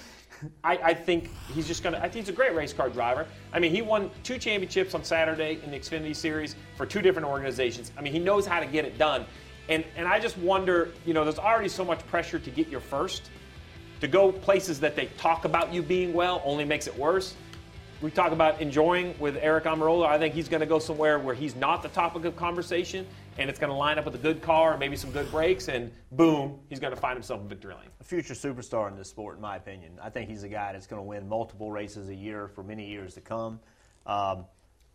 I, 0.63 0.77
I 0.77 0.93
think 0.93 1.29
he's 1.53 1.67
just 1.67 1.83
going 1.83 1.93
to. 1.93 1.99
I 1.99 2.03
think 2.03 2.25
he's 2.25 2.29
a 2.29 2.33
great 2.33 2.55
race 2.55 2.73
car 2.73 2.89
driver. 2.89 3.27
I 3.51 3.59
mean, 3.59 3.71
he 3.71 3.81
won 3.81 4.09
two 4.23 4.37
championships 4.37 4.93
on 4.93 5.03
Saturday 5.03 5.59
in 5.63 5.71
the 5.71 5.79
Xfinity 5.79 6.15
Series 6.15 6.55
for 6.75 6.85
two 6.85 7.01
different 7.01 7.27
organizations. 7.27 7.91
I 7.97 8.01
mean, 8.01 8.13
he 8.13 8.19
knows 8.19 8.45
how 8.45 8.59
to 8.59 8.65
get 8.65 8.85
it 8.85 8.97
done. 8.97 9.25
And 9.69 9.83
and 9.95 10.07
I 10.07 10.19
just 10.19 10.37
wonder, 10.37 10.91
you 11.05 11.13
know, 11.13 11.23
there's 11.23 11.39
already 11.39 11.69
so 11.69 11.85
much 11.85 12.05
pressure 12.07 12.39
to 12.39 12.49
get 12.51 12.67
your 12.67 12.81
first. 12.81 13.29
To 14.01 14.07
go 14.07 14.33
places 14.33 14.81
that 14.81 14.97
they 14.97 15.05
talk 15.17 15.45
about 15.45 15.73
you 15.73 15.81
being 15.81 16.13
well 16.13 16.41
only 16.43 16.65
makes 16.65 16.87
it 16.87 16.97
worse. 16.97 17.35
We 18.01 18.11
talk 18.11 18.33
about 18.33 18.59
enjoying 18.59 19.15
with 19.17 19.37
Aric 19.37 19.63
Almirola. 19.63 20.07
I 20.07 20.19
think 20.19 20.33
he's 20.33 20.49
going 20.49 20.59
to 20.59 20.65
go 20.65 20.77
somewhere 20.77 21.19
where 21.19 21.33
he's 21.33 21.55
not 21.55 21.81
the 21.81 21.87
topic 21.87 22.25
of 22.25 22.35
conversation, 22.35 23.07
and 23.37 23.49
it's 23.49 23.59
going 23.59 23.69
to 23.71 23.75
line 23.75 23.97
up 23.97 24.05
with 24.05 24.15
a 24.15 24.19
good 24.19 24.41
car 24.41 24.71
and 24.71 24.79
maybe 24.79 24.95
some 24.95 25.11
good 25.11 25.29
brakes, 25.31 25.67
and 25.67 25.91
boom, 26.11 26.59
he's 26.69 26.79
going 26.79 26.93
to 26.93 26.99
find 26.99 27.15
himself 27.15 27.41
in 27.41 27.47
victory 27.47 27.73
lane. 27.73 27.89
a 27.99 28.03
future 28.03 28.33
superstar 28.33 28.89
in 28.89 28.97
this 28.97 29.09
sport, 29.09 29.35
in 29.35 29.41
my 29.41 29.55
opinion. 29.55 29.93
I 30.01 30.09
think 30.09 30.29
he's 30.29 30.43
a 30.43 30.49
guy 30.49 30.73
that's 30.73 30.87
going 30.87 30.99
to 30.99 31.03
win 31.03 31.27
multiple 31.27 31.71
races 31.71 32.09
a 32.09 32.15
year 32.15 32.47
for 32.47 32.63
many 32.63 32.87
years 32.87 33.13
to 33.15 33.21
come. 33.21 33.59
Um, 34.05 34.45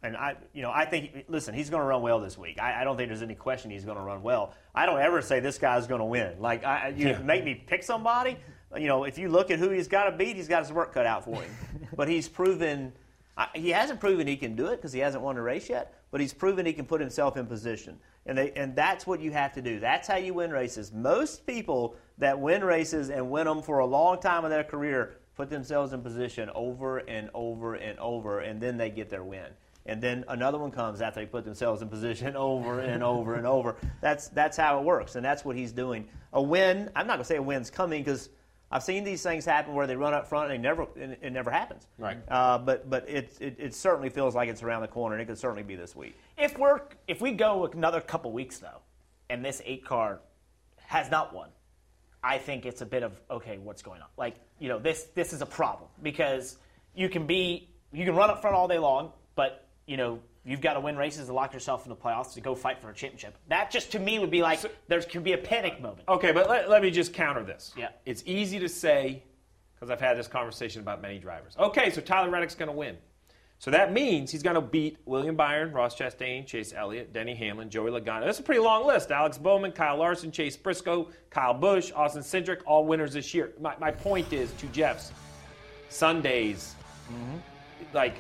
and 0.03 0.17
I, 0.17 0.37
you 0.53 0.63
know, 0.63 0.71
I 0.71 0.85
think. 0.85 1.25
Listen, 1.29 1.55
he's 1.55 1.71
going 1.71 1.81
to 1.81 1.87
run 1.87 2.03
well 2.03 2.21
this 2.21 2.39
week. 2.39 2.61
I, 2.61 2.83
I 2.83 2.85
don't 2.85 2.97
think 2.97 3.09
there's 3.09 3.23
any 3.23 3.35
question 3.35 3.71
he's 3.73 3.85
going 3.85 3.97
to 3.97 4.03
run 4.03 4.23
well. 4.23 4.55
I 4.73 4.87
don't 4.87 5.01
ever 5.01 5.21
say 5.23 5.41
this 5.41 5.59
guy's 5.59 5.89
going 5.89 5.99
to 5.99 6.05
win. 6.05 6.39
Like, 6.41 6.65
I, 6.65 6.95
you 6.97 7.09
Yeah. 7.09 7.19
make 7.19 7.45
me 7.45 7.55
pick 7.57 7.83
somebody. 7.83 8.37
You 8.77 8.87
know, 8.87 9.05
if 9.05 9.19
you 9.19 9.29
look 9.29 9.51
at 9.51 9.59
who 9.59 9.71
he's 9.71 9.89
got 9.89 10.05
to 10.05 10.17
beat, 10.17 10.37
he's 10.37 10.47
got 10.47 10.63
his 10.63 10.73
work 10.73 10.95
cut 10.95 11.05
out 11.07 11.25
for 11.25 11.43
him. 11.43 11.51
but 11.97 12.07
he's 12.07 12.29
proven. 12.29 12.93
I, 13.37 13.49
he 13.55 13.71
hasn't 13.71 13.99
proven 13.99 14.27
he 14.29 14.37
can 14.37 14.55
do 14.55 14.67
it 14.67 14.77
because 14.77 14.93
he 14.93 15.01
hasn't 15.01 15.23
won 15.25 15.37
a 15.37 15.43
race 15.43 15.69
yet. 15.69 15.95
But 16.13 16.21
he's 16.21 16.33
proven 16.33 16.65
he 16.65 16.73
can 16.73 16.85
put 16.87 17.01
himself 17.01 17.37
in 17.37 17.47
position, 17.47 17.99
and 18.29 18.37
they, 18.37 18.53
and 18.53 18.77
that's 18.77 19.07
what 19.07 19.21
you 19.21 19.33
have 19.33 19.55
to 19.55 19.63
do. 19.63 19.81
That's 19.81 20.07
how 20.07 20.17
you 20.17 20.35
win 20.35 20.51
races. 20.51 20.93
Most 20.93 21.47
people 21.47 21.97
that 22.19 22.39
win 22.39 22.63
races 22.63 23.09
and 23.09 23.31
win 23.31 23.47
them 23.47 23.63
for 23.63 23.79
a 23.79 23.87
long 23.87 24.21
time 24.21 24.45
in 24.45 24.51
their 24.51 24.65
career 24.65 25.17
put 25.35 25.49
themselves 25.49 25.95
in 25.95 26.03
position 26.03 26.51
over 26.55 26.99
and 26.99 27.31
over 27.33 27.75
and 27.75 27.99
over, 27.99 28.41
and 28.41 28.61
then 28.61 28.77
they 28.77 28.91
get 28.91 29.09
their 29.09 29.25
win. 29.25 29.47
And 29.87 30.03
then 30.03 30.25
another 30.29 30.59
one 30.59 30.71
comes 30.71 31.01
after 31.01 31.21
they 31.21 31.27
put 31.27 31.47
themselves 31.47 31.81
in 31.81 31.89
position 31.89 32.37
over 32.37 32.81
and 32.81 33.03
over 33.03 33.35
and 33.35 33.47
over. 33.47 33.77
That's 34.03 34.29
that's 34.29 34.59
how 34.59 34.79
it 34.79 34.85
works, 34.85 35.17
and 35.17 35.25
that's 35.25 35.45
what 35.45 35.57
he's 35.57 35.73
doing. 35.73 36.07
A 36.35 36.43
win. 36.43 36.91
I'm 36.95 37.07
not 37.07 37.15
gonna 37.15 37.25
say 37.25 37.37
a 37.37 37.43
win's 37.43 37.71
coming 37.71 38.03
because 38.03 38.29
I've 38.71 38.83
seen 38.83 39.05
these 39.05 39.23
things 39.23 39.47
happen 39.47 39.75
where 39.75 39.87
they 39.87 39.97
run 39.97 40.13
up 40.13 40.29
front 40.29 40.51
and 40.51 40.59
they 40.59 40.69
never 40.69 40.83
it, 40.95 41.19
it 41.23 41.33
never 41.33 41.51
happens. 41.51 41.87
Right. 41.97 42.19
Uh, 42.29 42.59
but 42.59 42.89
but 42.89 43.09
it, 43.09 43.37
it 43.41 43.57
it 43.59 43.75
certainly 43.75 44.11
feels 44.11 44.35
like 44.35 44.49
it's 44.49 44.63
around 44.63 44.83
the 44.83 44.89
corner, 44.89 45.15
and 45.15 45.23
it 45.23 45.27
could 45.27 45.39
certainly 45.39 45.63
be 45.63 45.75
this 45.75 45.97
week. 45.97 46.17
If 46.37 46.59
we're 46.59 46.81
if 47.07 47.21
we 47.21 47.33
go 47.33 47.67
another 47.67 48.01
couple 48.01 48.31
weeks 48.33 48.59
though, 48.59 48.81
and 49.31 49.45
this 49.45 49.63
eight 49.65 49.85
car 49.85 50.21
has 50.87 51.11
not 51.11 51.35
won, 51.35 51.49
I 52.23 52.39
think 52.39 52.67
it's 52.67 52.83
a 52.83 52.87
bit 52.87 53.03
of 53.03 53.19
okay, 53.31 53.59
what's 53.59 53.83
going 53.83 54.03
on? 54.03 54.09
Like 54.19 54.37
you 54.59 54.69
know 54.69 54.79
this 54.79 55.05
this 55.15 55.33
is 55.33 55.41
a 55.41 55.47
problem 55.47 55.89
because 56.03 56.59
you 56.95 57.09
can 57.09 57.27
be 57.27 57.71
you 57.93 58.05
can 58.05 58.15
run 58.15 58.29
up 58.29 58.43
front 58.43 58.55
all 58.55 58.69
day 58.69 58.79
long, 58.79 59.13
but 59.35 59.67
you 59.87 59.97
know 59.97 60.21
you've 60.45 60.61
got 60.61 60.75
to 60.75 60.81
win 60.81 60.97
races 60.97 61.27
to 61.27 61.33
lock 61.33 61.53
yourself 61.53 61.85
in 61.85 61.91
the 61.91 61.97
playoffs 61.97 62.35
to 62.35 62.41
go 62.41 62.55
fight 62.55 62.81
for 62.81 62.91
a 62.91 62.95
championship. 62.95 63.37
That 63.49 63.71
just 63.71 63.93
to 63.93 63.99
me 63.99 64.19
would 64.19 64.31
be 64.31 64.43
like 64.43 64.61
there 64.89 65.01
could 65.03 65.25
be 65.25 65.33
a 65.33 65.39
panic 65.39 65.81
moment. 65.81 66.09
Okay, 66.09 66.33
but 66.33 66.49
let, 66.49 66.69
let 66.69 66.83
me 66.83 66.91
just 66.91 67.13
counter 67.13 67.43
this. 67.43 67.73
Yeah. 67.77 67.89
It's 68.07 68.23
easy 68.27 68.59
to 68.59 68.69
say, 68.69 69.23
because 69.75 69.91
I've 69.91 70.01
had 70.01 70.17
this 70.17 70.29
conversation 70.29 70.81
about 70.81 71.03
many 71.03 71.19
drivers. 71.19 71.55
Okay, 71.59 71.91
so 71.91 72.01
Tyler 72.01 72.31
Reddick's 72.31 72.55
going 72.55 72.71
to 72.71 72.77
win. 72.77 72.97
So 73.61 73.73
that 73.73 73.93
means 73.93 74.31
he's 74.31 74.45
going 74.45 74.55
to 74.55 74.61
beat 74.61 74.99
William 75.05 75.35
Byron, 75.35 75.73
Ross 75.73 75.97
Chastain, 75.97 76.47
Chase 76.47 76.73
Elliott, 76.73 77.13
Denny 77.13 77.35
Hamlin, 77.35 77.69
Joey 77.71 77.91
Logano. 77.91 78.25
That's 78.25 78.39
a 78.39 78.43
pretty 78.43 78.61
long 78.61 78.87
list. 78.87 79.11
Alex 79.11 79.37
Bowman, 79.37 79.73
Kyle 79.73 79.97
Larson, 79.97 80.31
Chase 80.31 80.57
Briscoe, 80.57 81.09
Kyle 81.31 81.55
Busch, 81.55 81.91
Austin 81.93 82.23
Cindric, 82.23 82.61
all 82.67 82.87
winners 82.87 83.13
this 83.13 83.35
year. 83.35 83.53
My, 83.61 83.75
my 83.81 83.91
point 83.91 84.33
is 84.33 84.53
to 84.53 84.67
Jeff's 84.69 85.11
Sundays, 85.89 86.77
mm-hmm. 87.13 87.39
like, 87.93 88.15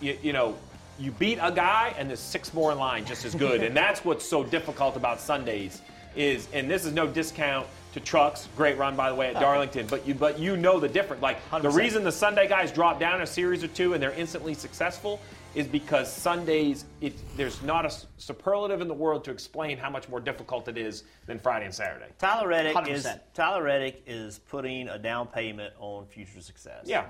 you, 0.00 0.16
you 0.22 0.32
know, 0.32 0.56
you 0.98 1.10
beat 1.12 1.38
a 1.40 1.50
guy 1.50 1.94
and 1.98 2.08
there's 2.08 2.20
six 2.20 2.52
more 2.54 2.72
in 2.72 2.78
line 2.78 3.04
just 3.04 3.24
as 3.24 3.34
good. 3.34 3.62
and 3.64 3.76
that's 3.76 4.04
what's 4.04 4.24
so 4.24 4.44
difficult 4.44 4.96
about 4.96 5.20
Sundays 5.20 5.82
is, 6.16 6.48
and 6.52 6.70
this 6.70 6.84
is 6.84 6.92
no 6.92 7.06
discount 7.06 7.66
to 7.92 8.00
trucks. 8.00 8.48
Great 8.56 8.76
run, 8.76 8.96
by 8.96 9.08
the 9.08 9.14
way, 9.14 9.28
at 9.30 9.36
oh. 9.36 9.40
Darlington. 9.40 9.86
But 9.86 10.06
you, 10.06 10.14
but 10.14 10.38
you 10.38 10.56
know 10.56 10.78
the 10.78 10.88
difference. 10.88 11.22
Like 11.22 11.38
the 11.50 11.68
100%. 11.68 11.74
reason 11.74 12.04
the 12.04 12.12
Sunday 12.12 12.48
guys 12.48 12.72
drop 12.72 13.00
down 13.00 13.22
a 13.22 13.26
series 13.26 13.64
or 13.64 13.68
two 13.68 13.94
and 13.94 14.02
they're 14.02 14.12
instantly 14.12 14.54
successful 14.54 15.20
is 15.54 15.66
because 15.68 16.12
Sundays, 16.12 16.84
it, 17.00 17.14
there's 17.36 17.62
not 17.62 17.86
a 17.86 17.94
superlative 18.16 18.80
in 18.80 18.88
the 18.88 18.94
world 18.94 19.22
to 19.24 19.30
explain 19.30 19.78
how 19.78 19.88
much 19.88 20.08
more 20.08 20.18
difficult 20.18 20.66
it 20.66 20.76
is 20.76 21.04
than 21.26 21.38
Friday 21.38 21.64
and 21.64 21.74
Saturday. 21.74 22.06
Tyler 22.18 22.48
Reddick 22.48 22.76
is 22.88 23.04
100%. 23.04 23.20
Tyler 23.34 23.62
Reddick 23.62 24.02
is 24.06 24.40
putting 24.40 24.88
a 24.88 24.98
down 24.98 25.28
payment 25.28 25.72
on 25.78 26.06
future 26.06 26.40
success. 26.40 26.82
Yeah. 26.86 27.06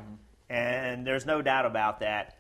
and 0.51 1.07
there's 1.07 1.25
no 1.25 1.40
doubt 1.40 1.64
about 1.64 2.01
that. 2.01 2.37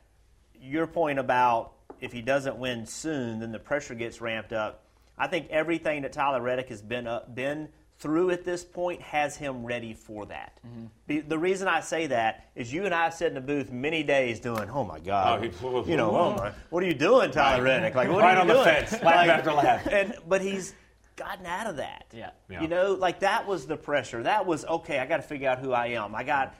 Your 0.64 0.86
point 0.86 1.18
about 1.18 1.72
if 2.00 2.12
he 2.12 2.22
doesn't 2.22 2.56
win 2.56 2.86
soon, 2.86 3.40
then 3.40 3.52
the 3.52 3.58
pressure 3.58 3.94
gets 3.94 4.20
ramped 4.20 4.52
up. 4.52 4.82
I 5.16 5.26
think 5.28 5.48
everything 5.50 6.02
that 6.02 6.12
Tyler 6.12 6.40
Reddick 6.40 6.68
has 6.70 6.82
been 6.82 7.06
up, 7.06 7.34
been 7.34 7.68
through 7.98 8.30
at 8.30 8.44
this 8.44 8.64
point 8.64 9.00
has 9.02 9.36
him 9.36 9.64
ready 9.64 9.94
for 9.94 10.26
that. 10.26 10.58
Mm-hmm. 10.66 10.86
Be- 11.06 11.20
The 11.20 11.38
reason 11.38 11.68
I 11.68 11.80
say 11.80 12.08
that 12.08 12.48
is 12.56 12.72
you 12.72 12.84
and 12.84 12.92
I 12.94 13.10
sit 13.10 13.28
in 13.28 13.34
the 13.34 13.40
booth 13.40 13.70
many 13.70 14.02
days 14.02 14.40
doing, 14.40 14.68
oh 14.70 14.82
my 14.84 14.98
God, 14.98 15.38
Oh, 15.62 15.82
he- 15.84 15.90
you 15.92 15.96
know, 15.96 16.10
oh 16.16 16.34
my, 16.36 16.48
um, 16.48 16.54
what 16.70 16.82
are 16.82 16.86
you 16.86 16.94
doing, 16.94 17.30
Tyler 17.30 17.62
Reddick? 17.62 17.94
Like, 17.94 18.08
what 18.08 18.22
Right 18.22 18.32
are 18.32 18.34
you 18.34 18.40
on 18.40 18.46
the 18.48 18.54
doing? 18.54 18.64
fence, 18.64 18.92
lap 19.02 19.28
after 19.28 19.52
lap. 19.52 19.86
And 19.86 20.14
but 20.26 20.40
he's 20.42 20.74
gotten 21.16 21.46
out 21.46 21.68
of 21.68 21.76
that. 21.76 22.06
Yeah. 22.12 22.30
Yeah. 22.50 22.62
You 22.62 22.68
know, 22.68 22.94
like 22.94 23.20
that 23.20 23.46
was 23.46 23.66
the 23.66 23.76
pressure. 23.76 24.24
That 24.24 24.44
was 24.46 24.64
okay. 24.64 24.98
I 24.98 25.06
got 25.06 25.18
to 25.18 25.22
figure 25.22 25.48
out 25.48 25.60
who 25.60 25.72
I 25.72 25.88
am. 25.88 26.14
I 26.16 26.24
got. 26.24 26.54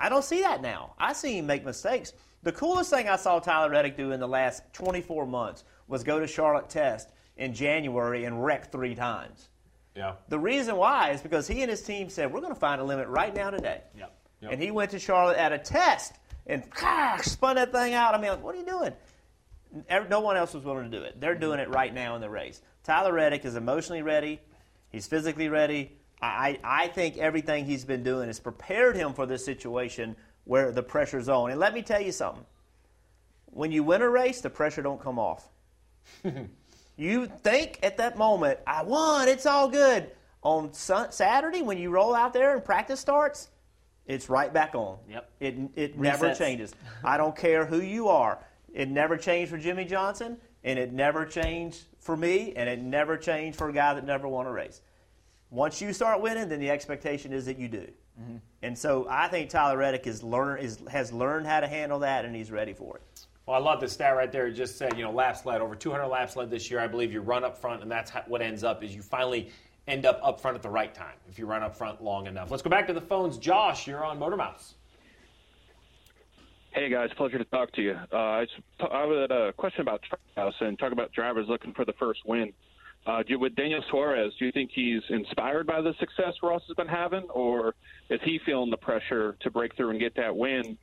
I 0.00 0.08
don't 0.08 0.24
see 0.24 0.40
that 0.40 0.60
now. 0.62 0.94
I 0.98 1.12
see 1.12 1.38
him 1.38 1.46
make 1.46 1.64
mistakes. 1.64 2.12
The 2.42 2.52
coolest 2.52 2.90
thing 2.90 3.08
I 3.08 3.16
saw 3.16 3.38
Tyler 3.38 3.70
Reddick 3.70 3.96
do 3.96 4.12
in 4.12 4.20
the 4.20 4.28
last 4.28 4.62
24 4.72 5.26
months 5.26 5.64
was 5.88 6.02
go 6.02 6.20
to 6.20 6.26
Charlotte 6.26 6.70
Test 6.70 7.10
in 7.36 7.52
January 7.52 8.24
and 8.24 8.42
wreck 8.42 8.72
three 8.72 8.94
times. 8.94 9.48
Yeah. 9.94 10.14
The 10.28 10.38
reason 10.38 10.76
why 10.76 11.10
is 11.10 11.20
because 11.20 11.48
he 11.48 11.62
and 11.62 11.70
his 11.70 11.82
team 11.82 12.08
said, 12.08 12.32
we're 12.32 12.40
going 12.40 12.54
to 12.54 12.60
find 12.60 12.80
a 12.80 12.84
limit 12.84 13.08
right 13.08 13.34
now 13.34 13.50
today. 13.50 13.82
Yep. 13.98 14.16
Yep. 14.40 14.52
And 14.52 14.62
he 14.62 14.70
went 14.70 14.92
to 14.92 14.98
Charlotte 14.98 15.36
at 15.36 15.52
a 15.52 15.58
test 15.58 16.14
and 16.46 16.62
ah, 16.82 17.18
spun 17.22 17.56
that 17.56 17.72
thing 17.72 17.92
out. 17.92 18.14
I 18.14 18.20
mean, 18.20 18.40
what 18.40 18.54
are 18.54 18.58
you 18.58 18.64
doing? 18.64 18.92
No 20.08 20.20
one 20.20 20.36
else 20.36 20.54
was 20.54 20.64
willing 20.64 20.90
to 20.90 20.98
do 20.98 21.04
it. 21.04 21.20
They're 21.20 21.34
doing 21.34 21.60
it 21.60 21.68
right 21.68 21.92
now 21.92 22.14
in 22.14 22.20
the 22.20 22.30
race. 22.30 22.60
Tyler 22.82 23.12
Reddick 23.12 23.44
is 23.44 23.54
emotionally 23.54 24.02
ready. 24.02 24.40
He's 24.88 25.06
physically 25.06 25.48
ready. 25.48 25.92
I, 26.22 26.58
I 26.64 26.88
think 26.88 27.16
everything 27.18 27.64
he's 27.64 27.84
been 27.84 28.02
doing 28.02 28.26
has 28.26 28.40
prepared 28.40 28.96
him 28.96 29.14
for 29.14 29.26
this 29.26 29.44
situation 29.44 30.16
where 30.44 30.72
the 30.72 30.82
pressure's 30.82 31.28
on. 31.28 31.50
And 31.50 31.60
let 31.60 31.74
me 31.74 31.82
tell 31.82 32.00
you 32.00 32.12
something. 32.12 32.44
When 33.46 33.72
you 33.72 33.82
win 33.82 34.02
a 34.02 34.08
race, 34.08 34.40
the 34.40 34.50
pressure 34.50 34.82
don't 34.82 35.00
come 35.00 35.18
off. 35.18 35.48
you 36.96 37.26
think 37.26 37.78
at 37.82 37.96
that 37.98 38.16
moment, 38.16 38.60
I 38.66 38.82
won, 38.82 39.28
it's 39.28 39.46
all 39.46 39.68
good. 39.68 40.10
On 40.42 40.72
Saturday, 40.72 41.62
when 41.62 41.78
you 41.78 41.90
roll 41.90 42.14
out 42.14 42.32
there 42.32 42.54
and 42.54 42.64
practice 42.64 43.00
starts, 43.00 43.48
it's 44.06 44.28
right 44.28 44.52
back 44.52 44.74
on. 44.74 44.98
Yep. 45.08 45.30
It, 45.40 45.56
it 45.76 45.98
never 45.98 46.34
changes. 46.34 46.74
I 47.04 47.16
don't 47.16 47.36
care 47.36 47.66
who 47.66 47.80
you 47.80 48.08
are. 48.08 48.38
It 48.72 48.88
never 48.88 49.16
changed 49.16 49.50
for 49.50 49.58
Jimmie 49.58 49.84
Johnson, 49.84 50.38
and 50.64 50.78
it 50.78 50.92
never 50.92 51.26
changed 51.26 51.84
for 51.98 52.16
me, 52.16 52.52
and 52.56 52.68
it 52.68 52.80
never 52.80 53.16
changed 53.16 53.58
for 53.58 53.68
a 53.68 53.72
guy 53.72 53.94
that 53.94 54.06
never 54.06 54.26
won 54.26 54.46
a 54.46 54.52
race. 54.52 54.80
Once 55.50 55.80
you 55.80 55.92
start 55.92 56.20
winning, 56.20 56.48
then 56.48 56.60
the 56.60 56.70
expectation 56.70 57.32
is 57.32 57.44
that 57.46 57.58
you 57.58 57.68
do. 57.68 57.86
Mm-hmm. 58.20 58.36
And 58.62 58.78
so 58.78 59.06
I 59.08 59.28
think 59.28 59.50
Tyler 59.50 59.78
Reddick 59.78 60.06
is 60.06 60.22
learn, 60.22 60.60
is, 60.60 60.78
has 60.90 61.12
learned 61.12 61.46
how 61.46 61.60
to 61.60 61.68
handle 61.68 62.00
that, 62.00 62.24
and 62.24 62.34
he's 62.34 62.50
ready 62.50 62.72
for 62.72 62.96
it. 62.96 63.26
Well, 63.46 63.56
I 63.56 63.62
love 63.62 63.80
the 63.80 63.88
stat 63.88 64.14
right 64.14 64.30
there. 64.30 64.46
It 64.46 64.52
just 64.52 64.76
said, 64.76 64.96
you 64.96 65.02
know, 65.02 65.10
laps 65.10 65.44
led, 65.46 65.60
over 65.60 65.74
200 65.74 66.06
laps 66.06 66.36
led 66.36 66.50
this 66.50 66.70
year. 66.70 66.78
I 66.78 66.86
believe 66.86 67.12
you 67.12 67.20
run 67.20 67.42
up 67.42 67.58
front, 67.58 67.82
and 67.82 67.90
that's 67.90 68.12
what 68.26 68.42
ends 68.42 68.62
up 68.62 68.84
is 68.84 68.94
you 68.94 69.02
finally 69.02 69.50
end 69.88 70.06
up 70.06 70.20
up 70.22 70.40
front 70.40 70.56
at 70.56 70.62
the 70.62 70.70
right 70.70 70.94
time 70.94 71.14
if 71.28 71.38
you 71.38 71.46
run 71.46 71.62
up 71.62 71.76
front 71.76 72.02
long 72.02 72.26
enough. 72.26 72.50
Let's 72.50 72.62
go 72.62 72.70
back 72.70 72.86
to 72.86 72.92
the 72.92 73.00
phones. 73.00 73.38
Josh, 73.38 73.86
you're 73.86 74.04
on 74.04 74.18
Motor 74.18 74.36
Mouths. 74.36 74.74
Hey 76.72 76.88
guys, 76.88 77.10
pleasure 77.16 77.38
to 77.38 77.44
talk 77.44 77.72
to 77.72 77.82
you. 77.82 77.98
Uh, 78.12 78.16
I, 78.16 78.46
I 78.80 79.20
had 79.20 79.32
a 79.32 79.52
question 79.54 79.80
about 79.80 80.02
Trackhouse 80.36 80.60
and 80.60 80.78
talk 80.78 80.92
about 80.92 81.10
drivers 81.10 81.48
looking 81.48 81.72
for 81.72 81.84
the 81.84 81.94
first 81.94 82.20
win. 82.24 82.52
Uh, 83.06 83.22
do, 83.22 83.38
with 83.38 83.54
Daniel 83.56 83.82
Suarez, 83.90 84.32
do 84.38 84.44
you 84.44 84.52
think 84.52 84.70
he's 84.74 85.02
inspired 85.08 85.66
by 85.66 85.80
the 85.80 85.94
success 85.98 86.34
Ross 86.42 86.62
has 86.66 86.76
been 86.76 86.86
having, 86.86 87.22
or 87.30 87.74
is 88.10 88.20
he 88.22 88.38
feeling 88.44 88.70
the 88.70 88.76
pressure 88.76 89.36
to 89.40 89.50
break 89.50 89.74
through 89.74 89.90
and 89.90 90.00
get 90.00 90.14
that 90.16 90.36
win? 90.36 90.76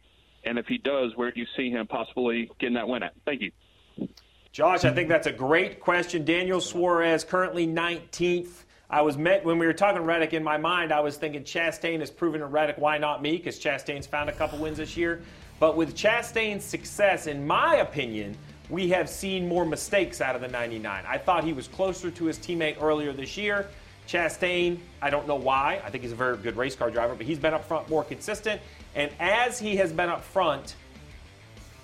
And 0.44 0.58
if 0.58 0.66
he 0.66 0.78
does, 0.78 1.16
where 1.16 1.32
do 1.32 1.40
you 1.40 1.46
see 1.56 1.70
him 1.70 1.86
possibly 1.88 2.50
getting 2.60 2.76
that 2.76 2.88
win 2.88 3.04
at? 3.04 3.14
Thank 3.26 3.42
you. 3.42 3.52
Josh, 4.52 4.86
I 4.86 4.92
think 4.92 5.10
that's 5.10 5.28
a 5.28 5.32
great 5.32 5.80
question. 5.80 6.26
Daniel 6.26 6.60
Suarez, 6.60 7.24
currently 7.24 7.68
19th. 7.68 8.64
I 8.90 9.02
was 9.02 9.18
met 9.18 9.44
when 9.44 9.60
we 9.60 9.68
were 9.68 9.74
talking 9.74 10.02
Reddick 10.02 10.34
in 10.34 10.44
my 10.44 10.58
mind. 10.58 10.92
I 10.92 11.02
was 11.02 11.18
thinking 11.18 11.44
Chastain 11.44 12.00
has 12.00 12.10
proven 12.10 12.40
to 12.40 12.48
Reddick, 12.48 12.78
why 12.78 12.98
not 12.98 13.22
me? 13.22 13.38
Because 13.38 13.60
Chastain's 13.60 14.08
found 14.08 14.30
a 14.30 14.34
couple 14.34 14.58
wins 14.58 14.78
this 14.78 14.96
year. 14.98 15.22
But 15.60 15.76
with 15.76 15.96
Chastain's 15.96 16.64
success, 16.64 17.28
in 17.28 17.46
my 17.46 17.76
opinion, 17.78 18.38
we 18.70 18.90
have 18.90 19.10
seen 19.10 19.48
more 19.48 19.66
mistakes 19.66 20.22
out 20.22 20.36
of 20.36 20.42
the 20.42 20.48
99. 20.48 21.06
I 21.08 21.18
thought 21.18 21.44
he 21.44 21.54
was 21.54 21.68
closer 21.68 22.12
to 22.12 22.26
his 22.26 22.38
teammate 22.38 22.82
earlier 22.82 23.14
this 23.14 23.38
year. 23.38 23.68
Chastain, 24.08 24.80
I 25.02 25.10
don't 25.10 25.28
know 25.28 25.36
why. 25.36 25.82
I 25.84 25.90
think 25.90 26.04
he's 26.04 26.14
a 26.14 26.16
very 26.16 26.38
good 26.38 26.56
race 26.56 26.76
car 26.76 26.90
driver, 26.90 27.16
but 27.16 27.26
he's 27.26 27.40
been 27.40 27.54
up 27.54 27.66
front 27.66 27.90
more 27.90 28.04
consistent. 28.04 28.62
And 28.96 29.12
as 29.20 29.60
he 29.60 29.76
has 29.78 29.92
been 29.92 30.10
up 30.10 30.24
front, 30.24 30.76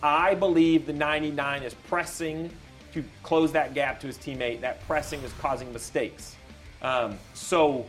I 0.02 0.36
believe 0.36 0.86
the 0.86 0.94
99 0.94 1.64
is 1.64 1.74
pressing 1.74 2.50
to 2.94 3.04
close 3.24 3.52
that 3.54 3.74
gap 3.74 4.00
to 4.02 4.08
his 4.08 4.18
teammate. 4.18 4.62
That 4.62 4.86
pressing 4.88 5.22
is 5.24 5.34
causing 5.34 5.72
mistakes. 5.74 6.36
Um, 6.82 7.18
so 7.34 7.86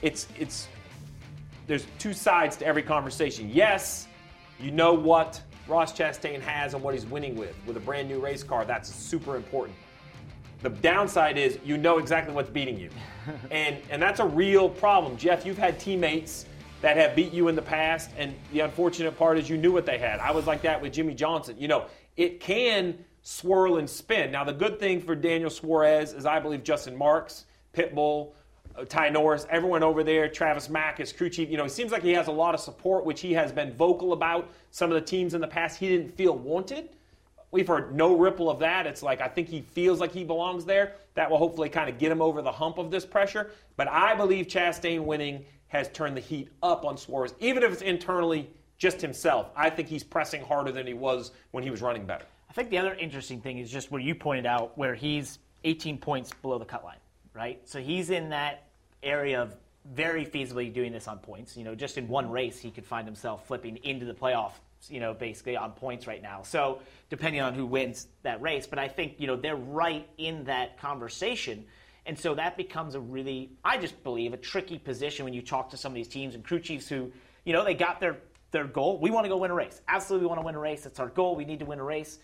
it's 0.00 0.26
it's 0.38 0.68
there's 1.66 1.86
two 1.98 2.12
sides 2.12 2.56
to 2.56 2.66
every 2.66 2.82
conversation. 2.82 3.50
Yes, 3.52 4.08
you 4.58 4.70
know 4.70 4.94
what 4.94 5.40
Ross 5.68 5.92
Chastain 5.92 6.40
has 6.40 6.74
and 6.74 6.82
what 6.82 6.94
he's 6.94 7.06
winning 7.06 7.36
with. 7.36 7.54
With 7.66 7.76
a 7.76 7.80
brand 7.80 8.08
new 8.08 8.20
race 8.20 8.42
car, 8.42 8.64
that's 8.64 8.92
super 8.92 9.36
important. 9.36 9.76
The 10.62 10.70
downside 10.70 11.38
is 11.38 11.58
you 11.64 11.76
know 11.76 11.98
exactly 11.98 12.34
what's 12.34 12.50
beating 12.50 12.78
you. 12.78 12.90
and 13.50 13.78
and 13.90 14.00
that's 14.00 14.20
a 14.20 14.26
real 14.26 14.68
problem. 14.68 15.16
Jeff, 15.16 15.44
you've 15.44 15.58
had 15.58 15.78
teammates 15.78 16.46
that 16.80 16.96
have 16.96 17.14
beat 17.14 17.32
you 17.32 17.48
in 17.48 17.56
the 17.56 17.62
past, 17.62 18.10
and 18.16 18.34
the 18.52 18.60
unfortunate 18.60 19.16
part 19.16 19.38
is 19.38 19.48
you 19.48 19.56
knew 19.56 19.72
what 19.72 19.86
they 19.86 19.98
had. 19.98 20.18
I 20.20 20.32
was 20.32 20.46
like 20.46 20.62
that 20.62 20.80
with 20.80 20.92
Jimmie 20.92 21.14
Johnson. 21.14 21.56
You 21.58 21.68
know, 21.68 21.86
it 22.16 22.40
can 22.40 23.04
swirl 23.22 23.78
and 23.78 23.88
spin. 23.88 24.30
Now 24.32 24.44
the 24.44 24.52
good 24.52 24.78
thing 24.78 25.00
for 25.00 25.14
Daniel 25.14 25.50
Suarez 25.50 26.12
is 26.12 26.26
I 26.26 26.40
believe 26.40 26.64
Justin 26.64 26.96
Marks, 26.96 27.46
Pitbull, 27.72 28.32
Uh, 28.76 28.84
Ty 28.84 29.10
Norris, 29.10 29.46
everyone 29.50 29.82
over 29.82 30.02
there, 30.02 30.28
Travis 30.28 30.70
Mack, 30.70 30.98
his 30.98 31.12
crew 31.12 31.28
chief. 31.28 31.50
You 31.50 31.58
know, 31.58 31.64
it 31.64 31.72
seems 31.72 31.92
like 31.92 32.02
he 32.02 32.12
has 32.12 32.28
a 32.28 32.32
lot 32.32 32.54
of 32.54 32.60
support, 32.60 33.04
which 33.04 33.20
he 33.20 33.32
has 33.34 33.52
been 33.52 33.72
vocal 33.74 34.12
about. 34.12 34.50
Some 34.70 34.90
of 34.90 34.94
the 34.94 35.06
teams 35.06 35.34
in 35.34 35.40
the 35.40 35.46
past 35.46 35.78
he 35.78 35.88
didn't 35.88 36.16
feel 36.16 36.36
wanted. 36.36 36.88
We've 37.50 37.68
heard 37.68 37.94
no 37.94 38.16
ripple 38.16 38.48
of 38.48 38.58
that. 38.60 38.86
It's 38.86 39.02
like 39.02 39.20
I 39.20 39.28
think 39.28 39.48
he 39.48 39.60
feels 39.60 40.00
like 40.00 40.12
he 40.12 40.24
belongs 40.24 40.64
there. 40.64 40.94
That 41.14 41.30
will 41.30 41.36
hopefully 41.36 41.68
kind 41.68 41.90
of 41.90 41.98
get 41.98 42.10
him 42.10 42.22
over 42.22 42.40
the 42.40 42.52
hump 42.52 42.78
of 42.78 42.90
this 42.90 43.04
pressure. 43.04 43.50
But 43.76 43.88
I 43.88 44.14
believe 44.14 44.46
Chastain 44.46 45.04
winning 45.04 45.44
has 45.68 45.88
turned 45.90 46.16
the 46.16 46.20
heat 46.20 46.48
up 46.62 46.84
on 46.84 46.96
Suarez, 46.96 47.34
even 47.40 47.62
if 47.62 47.72
it's 47.72 47.82
internally 47.82 48.48
just 48.78 49.02
himself. 49.02 49.50
I 49.54 49.68
think 49.68 49.88
he's 49.88 50.02
pressing 50.02 50.42
harder 50.42 50.72
than 50.72 50.86
he 50.86 50.94
was 50.94 51.32
when 51.50 51.62
he 51.62 51.70
was 51.70 51.82
running 51.82 52.06
better. 52.06 52.24
I 52.48 52.54
think 52.54 52.70
the 52.70 52.78
other 52.78 52.94
interesting 52.94 53.40
thing 53.40 53.58
is 53.58 53.70
just 53.70 53.90
what 53.90 54.02
you 54.02 54.14
pointed 54.14 54.46
out, 54.46 54.76
where 54.78 54.94
he's 54.94 55.38
18 55.64 55.98
points 55.98 56.32
below 56.42 56.58
the 56.58 56.64
cut 56.64 56.84
line 56.84 56.96
right? 57.34 57.60
So 57.68 57.80
he's 57.80 58.10
in 58.10 58.30
that 58.30 58.68
area 59.02 59.42
of 59.42 59.54
very 59.84 60.24
feasibly 60.24 60.72
doing 60.72 60.92
this 60.92 61.08
on 61.08 61.18
points. 61.18 61.56
You 61.56 61.64
know, 61.64 61.74
just 61.74 61.98
in 61.98 62.08
one 62.08 62.30
race, 62.30 62.58
he 62.58 62.70
could 62.70 62.86
find 62.86 63.06
himself 63.06 63.46
flipping 63.46 63.78
into 63.78 64.06
the 64.06 64.14
playoff, 64.14 64.52
you 64.88 65.00
know, 65.00 65.14
basically 65.14 65.56
on 65.56 65.72
points 65.72 66.06
right 66.06 66.22
now. 66.22 66.42
So 66.42 66.80
depending 67.10 67.40
on 67.40 67.54
who 67.54 67.66
wins 67.66 68.06
that 68.22 68.40
race, 68.40 68.66
but 68.66 68.78
I 68.78 68.88
think, 68.88 69.14
you 69.18 69.26
know, 69.26 69.36
they're 69.36 69.56
right 69.56 70.08
in 70.18 70.44
that 70.44 70.78
conversation. 70.78 71.64
And 72.06 72.18
so 72.18 72.34
that 72.34 72.56
becomes 72.56 72.94
a 72.94 73.00
really, 73.00 73.50
I 73.64 73.78
just 73.78 74.02
believe, 74.02 74.32
a 74.32 74.36
tricky 74.36 74.78
position 74.78 75.24
when 75.24 75.34
you 75.34 75.42
talk 75.42 75.70
to 75.70 75.76
some 75.76 75.92
of 75.92 75.94
these 75.94 76.08
teams 76.08 76.34
and 76.34 76.44
crew 76.44 76.60
chiefs 76.60 76.88
who, 76.88 77.12
you 77.44 77.52
know, 77.52 77.64
they 77.64 77.74
got 77.74 78.00
their, 78.00 78.18
their 78.50 78.64
goal. 78.64 78.98
We 78.98 79.10
want 79.10 79.24
to 79.24 79.28
go 79.28 79.36
win 79.36 79.50
a 79.50 79.54
race. 79.54 79.80
Absolutely, 79.88 80.26
we 80.26 80.28
want 80.28 80.40
to 80.40 80.44
win 80.44 80.54
a 80.54 80.60
race. 80.60 80.82
That's 80.82 81.00
our 81.00 81.08
goal. 81.08 81.36
We 81.36 81.44
need 81.44 81.60
to 81.60 81.66
win 81.66 81.78
a 81.78 81.84
race. 81.84 82.18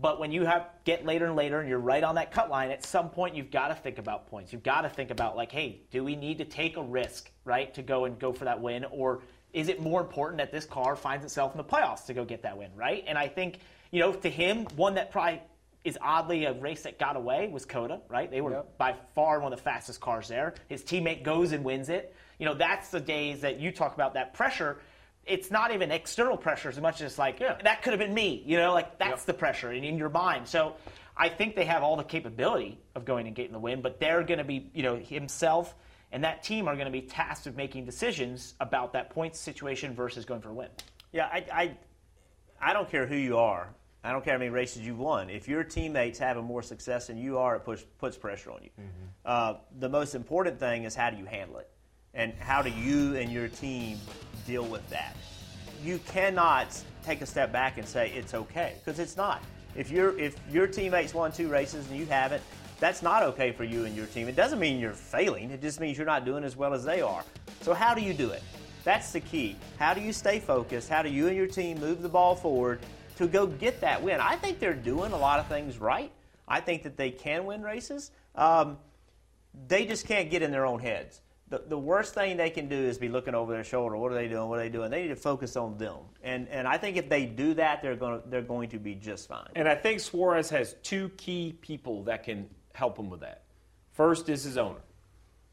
But 0.00 0.18
when 0.18 0.32
you 0.32 0.44
have 0.44 0.68
get 0.84 1.06
later 1.06 1.26
and 1.26 1.36
later 1.36 1.60
and 1.60 1.68
you're 1.68 1.78
right 1.78 2.02
on 2.02 2.16
that 2.16 2.32
cut 2.32 2.50
line, 2.50 2.70
at 2.70 2.84
some 2.84 3.10
point 3.10 3.34
you've 3.34 3.50
got 3.50 3.68
to 3.68 3.74
think 3.74 3.98
about 3.98 4.26
points. 4.28 4.52
You've 4.52 4.62
got 4.62 4.82
to 4.82 4.88
think 4.88 5.10
about 5.10 5.36
like, 5.36 5.52
hey, 5.52 5.82
do 5.90 6.02
we 6.02 6.16
need 6.16 6.38
to 6.38 6.44
take 6.44 6.76
a 6.76 6.82
risk, 6.82 7.30
right, 7.44 7.72
to 7.74 7.82
go 7.82 8.04
and 8.04 8.18
go 8.18 8.32
for 8.32 8.44
that 8.44 8.60
win, 8.60 8.84
or 8.90 9.22
is 9.52 9.68
it 9.68 9.80
more 9.80 10.00
important 10.00 10.38
that 10.38 10.50
this 10.50 10.64
car 10.64 10.96
finds 10.96 11.24
itself 11.24 11.52
in 11.52 11.58
the 11.58 11.64
playoffs 11.64 12.06
to 12.06 12.14
go 12.14 12.24
get 12.24 12.42
that 12.42 12.58
win, 12.58 12.70
right? 12.74 13.04
And 13.06 13.16
I 13.16 13.28
think 13.28 13.60
you 13.94 14.00
know, 14.00 14.12
to 14.12 14.28
him, 14.28 14.66
one 14.74 14.94
that 14.94 15.12
probably 15.12 15.40
is 15.84 15.96
oddly 16.02 16.46
a 16.46 16.52
race 16.52 16.82
that 16.82 16.98
got 16.98 17.14
away 17.14 17.46
was 17.46 17.64
COTA, 17.64 18.00
right? 18.08 18.28
They 18.28 18.40
were 18.40 18.50
yep. 18.50 18.76
by 18.76 18.96
far 19.14 19.38
one 19.38 19.52
of 19.52 19.58
the 19.58 19.62
fastest 19.62 20.00
cars 20.00 20.26
there. 20.26 20.54
His 20.68 20.82
teammate 20.82 21.22
goes 21.22 21.52
and 21.52 21.62
wins 21.62 21.88
it. 21.88 22.12
You 22.40 22.46
know, 22.46 22.54
that's 22.54 22.88
the 22.88 22.98
days 22.98 23.42
that 23.42 23.60
you 23.60 23.70
talk 23.70 23.94
about 23.94 24.14
that 24.14 24.34
pressure 24.34 24.78
it's 25.26 25.50
not 25.50 25.72
even 25.72 25.90
external 25.90 26.36
pressure 26.36 26.68
as 26.68 26.80
much 26.80 27.00
as 27.00 27.18
like 27.18 27.40
yeah. 27.40 27.56
that 27.62 27.82
could 27.82 27.92
have 27.92 28.00
been 28.00 28.14
me 28.14 28.42
you 28.46 28.56
know 28.56 28.72
like 28.72 28.98
that's 28.98 29.22
yep. 29.22 29.26
the 29.26 29.34
pressure 29.34 29.72
in, 29.72 29.84
in 29.84 29.98
your 29.98 30.08
mind 30.08 30.46
so 30.46 30.74
i 31.16 31.28
think 31.28 31.56
they 31.56 31.64
have 31.64 31.82
all 31.82 31.96
the 31.96 32.04
capability 32.04 32.78
of 32.94 33.04
going 33.04 33.26
and 33.26 33.36
getting 33.36 33.52
the 33.52 33.58
win 33.58 33.80
but 33.80 34.00
they're 34.00 34.22
going 34.22 34.38
to 34.38 34.44
be 34.44 34.70
you 34.74 34.82
know 34.82 34.96
himself 34.96 35.74
and 36.12 36.24
that 36.24 36.42
team 36.42 36.68
are 36.68 36.74
going 36.74 36.86
to 36.86 36.92
be 36.92 37.02
tasked 37.02 37.46
with 37.46 37.56
making 37.56 37.84
decisions 37.84 38.54
about 38.60 38.92
that 38.92 39.10
points 39.10 39.38
situation 39.38 39.94
versus 39.94 40.24
going 40.24 40.40
for 40.40 40.50
a 40.50 40.54
win 40.54 40.68
yeah 41.12 41.26
i 41.32 41.44
i, 41.52 41.76
I 42.60 42.72
don't 42.72 42.90
care 42.90 43.06
who 43.06 43.16
you 43.16 43.38
are 43.38 43.74
I 44.06 44.12
don't 44.12 44.22
care 44.22 44.34
how 44.34 44.38
many 44.38 44.50
races 44.50 44.82
you've 44.82 44.98
won. 44.98 45.30
If 45.30 45.48
your 45.48 45.64
teammates 45.64 46.18
having 46.18 46.44
more 46.44 46.62
success 46.62 47.06
than 47.06 47.16
you 47.16 47.38
are, 47.38 47.56
it 47.56 47.60
push, 47.60 47.82
puts 47.98 48.18
pressure 48.18 48.50
on 48.50 48.62
you. 48.62 48.68
Mm-hmm. 48.78 49.04
Uh, 49.24 49.54
the 49.78 49.88
most 49.88 50.14
important 50.14 50.60
thing 50.60 50.84
is 50.84 50.94
how 50.94 51.08
do 51.08 51.16
you 51.16 51.24
handle 51.24 51.56
it? 51.56 51.70
And 52.14 52.32
how 52.38 52.62
do 52.62 52.70
you 52.70 53.16
and 53.16 53.30
your 53.30 53.48
team 53.48 53.98
deal 54.46 54.64
with 54.64 54.88
that. 54.90 55.16
You 55.82 55.98
cannot 56.06 56.80
take 57.04 57.20
a 57.20 57.26
step 57.26 57.52
back 57.52 57.78
and 57.78 57.86
say 57.86 58.10
it's 58.12 58.34
okay 58.34 58.74
because 58.84 58.98
it's 58.98 59.16
not. 59.16 59.42
If 59.74 59.90
your 59.90 60.18
if 60.18 60.36
your 60.50 60.66
teammates 60.66 61.14
won 61.14 61.32
two 61.32 61.48
races 61.48 61.88
and 61.88 61.98
you 61.98 62.06
haven't, 62.06 62.42
that's 62.80 63.02
not 63.02 63.22
okay 63.22 63.52
for 63.52 63.64
you 63.64 63.84
and 63.84 63.96
your 63.96 64.06
team. 64.06 64.28
It 64.28 64.36
doesn't 64.36 64.58
mean 64.58 64.78
you're 64.78 64.92
failing. 64.92 65.50
It 65.50 65.60
just 65.60 65.80
means 65.80 65.96
you're 65.96 66.06
not 66.06 66.24
doing 66.24 66.44
as 66.44 66.56
well 66.56 66.74
as 66.74 66.84
they 66.84 67.00
are. 67.00 67.24
So 67.62 67.74
how 67.74 67.94
do 67.94 68.00
you 68.00 68.14
do 68.14 68.30
it? 68.30 68.42
That's 68.84 69.12
the 69.12 69.20
key. 69.20 69.56
How 69.78 69.94
do 69.94 70.00
you 70.00 70.12
stay 70.12 70.38
focused? 70.38 70.88
How 70.88 71.02
do 71.02 71.08
you 71.08 71.26
and 71.26 71.36
your 71.36 71.46
team 71.46 71.80
move 71.80 72.02
the 72.02 72.08
ball 72.08 72.34
forward 72.36 72.80
to 73.16 73.26
go 73.26 73.46
get 73.46 73.80
that 73.80 74.02
win? 74.02 74.20
I 74.20 74.36
think 74.36 74.58
they're 74.58 74.74
doing 74.74 75.12
a 75.12 75.16
lot 75.16 75.40
of 75.40 75.46
things 75.46 75.78
right. 75.78 76.12
I 76.46 76.60
think 76.60 76.82
that 76.82 76.96
they 76.96 77.10
can 77.10 77.46
win 77.46 77.62
races. 77.62 78.10
Um, 78.34 78.76
they 79.68 79.86
just 79.86 80.06
can't 80.06 80.30
get 80.30 80.42
in 80.42 80.50
their 80.50 80.66
own 80.66 80.80
heads 80.80 81.20
the, 81.54 81.62
the 81.68 81.78
worst 81.78 82.14
thing 82.14 82.36
they 82.36 82.50
can 82.50 82.68
do 82.68 82.76
is 82.76 82.98
be 82.98 83.08
looking 83.08 83.34
over 83.34 83.52
their 83.52 83.62
shoulder. 83.62 83.96
What 83.96 84.10
are 84.10 84.16
they 84.16 84.26
doing? 84.26 84.48
What 84.48 84.58
are 84.58 84.62
they 84.62 84.68
doing? 84.68 84.90
They 84.90 85.02
need 85.02 85.08
to 85.08 85.16
focus 85.16 85.56
on 85.56 85.78
them. 85.78 85.98
And 86.22 86.48
and 86.48 86.66
I 86.66 86.78
think 86.78 86.96
if 86.96 87.08
they 87.08 87.26
do 87.26 87.54
that, 87.54 87.80
they're 87.80 87.94
going 87.94 88.20
to 88.20 88.28
they're 88.28 88.42
going 88.42 88.70
to 88.70 88.78
be 88.78 88.96
just 88.96 89.28
fine. 89.28 89.48
And 89.54 89.68
I 89.68 89.76
think 89.76 90.00
Suarez 90.00 90.50
has 90.50 90.74
two 90.82 91.10
key 91.10 91.56
people 91.60 92.02
that 92.04 92.24
can 92.24 92.48
help 92.72 92.98
him 92.98 93.08
with 93.08 93.20
that. 93.20 93.42
First 93.92 94.28
is 94.28 94.42
his 94.42 94.58
owner. 94.58 94.80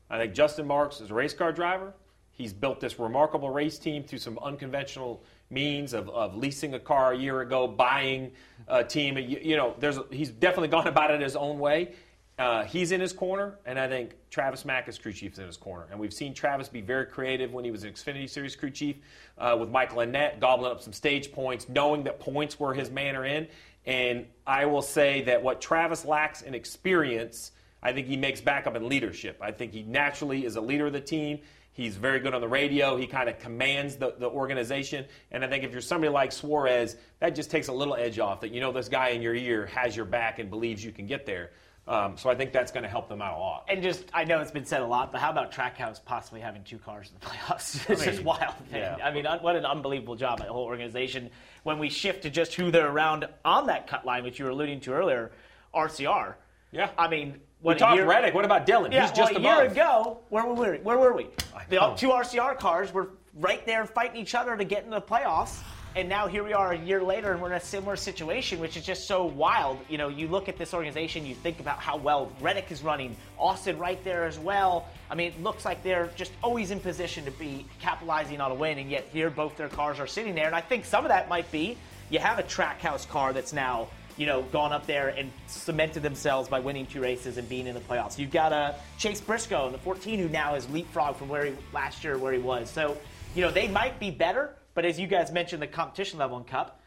I 0.09 0.17
think 0.17 0.33
Justin 0.33 0.65
Marks 0.65 1.01
is 1.01 1.11
a 1.11 1.13
race 1.13 1.35
car 1.35 1.51
driver. 1.51 1.93
He's 2.31 2.51
built 2.53 2.79
this 2.79 2.97
remarkable 2.97 3.51
race 3.51 3.77
team 3.77 4.03
through 4.03 4.19
some 4.19 4.39
unconventional 4.39 5.21
means 5.51 5.93
of, 5.93 6.09
of 6.09 6.35
leasing 6.35 6.73
a 6.73 6.79
car 6.79 7.13
a 7.13 7.17
year 7.17 7.41
ago, 7.41 7.67
buying 7.67 8.31
a 8.67 8.83
team. 8.83 9.17
You, 9.17 9.39
you 9.39 9.55
know, 9.55 9.75
there's 9.77 9.99
he's 10.09 10.31
definitely 10.31 10.69
gone 10.69 10.87
about 10.87 11.11
it 11.11 11.21
his 11.21 11.35
own 11.35 11.59
way. 11.59 11.93
Uh, 12.41 12.63
he's 12.63 12.91
in 12.91 12.99
his 12.99 13.13
corner, 13.13 13.59
and 13.67 13.77
I 13.77 13.87
think 13.87 14.15
Travis 14.31 14.65
Mack 14.65 14.87
as 14.87 14.97
crew 14.97 15.13
chief 15.13 15.33
is 15.33 15.39
in 15.39 15.45
his 15.45 15.57
corner. 15.57 15.85
And 15.91 15.99
we've 15.99 16.11
seen 16.11 16.33
Travis 16.33 16.69
be 16.69 16.81
very 16.81 17.05
creative 17.05 17.53
when 17.53 17.63
he 17.63 17.69
was 17.69 17.83
an 17.83 17.93
Xfinity 17.93 18.27
Series 18.27 18.55
crew 18.55 18.71
chief 18.71 18.95
uh, 19.37 19.55
with 19.59 19.69
Michael 19.69 19.99
Annett, 19.99 20.39
gobbling 20.39 20.71
up 20.71 20.81
some 20.81 20.91
stage 20.91 21.31
points, 21.31 21.69
knowing 21.69 22.03
that 22.05 22.19
points 22.19 22.59
were 22.59 22.73
his 22.73 22.89
manner 22.89 23.25
in. 23.25 23.47
And 23.85 24.25
I 24.47 24.65
will 24.65 24.81
say 24.81 25.21
that 25.25 25.43
what 25.43 25.61
Travis 25.61 26.03
lacks 26.03 26.41
in 26.41 26.55
experience, 26.55 27.51
I 27.83 27.93
think 27.93 28.07
he 28.07 28.17
makes 28.17 28.41
back 28.41 28.65
up 28.65 28.75
in 28.75 28.89
leadership. 28.89 29.37
I 29.39 29.51
think 29.51 29.71
he 29.71 29.83
naturally 29.83 30.43
is 30.43 30.55
a 30.55 30.61
leader 30.61 30.87
of 30.87 30.93
the 30.93 30.99
team. 30.99 31.41
He's 31.73 31.95
very 31.95 32.19
good 32.19 32.33
on 32.33 32.41
the 32.41 32.47
radio. 32.47 32.97
He 32.97 33.05
kind 33.05 33.29
of 33.29 33.37
commands 33.37 33.97
the, 33.97 34.15
the 34.17 34.27
organization. 34.27 35.05
And 35.29 35.45
I 35.45 35.47
think 35.47 35.63
if 35.63 35.71
you're 35.71 35.79
somebody 35.79 36.11
like 36.11 36.31
Suarez, 36.31 36.97
that 37.19 37.35
just 37.35 37.51
takes 37.51 37.67
a 37.67 37.73
little 37.73 37.95
edge 37.95 38.17
off 38.17 38.41
that 38.41 38.49
you 38.49 38.61
know 38.61 38.71
this 38.71 38.89
guy 38.89 39.09
in 39.09 39.21
your 39.21 39.35
ear 39.35 39.67
has 39.67 39.95
your 39.95 40.05
back 40.05 40.39
and 40.39 40.49
believes 40.49 40.83
you 40.83 40.91
can 40.91 41.05
get 41.05 41.27
there. 41.27 41.51
Um, 41.87 42.15
so 42.15 42.29
I 42.29 42.35
think 42.35 42.53
that's 42.53 42.71
going 42.71 42.83
to 42.83 42.89
help 42.89 43.09
them 43.09 43.21
out 43.21 43.35
a 43.35 43.39
lot. 43.39 43.65
And 43.67 43.81
just, 43.81 44.05
I 44.13 44.23
know 44.23 44.39
it's 44.39 44.51
been 44.51 44.65
said 44.65 44.81
a 44.81 44.85
lot, 44.85 45.11
but 45.11 45.19
how 45.19 45.31
about 45.31 45.51
Trackhouse 45.51 46.03
possibly 46.03 46.39
having 46.39 46.63
two 46.63 46.77
cars 46.77 47.09
in 47.11 47.19
the 47.19 47.25
playoffs? 47.53 47.89
it's 47.89 48.01
I 48.01 48.05
mean, 48.05 48.13
just 48.15 48.23
wild. 48.23 48.53
yeah. 48.71 48.97
I 49.03 49.11
mean, 49.11 49.25
what 49.41 49.55
an 49.55 49.65
unbelievable 49.65 50.15
job 50.15 50.39
by 50.39 50.45
the 50.45 50.53
whole 50.53 50.65
organization. 50.65 51.29
When 51.63 51.79
we 51.79 51.89
shift 51.89 52.21
to 52.23 52.29
just 52.29 52.53
who 52.53 52.69
they're 52.71 52.89
around 52.89 53.27
on 53.43 53.65
that 53.67 53.87
cut 53.87 54.05
line, 54.05 54.23
which 54.23 54.37
you 54.39 54.45
were 54.45 54.51
alluding 54.51 54.79
to 54.81 54.93
earlier, 54.93 55.31
RCR. 55.73 56.35
Yeah. 56.71 56.89
I 56.97 57.07
mean, 57.07 57.31
We 57.33 57.39
what 57.61 57.77
a 57.77 57.79
talked 57.79 57.95
year- 57.95 58.05
Reddick. 58.07 58.33
What 58.35 58.45
about 58.45 58.65
Dillon? 58.67 58.91
Yeah, 58.91 59.01
He's 59.07 59.11
just 59.17 59.33
well, 59.33 59.59
a 59.59 59.63
year 59.63 59.71
ago, 59.71 60.19
where 60.29 60.45
were 60.45 60.53
we? 60.73 60.77
Where 60.79 60.97
were 60.99 61.13
we? 61.13 61.27
The 61.69 61.93
two 61.97 62.09
RCR 62.09 62.57
cars 62.59 62.93
were 62.93 63.09
right 63.35 63.65
there 63.65 63.85
fighting 63.85 64.21
each 64.21 64.35
other 64.35 64.55
to 64.55 64.63
get 64.63 64.83
into 64.85 64.95
the 64.95 65.01
playoffs, 65.01 65.59
and 65.95 66.07
now 66.07 66.27
here 66.27 66.43
we 66.43 66.53
are 66.53 66.71
a 66.71 66.77
year 66.77 67.03
later, 67.03 67.31
and 67.31 67.41
we're 67.41 67.49
in 67.49 67.57
a 67.57 67.59
similar 67.59 67.95
situation, 67.95 68.59
which 68.59 68.77
is 68.77 68.85
just 68.85 69.07
so 69.07 69.25
wild. 69.25 69.79
You 69.89 69.97
know, 69.97 70.07
you 70.07 70.27
look 70.27 70.47
at 70.47 70.57
this 70.57 70.73
organization, 70.73 71.25
you 71.25 71.35
think 71.35 71.59
about 71.59 71.79
how 71.79 71.97
well 71.97 72.31
Reddick 72.39 72.71
is 72.71 72.81
running, 72.81 73.15
Austin 73.37 73.77
right 73.77 74.01
there 74.03 74.25
as 74.25 74.39
well. 74.39 74.87
I 75.09 75.15
mean, 75.15 75.27
it 75.27 75.43
looks 75.43 75.65
like 75.65 75.83
they're 75.83 76.09
just 76.15 76.31
always 76.41 76.71
in 76.71 76.79
position 76.79 77.25
to 77.25 77.31
be 77.31 77.65
capitalizing 77.81 78.39
on 78.39 78.51
a 78.51 78.55
win, 78.55 78.77
and 78.77 78.89
yet 78.89 79.07
here 79.11 79.29
both 79.29 79.57
their 79.57 79.69
cars 79.69 79.99
are 79.99 80.07
sitting 80.07 80.35
there, 80.35 80.47
and 80.47 80.55
I 80.55 80.61
think 80.61 80.85
some 80.85 81.03
of 81.03 81.09
that 81.09 81.27
might 81.29 81.51
be 81.51 81.77
you 82.09 82.19
have 82.19 82.39
a 82.39 82.43
Trackhouse 82.43 83.07
car 83.07 83.33
that's 83.33 83.53
now 83.53 83.87
you 84.17 84.25
know, 84.25 84.41
gone 84.43 84.71
up 84.73 84.85
there 84.85 85.09
and 85.09 85.31
cemented 85.47 86.03
themselves 86.03 86.49
by 86.49 86.59
winning 86.59 86.85
two 86.85 87.01
races 87.01 87.37
and 87.37 87.47
being 87.47 87.65
in 87.65 87.73
the 87.73 87.79
playoffs. 87.79 88.19
You've 88.19 88.31
got 88.31 88.53
uh, 88.53 88.73
Chase 88.97 89.21
Briscoe 89.21 89.67
in 89.67 89.71
the 89.71 89.77
14 89.79 90.19
who 90.19 90.29
now 90.29 90.53
has 90.53 90.67
leapfrogged 90.67 91.15
from 91.15 91.29
where 91.29 91.45
he 91.45 91.53
last 91.73 92.03
year 92.03 92.17
where 92.17 92.33
he 92.33 92.39
was. 92.39 92.69
So, 92.69 92.97
you 93.35 93.41
know, 93.41 93.51
they 93.51 93.67
might 93.67 93.99
be 93.99 94.11
better, 94.11 94.53
but 94.73 94.85
as 94.85 94.99
you 94.99 95.07
guys 95.07 95.31
mentioned, 95.31 95.61
the 95.61 95.67
competition 95.67 96.19
level 96.19 96.37
in 96.37 96.43
Cup, 96.43 96.81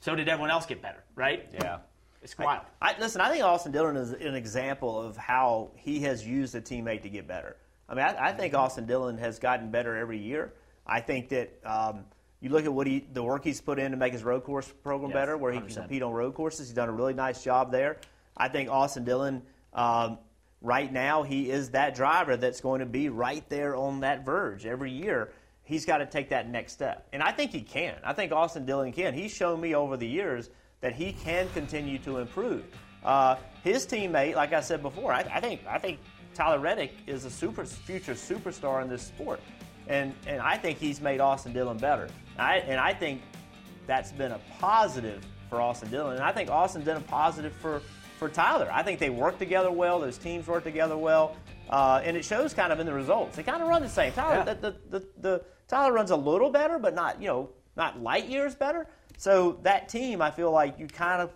so 0.00 0.14
did 0.14 0.28
everyone 0.28 0.50
else 0.50 0.66
get 0.66 0.80
better, 0.80 1.02
right? 1.14 1.48
Yeah. 1.52 1.78
It's 2.22 2.36
wild. 2.36 2.62
I, 2.82 2.94
listen, 2.98 3.20
I 3.20 3.30
think 3.30 3.44
Austin 3.44 3.70
Dillon 3.72 3.96
is 3.96 4.10
an 4.10 4.34
example 4.34 5.00
of 5.00 5.16
how 5.16 5.70
he 5.76 6.00
has 6.00 6.26
used 6.26 6.54
a 6.54 6.60
teammate 6.60 7.02
to 7.02 7.08
get 7.08 7.28
better. 7.28 7.56
I 7.88 7.94
mean, 7.94 8.04
I, 8.04 8.28
I 8.28 8.32
think 8.32 8.54
Austin 8.54 8.86
Dillon 8.86 9.18
has 9.18 9.38
gotten 9.38 9.70
better 9.70 9.96
every 9.96 10.18
year. 10.18 10.52
I 10.86 11.00
think 11.00 11.28
that 11.28 11.58
um, 11.64 12.04
you 12.40 12.50
look 12.50 12.64
at 12.64 12.72
what 12.72 12.86
he, 12.86 13.06
the 13.12 13.22
work 13.22 13.44
he's 13.44 13.60
put 13.60 13.78
in 13.78 13.92
to 13.92 13.96
make 13.96 14.12
his 14.12 14.24
road 14.24 14.42
course 14.44 14.72
program 14.82 15.10
Yes, 15.10 15.16
better, 15.16 15.36
where 15.36 15.52
he 15.52 15.60
can 15.60 15.68
100%. 15.68 15.74
compete 15.74 16.02
on 16.02 16.12
road 16.12 16.34
courses. 16.34 16.68
He's 16.68 16.74
done 16.74 16.88
a 16.88 16.92
really 16.92 17.14
nice 17.14 17.42
job 17.42 17.70
there. 17.70 17.98
I 18.36 18.48
think 18.48 18.68
Austin 18.68 19.04
Dillon, 19.04 19.42
um, 19.72 20.18
right 20.60 20.92
now, 20.92 21.22
he 21.22 21.50
is 21.50 21.70
that 21.70 21.94
driver 21.94 22.36
that's 22.36 22.60
going 22.60 22.80
to 22.80 22.86
be 22.86 23.08
right 23.08 23.48
there 23.48 23.76
on 23.76 24.00
that 24.00 24.24
verge 24.24 24.66
every 24.66 24.90
year. 24.90 25.32
He's 25.68 25.84
got 25.84 25.98
to 25.98 26.06
take 26.06 26.30
that 26.30 26.48
next 26.48 26.72
step, 26.72 27.06
and 27.12 27.22
I 27.22 27.30
think 27.30 27.50
he 27.50 27.60
can. 27.60 27.96
I 28.02 28.14
think 28.14 28.32
Austin 28.32 28.64
Dillon 28.64 28.90
can. 28.90 29.12
He's 29.12 29.30
shown 29.30 29.60
me 29.60 29.74
over 29.74 29.98
the 29.98 30.08
years 30.08 30.48
that 30.80 30.94
he 30.94 31.12
can 31.12 31.46
continue 31.50 31.98
to 31.98 32.18
improve. 32.18 32.64
Uh, 33.04 33.36
his 33.62 33.86
teammate, 33.86 34.34
like 34.34 34.54
I 34.54 34.60
said 34.62 34.80
before, 34.80 35.12
I, 35.12 35.20
I 35.30 35.40
think 35.40 35.60
I 35.68 35.76
think 35.78 35.98
Tyler 36.32 36.58
Reddick 36.58 36.92
is 37.06 37.26
a 37.26 37.30
super 37.30 37.66
future 37.66 38.14
superstar 38.14 38.80
in 38.82 38.88
this 38.88 39.02
sport, 39.02 39.40
and 39.88 40.14
and 40.26 40.40
I 40.40 40.56
think 40.56 40.78
he's 40.78 41.02
made 41.02 41.20
Austin 41.20 41.52
Dillon 41.52 41.76
better. 41.76 42.08
I, 42.38 42.56
and 42.60 42.80
I 42.80 42.94
think 42.94 43.20
that's 43.86 44.10
been 44.10 44.32
a 44.32 44.40
positive 44.58 45.22
for 45.50 45.60
Austin 45.60 45.90
Dillon, 45.90 46.14
and 46.14 46.24
I 46.24 46.32
think 46.32 46.48
Austin 46.50 46.80
been 46.80 46.96
a 46.96 47.00
positive 47.02 47.52
for 47.52 47.82
for 48.18 48.30
Tyler. 48.30 48.70
I 48.72 48.82
think 48.82 49.00
they 49.00 49.10
work 49.10 49.38
together 49.38 49.70
well. 49.70 50.00
Those 50.00 50.16
teams 50.16 50.46
work 50.46 50.64
together 50.64 50.96
well, 50.96 51.36
uh, 51.68 52.00
and 52.02 52.16
it 52.16 52.24
shows 52.24 52.54
kind 52.54 52.72
of 52.72 52.80
in 52.80 52.86
the 52.86 52.94
results. 52.94 53.36
They 53.36 53.42
kind 53.42 53.62
of 53.62 53.68
run 53.68 53.82
the 53.82 53.88
same. 53.90 54.12
Tyler, 54.14 54.44
Yeah. 54.46 54.54
the, 54.54 54.54
the, 54.90 54.98
the, 54.98 55.06
the 55.20 55.44
Tyler 55.68 55.92
runs 55.92 56.10
a 56.10 56.16
little 56.16 56.50
better, 56.50 56.78
but 56.78 56.94
not 56.94 57.20
you 57.20 57.28
know 57.28 57.50
not 57.76 58.00
light 58.02 58.26
years 58.26 58.54
better. 58.54 58.86
So 59.16 59.58
that 59.62 59.88
team, 59.88 60.22
I 60.22 60.30
feel 60.30 60.50
like 60.50 60.78
you 60.78 60.86
kind 60.86 61.22
of 61.22 61.32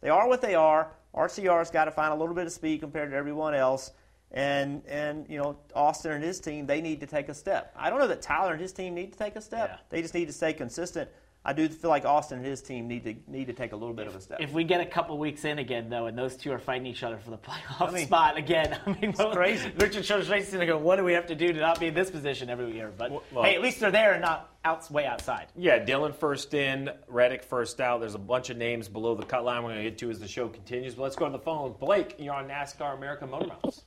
they 0.00 0.08
are 0.08 0.28
what 0.28 0.40
they 0.40 0.54
are. 0.54 0.92
RCR's 1.14 1.70
got 1.70 1.84
to 1.86 1.90
find 1.90 2.12
a 2.12 2.16
little 2.16 2.34
bit 2.34 2.46
of 2.46 2.52
speed 2.52 2.80
compared 2.80 3.10
to 3.10 3.16
everyone 3.16 3.54
else. 3.54 3.92
And 4.30 4.82
and 4.88 5.26
you 5.28 5.38
know 5.38 5.56
Austin 5.74 6.12
and 6.12 6.24
his 6.24 6.40
team 6.40 6.66
they 6.66 6.80
need 6.80 7.00
to 7.00 7.06
take 7.06 7.28
a 7.28 7.34
step. 7.34 7.72
I 7.76 7.90
don't 7.90 7.98
know 8.00 8.08
that 8.08 8.22
Tyler 8.22 8.52
and 8.52 8.60
his 8.60 8.72
team 8.72 8.94
need 8.94 9.12
to 9.12 9.18
take 9.18 9.36
a 9.36 9.40
step. 9.40 9.80
They 9.90 10.02
just 10.02 10.14
need 10.14 10.26
to 10.26 10.32
stay 10.32 10.52
consistent. 10.52 11.08
I 11.46 11.52
do 11.52 11.68
feel 11.68 11.90
like 11.90 12.06
Austin 12.06 12.38
and 12.38 12.46
his 12.46 12.62
team 12.62 12.88
need 12.88 13.04
to 13.04 13.14
need 13.26 13.48
to 13.48 13.52
take 13.52 13.72
a 13.72 13.76
little 13.76 13.92
bit 13.92 14.06
of 14.06 14.16
a 14.16 14.20
step. 14.20 14.40
If 14.40 14.52
we 14.52 14.64
get 14.64 14.80
a 14.80 14.86
couple 14.86 15.18
weeks 15.18 15.44
in 15.44 15.58
again, 15.58 15.90
though, 15.90 16.06
and 16.06 16.16
those 16.16 16.36
two 16.36 16.50
are 16.52 16.58
fighting 16.58 16.86
each 16.86 17.02
other 17.02 17.18
for 17.18 17.30
the 17.30 17.36
playoff 17.36 17.88
I 17.88 17.90
mean, 17.90 18.06
spot 18.06 18.38
again, 18.38 18.78
I 18.86 18.90
mean, 18.90 19.10
it's 19.10 19.20
crazy. 19.32 19.70
Richard 19.78 20.04
Childress 20.04 20.30
Racing 20.30 20.60
to 20.60 20.66
go, 20.66 20.78
what 20.78 20.96
do 20.96 21.04
we 21.04 21.12
have 21.12 21.26
to 21.26 21.34
do 21.34 21.52
to 21.52 21.60
not 21.60 21.78
be 21.78 21.88
in 21.88 21.94
this 21.94 22.10
position 22.10 22.48
every 22.48 22.72
year? 22.72 22.90
But 22.96 23.10
well- 23.30 23.44
hey, 23.44 23.54
at 23.54 23.60
least 23.60 23.80
they're 23.80 23.90
there 23.90 24.12
and 24.14 24.22
not 24.22 24.54
out, 24.64 24.90
way 24.90 25.04
outside. 25.04 25.48
Yeah, 25.54 25.78
Dillon 25.84 26.14
first 26.14 26.54
in, 26.54 26.88
Reddick 27.08 27.44
first 27.44 27.78
out. 27.78 28.00
There's 28.00 28.14
a 28.14 28.18
bunch 28.18 28.48
of 28.48 28.56
names 28.56 28.88
below 28.88 29.14
the 29.14 29.26
cut 29.26 29.44
line 29.44 29.62
we're 29.62 29.72
going 29.72 29.84
to 29.84 29.90
get 29.90 29.98
to 29.98 30.10
as 30.10 30.18
the 30.18 30.28
show 30.28 30.48
continues. 30.48 30.94
But 30.94 31.02
let's 31.02 31.16
go 31.16 31.26
to 31.26 31.32
the 31.32 31.38
phone. 31.38 31.74
Blake, 31.78 32.16
you're 32.18 32.34
on 32.34 32.48
NASCAR 32.48 32.96
American 32.96 33.28
Motor 33.30 33.48
Mouths. 33.48 33.84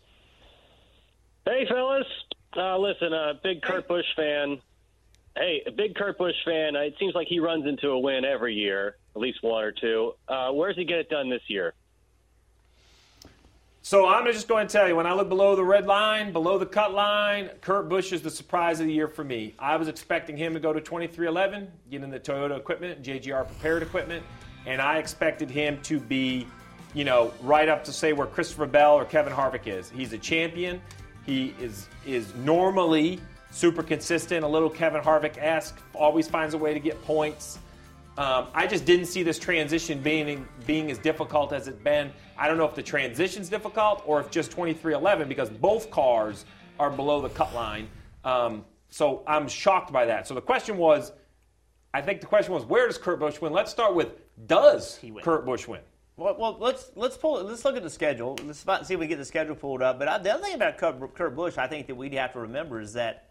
Hey, 1.45 1.65
fellas. 1.67 2.05
Uh, 2.55 2.77
listen, 2.77 3.13
a 3.13 3.33
big 3.41 3.61
Kurt 3.63 3.87
Busch 3.87 4.05
fan. 4.15 4.59
Hey, 5.37 5.61
a 5.67 5.71
big 5.71 5.93
Kurt 5.93 6.17
Busch 6.17 6.35
fan. 6.43 6.75
It 6.75 6.95
seems 6.99 7.13
like 7.13 7.27
he 7.27 7.39
runs 7.39 7.67
into 7.67 7.89
a 7.89 7.99
win 7.99 8.25
every 8.25 8.55
year, 8.55 8.95
at 9.15 9.21
least 9.21 9.43
one 9.43 9.63
or 9.63 9.71
two. 9.71 10.13
Uh, 10.27 10.49
where's 10.51 10.75
he 10.75 10.83
get 10.83 10.97
it 10.97 11.09
done 11.09 11.29
this 11.29 11.43
year? 11.47 11.75
So 13.83 14.07
I'm 14.07 14.25
just 14.25 14.47
going 14.47 14.67
to 14.67 14.71
tell 14.71 14.87
you, 14.87 14.95
when 14.95 15.05
I 15.05 15.13
look 15.13 15.29
below 15.29 15.55
the 15.55 15.63
red 15.63 15.85
line, 15.85 16.33
below 16.33 16.57
the 16.57 16.65
cut 16.65 16.91
line, 16.91 17.51
Kurt 17.61 17.87
Busch 17.87 18.11
is 18.11 18.23
the 18.23 18.31
surprise 18.31 18.79
of 18.79 18.87
the 18.87 18.93
year 18.93 19.07
for 19.07 19.23
me. 19.23 19.53
I 19.59 19.75
was 19.77 19.87
expecting 19.87 20.35
him 20.35 20.53
to 20.55 20.59
go 20.59 20.73
to 20.73 20.81
23XI, 20.81 21.67
get 21.91 22.03
in 22.03 22.09
the 22.09 22.19
Toyota 22.19 22.57
equipment, 22.57 23.03
JGR 23.03 23.45
prepared 23.45 23.83
equipment, 23.83 24.25
and 24.65 24.81
I 24.81 24.97
expected 24.97 25.51
him 25.51 25.79
to 25.83 25.99
be, 25.99 26.47
you 26.95 27.05
know, 27.05 27.31
right 27.41 27.69
up 27.69 27.83
to 27.85 27.93
say 27.93 28.11
where 28.11 28.27
Christopher 28.27 28.65
Bell 28.65 28.95
or 28.95 29.05
Kevin 29.05 29.31
Harvick 29.31 29.67
is. 29.67 29.89
He's 29.89 30.13
a 30.13 30.17
champion. 30.17 30.81
He 31.25 31.53
is 31.59 31.87
is 32.05 32.33
normally 32.35 33.21
super 33.57 33.81
consistent, 33.81 34.43
a 34.43 34.47
little 34.47 34.69
Kevin 34.69 35.01
Harvick-esque, 35.01 35.75
always 35.95 36.27
finds 36.27 36.53
a 36.53 36.57
way 36.57 36.73
to 36.73 36.79
get 36.79 37.01
points. 37.03 37.57
Um, 38.17 38.47
I 38.53 38.67
just 38.67 38.85
didn't 38.85 39.07
see 39.07 39.23
this 39.23 39.37
transition 39.39 39.99
being 39.99 40.47
being 40.65 40.89
as 40.91 40.97
difficult 40.97 41.53
as 41.53 41.67
it's 41.67 41.79
been. 41.79 42.11
I 42.37 42.47
don't 42.47 42.57
know 42.57 42.65
if 42.65 42.75
the 42.75 42.83
transition's 42.83 43.49
difficult 43.49 44.03
or 44.05 44.19
if 44.19 44.31
just 44.31 44.51
23XI 44.51 45.27
because 45.27 45.49
both 45.49 45.91
cars 45.91 46.45
are 46.79 46.89
below 46.89 47.21
the 47.21 47.29
cut 47.29 47.53
line. 47.53 47.87
Um, 48.23 48.63
so 48.89 49.23
I'm 49.27 49.47
shocked 49.47 49.91
by 49.91 50.05
that. 50.05 50.27
So 50.27 50.33
the 50.33 50.41
question 50.41 50.77
was, 50.77 51.11
I 51.93 52.01
think 52.01 52.21
the 52.21 52.27
question 52.27 52.53
was, 52.53 52.65
where 52.65 52.87
does 52.87 52.97
Kurt 52.97 53.19
Busch 53.19 53.39
win? 53.41 53.53
Let's 53.53 53.71
start 53.71 53.95
with, 53.95 54.09
does 54.47 54.95
he 54.95 55.11
win? 55.11 55.23
Kurt 55.23 55.45
Busch 55.45 55.67
win? 55.67 55.81
Well, 56.15 56.35
well, 56.39 56.57
let's 56.59 56.91
let's 56.95 57.17
pull. 57.17 57.43
Let's 57.43 57.63
look 57.65 57.77
at 57.77 57.83
the 57.83 57.89
schedule. 57.89 58.37
Let's 58.43 58.65
see 58.87 58.95
if 58.95 58.99
we 58.99 59.05
get 59.05 59.19
the 59.19 59.25
schedule 59.25 59.55
pulled 59.55 59.83
up. 59.83 59.99
But 59.99 60.07
I, 60.07 60.17
the 60.17 60.33
other 60.33 60.43
thing 60.43 60.55
about 60.55 60.77
Kurt, 60.77 61.13
Kurt 61.13 61.35
Busch, 61.35 61.59
I 61.59 61.67
think 61.67 61.85
that 61.87 61.95
we'd 61.95 62.13
have 62.13 62.33
to 62.33 62.39
remember 62.39 62.81
is 62.81 62.93
that 62.93 63.26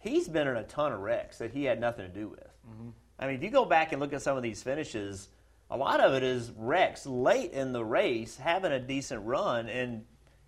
he's 0.00 0.28
been 0.28 0.48
in 0.48 0.56
a 0.56 0.64
ton 0.64 0.92
of 0.92 1.00
wrecks 1.00 1.38
that 1.38 1.52
he 1.52 1.64
had 1.64 1.80
nothing 1.80 2.06
to 2.06 2.12
do 2.12 2.28
with. 2.28 2.40
Mm-hmm. 2.68 2.88
I 3.18 3.26
mean, 3.26 3.36
if 3.36 3.42
you 3.42 3.50
go 3.50 3.64
back 3.64 3.92
and 3.92 4.00
look 4.00 4.12
at 4.12 4.22
some 4.22 4.36
of 4.36 4.42
these 4.42 4.62
finishes, 4.62 5.28
a 5.70 5.76
lot 5.76 6.00
of 6.00 6.14
it 6.14 6.22
is 6.22 6.50
wrecks 6.56 7.06
late 7.06 7.52
in 7.52 7.72
the 7.72 7.84
race, 7.84 8.36
having 8.36 8.72
a 8.72 8.80
decent 8.80 9.24
run 9.24 9.68
and 9.68 10.04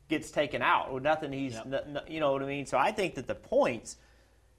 gets 0.09 0.31
taken 0.31 0.63
out 0.63 0.93
with 0.93 1.03
nothing. 1.03 1.33
He's, 1.33 1.55
n- 1.57 1.75
n- 1.75 2.01
you 2.09 2.19
know 2.21 2.33
what 2.33 2.43
I 2.43 2.47
mean. 2.47 2.67
So 2.67 2.77
I 2.79 2.91
think 2.91 3.15
that 3.15 3.27
the 3.27 3.35
points. 3.35 3.97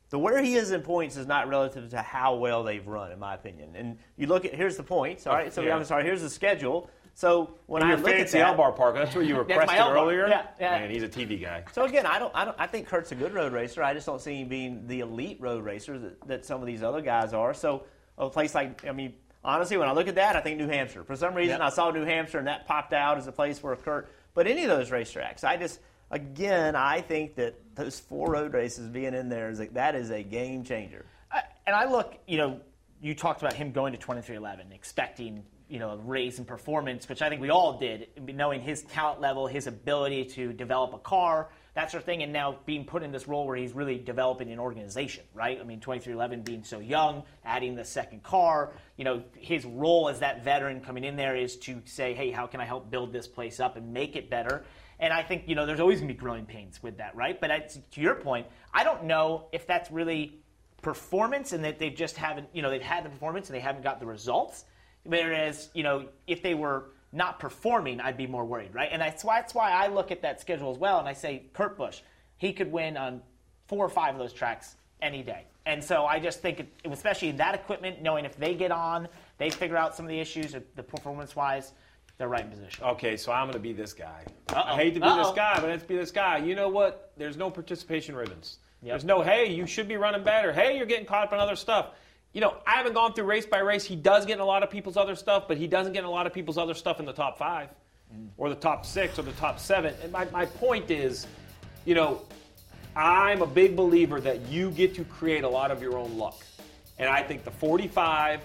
The 0.09 0.19
where 0.19 0.43
he 0.43 0.53
is 0.53 0.69
in 0.69 0.81
points 0.83 1.17
is 1.17 1.25
not 1.25 1.47
relative 1.49 1.89
to 1.89 1.97
how 2.03 2.35
well 2.35 2.63
they've 2.63 2.85
run, 2.85 3.11
in 3.11 3.17
my 3.17 3.33
opinion. 3.33 3.71
And 3.75 3.97
you 4.15 4.27
look 4.27 4.45
at 4.45 4.53
here's 4.53 4.77
the 4.77 4.83
points. 4.83 5.25
All 5.25 5.33
right, 5.33 5.51
so 5.51 5.61
Yeah. 5.61 5.75
I'm 5.75 5.83
sorry. 5.85 6.03
Here's 6.03 6.21
the 6.21 6.29
schedule. 6.29 6.91
So 7.15 7.53
when 7.67 7.83
In 7.83 7.87
I 7.87 7.91
your 7.91 7.99
look 7.99 8.09
at 8.09 8.17
fancy 8.17 8.39
that, 8.39 8.47
L 8.47 8.55
bar 8.55 8.71
park, 8.71 8.95
that's 8.95 9.13
where 9.13 9.23
you 9.23 9.35
were 9.35 9.43
That's 9.47 9.65
pressed 9.71 9.79
earlier. 9.89 10.27
Yeah, 10.27 10.47
yeah. 10.59 10.79
Man, 10.79 10.89
he's 10.89 11.03
a 11.03 11.07
TV 11.09 11.39
guy. 11.39 11.63
So 11.71 11.83
again, 11.83 12.05
I 12.07 12.17
don't, 12.17 12.31
I 12.35 12.43
don't, 12.45 12.55
I 12.59 12.65
think 12.67 12.87
Kurt's 12.87 13.11
a 13.11 13.15
good 13.15 13.33
road 13.33 13.53
racer. 13.53 13.83
I 13.83 13.93
just 13.93 14.05
don't 14.07 14.19
see 14.19 14.41
him 14.41 14.47
being 14.47 14.87
the 14.87 15.01
elite 15.01 15.37
road 15.39 15.63
racer 15.63 15.99
that, 15.99 16.27
that 16.27 16.45
some 16.45 16.59
of 16.61 16.65
these 16.67 16.81
other 16.81 17.01
guys 17.01 17.33
are. 17.33 17.53
So 17.53 17.83
a 18.17 18.29
place 18.29 18.55
like, 18.55 18.87
I 18.87 18.91
mean, 18.93 19.13
honestly, 19.43 19.77
when 19.77 19.87
I 19.87 19.93
look 19.93 20.07
at 20.07 20.15
that, 20.15 20.35
I 20.35 20.41
think 20.41 20.57
New 20.57 20.67
Hampshire. 20.67 21.03
For 21.03 21.15
some 21.15 21.35
reason, 21.35 21.59
Yep. 21.59 21.61
I 21.61 21.69
saw 21.69 21.91
New 21.91 22.03
Hampshire 22.05 22.39
and 22.39 22.47
that 22.47 22.65
popped 22.67 22.93
out 22.93 23.17
as 23.17 23.27
a 23.27 23.31
place 23.31 23.61
where 23.61 23.75
Kurt. 23.75 24.09
But 24.33 24.47
any 24.47 24.63
of 24.63 24.69
those 24.69 24.89
racetracks, 24.89 25.43
I 25.43 25.55
just, 25.57 25.79
again, 26.09 26.75
I 26.75 27.01
think 27.01 27.35
that 27.35 27.59
those 27.75 27.99
four 27.99 28.31
road 28.31 28.53
races 28.53 28.89
being 28.89 29.13
in 29.13 29.29
there 29.29 29.51
is 29.51 29.59
a, 29.59 29.67
that 29.67 29.93
is 29.93 30.09
a 30.09 30.23
game 30.23 30.63
changer. 30.63 31.05
I- 31.31 31.43
and 31.67 31.75
I 31.75 31.85
look, 31.85 32.17
you 32.27 32.37
know, 32.37 32.59
you 33.01 33.13
talked 33.13 33.41
about 33.41 33.53
him 33.53 33.71
going 33.71 33.93
to 33.93 33.99
23XI, 33.99 34.73
expecting, 34.73 35.43
you 35.69 35.79
know, 35.79 35.99
raise 36.03 36.39
in 36.39 36.45
performance, 36.45 37.07
which 37.09 37.21
I 37.21 37.29
think 37.29 37.41
we 37.41 37.49
all 37.49 37.79
did, 37.79 38.07
knowing 38.17 38.61
his 38.61 38.83
talent 38.83 39.21
level, 39.21 39.47
his 39.47 39.67
ability 39.67 40.25
to 40.25 40.53
develop 40.53 40.93
a 40.93 40.99
car, 40.99 41.49
that 41.73 41.89
sort 41.89 42.01
of 42.01 42.05
thing, 42.05 42.21
and 42.21 42.31
now 42.31 42.59
being 42.65 42.85
put 42.85 43.01
in 43.01 43.11
this 43.11 43.27
role 43.27 43.47
where 43.47 43.55
he's 43.55 43.73
really 43.73 43.97
developing 43.97 44.51
an 44.51 44.59
organization, 44.59 45.23
right? 45.33 45.59
I 45.59 45.63
mean, 45.63 45.79
23XI 45.79 46.45
being 46.45 46.63
so 46.63 46.79
young, 46.79 47.23
adding 47.43 47.75
the 47.75 47.85
second 47.85 48.21
car, 48.23 48.73
you 48.97 49.03
know, 49.03 49.23
his 49.35 49.65
role 49.65 50.09
as 50.09 50.19
that 50.19 50.43
veteran 50.43 50.81
coming 50.81 51.03
in 51.03 51.15
there 51.15 51.35
is 51.35 51.55
to 51.57 51.81
say, 51.85 52.13
hey, 52.13 52.29
how 52.29 52.45
can 52.45 52.61
I 52.61 52.65
help 52.65 52.91
build 52.91 53.11
this 53.11 53.27
place 53.27 53.59
up 53.59 53.75
and 53.75 53.93
make 53.93 54.15
it 54.15 54.29
better? 54.29 54.65
And 54.99 55.11
I 55.11 55.23
think, 55.23 55.45
you 55.47 55.55
know, 55.55 55.65
there's 55.65 55.79
always 55.79 55.99
going 55.99 56.09
to 56.09 56.13
be 56.13 56.19
growing 56.19 56.45
pains 56.45 56.81
with 56.83 56.97
that, 56.97 57.15
right? 57.15 57.39
But 57.41 57.75
to 57.91 58.01
your 58.01 58.15
point, 58.15 58.47
I 58.71 58.83
don't 58.83 59.05
know 59.05 59.47
if 59.51 59.65
that's 59.65 59.89
really 59.89 60.43
performance 60.83 61.53
and 61.53 61.63
that 61.63 61.79
they 61.79 61.89
just 61.89 62.17
haven't, 62.17 62.49
you 62.53 62.61
know, 62.61 62.69
they've 62.69 62.81
had 62.81 63.03
the 63.03 63.09
performance 63.09 63.47
and 63.47 63.55
they 63.55 63.61
haven't 63.61 63.83
got 63.83 63.99
the 63.99 64.05
results. 64.05 64.65
Whereas, 65.03 65.69
you 65.73 65.83
know, 65.83 66.07
if 66.27 66.41
they 66.41 66.53
were 66.53 66.85
not 67.11 67.39
performing, 67.39 67.99
I'd 67.99 68.17
be 68.17 68.27
more 68.27 68.45
worried, 68.45 68.73
right? 68.73 68.89
And 68.91 69.01
that's 69.01 69.23
why, 69.23 69.39
that's 69.39 69.53
why 69.53 69.71
I 69.71 69.87
look 69.87 70.11
at 70.11 70.21
that 70.21 70.41
schedule 70.41 70.71
as 70.71 70.77
well 70.77 70.99
and 70.99 71.07
I 71.07 71.13
say, 71.13 71.43
Kurt 71.53 71.77
Busch, 71.77 71.99
he 72.37 72.53
could 72.53 72.71
win 72.71 72.97
on 72.97 73.21
four 73.67 73.85
or 73.85 73.89
five 73.89 74.15
of 74.15 74.19
those 74.19 74.33
tracks 74.33 74.75
any 75.01 75.21
day. 75.21 75.45
And 75.65 75.83
so 75.83 76.05
I 76.05 76.19
just 76.19 76.41
think, 76.41 76.59
it, 76.59 76.73
especially 76.89 77.29
in 77.29 77.37
that 77.37 77.55
equipment, 77.55 78.01
knowing 78.01 78.25
if 78.25 78.37
they 78.37 78.53
get 78.55 78.71
on, 78.71 79.07
they 79.37 79.49
figure 79.49 79.77
out 79.77 79.95
some 79.95 80.05
of 80.05 80.09
the 80.09 80.19
issues, 80.19 80.55
the 80.75 80.83
performance 80.83 81.35
wise, 81.35 81.73
they're 82.17 82.27
right 82.27 82.43
in 82.43 82.49
position. 82.49 82.83
Okay, 82.83 83.17
so 83.17 83.31
I'm 83.31 83.45
going 83.45 83.53
to 83.53 83.59
be 83.59 83.73
this 83.73 83.93
guy. 83.93 84.23
Uh-oh. 84.49 84.73
I 84.73 84.75
hate 84.75 84.93
to 84.93 84.99
be 84.99 85.05
Uh-oh. 85.05 85.23
this 85.23 85.35
guy, 85.35 85.55
but 85.55 85.69
let's 85.69 85.83
be 85.83 85.95
this 85.95 86.11
guy. 86.11 86.37
You 86.37 86.55
know 86.55 86.69
what? 86.69 87.11
There's 87.17 87.37
no 87.37 87.49
participation 87.49 88.15
ribbons. 88.15 88.57
Yep. 88.81 88.91
There's 88.91 89.05
no, 89.05 89.21
hey, 89.21 89.51
you 89.53 89.65
should 89.65 89.87
be 89.87 89.97
running 89.97 90.23
better. 90.23 90.51
Hey, 90.51 90.77
you're 90.77 90.85
getting 90.85 91.05
caught 91.05 91.23
up 91.23 91.33
in 91.33 91.39
other 91.39 91.55
stuff. 91.55 91.91
You 92.33 92.41
know, 92.41 92.55
I 92.65 92.71
haven't 92.71 92.93
gone 92.93 93.13
through 93.13 93.25
race 93.25 93.45
by 93.45 93.59
race. 93.59 93.85
He 93.85 93.95
does 93.95 94.25
get 94.25 94.33
in 94.33 94.39
a 94.39 94.45
lot 94.45 94.63
of 94.63 94.71
people's 94.71 94.97
other 94.97 95.15
stuff, 95.15 95.47
but 95.47 95.57
he 95.57 95.67
doesn't 95.67 95.93
get 95.93 95.99
in 95.99 96.05
a 96.05 96.11
lot 96.11 96.25
of 96.25 96.33
people's 96.33 96.57
other 96.57 96.73
stuff 96.73 96.99
in 96.99 97.05
the 97.05 97.13
top 97.13 97.37
five 97.37 97.69
or 98.37 98.49
the 98.49 98.55
top 98.55 98.85
six 98.85 99.19
or 99.19 99.21
the 99.21 99.31
top 99.33 99.59
seven. 99.59 99.93
And 100.01 100.11
my, 100.11 100.25
my 100.25 100.45
point 100.45 100.89
is, 100.89 101.27
you 101.85 101.93
know, 101.93 102.21
I'm 102.95 103.41
a 103.43 103.47
big 103.47 103.75
believer 103.75 104.19
that 104.21 104.47
you 104.47 104.71
get 104.71 104.95
to 104.95 105.03
create 105.03 105.43
a 105.43 105.49
lot 105.49 105.69
of 105.69 105.81
your 105.81 105.97
own 105.97 106.17
luck. 106.17 106.43
And 106.97 107.07
I 107.07 107.21
think 107.21 107.43
the 107.43 107.51
45 107.51 108.41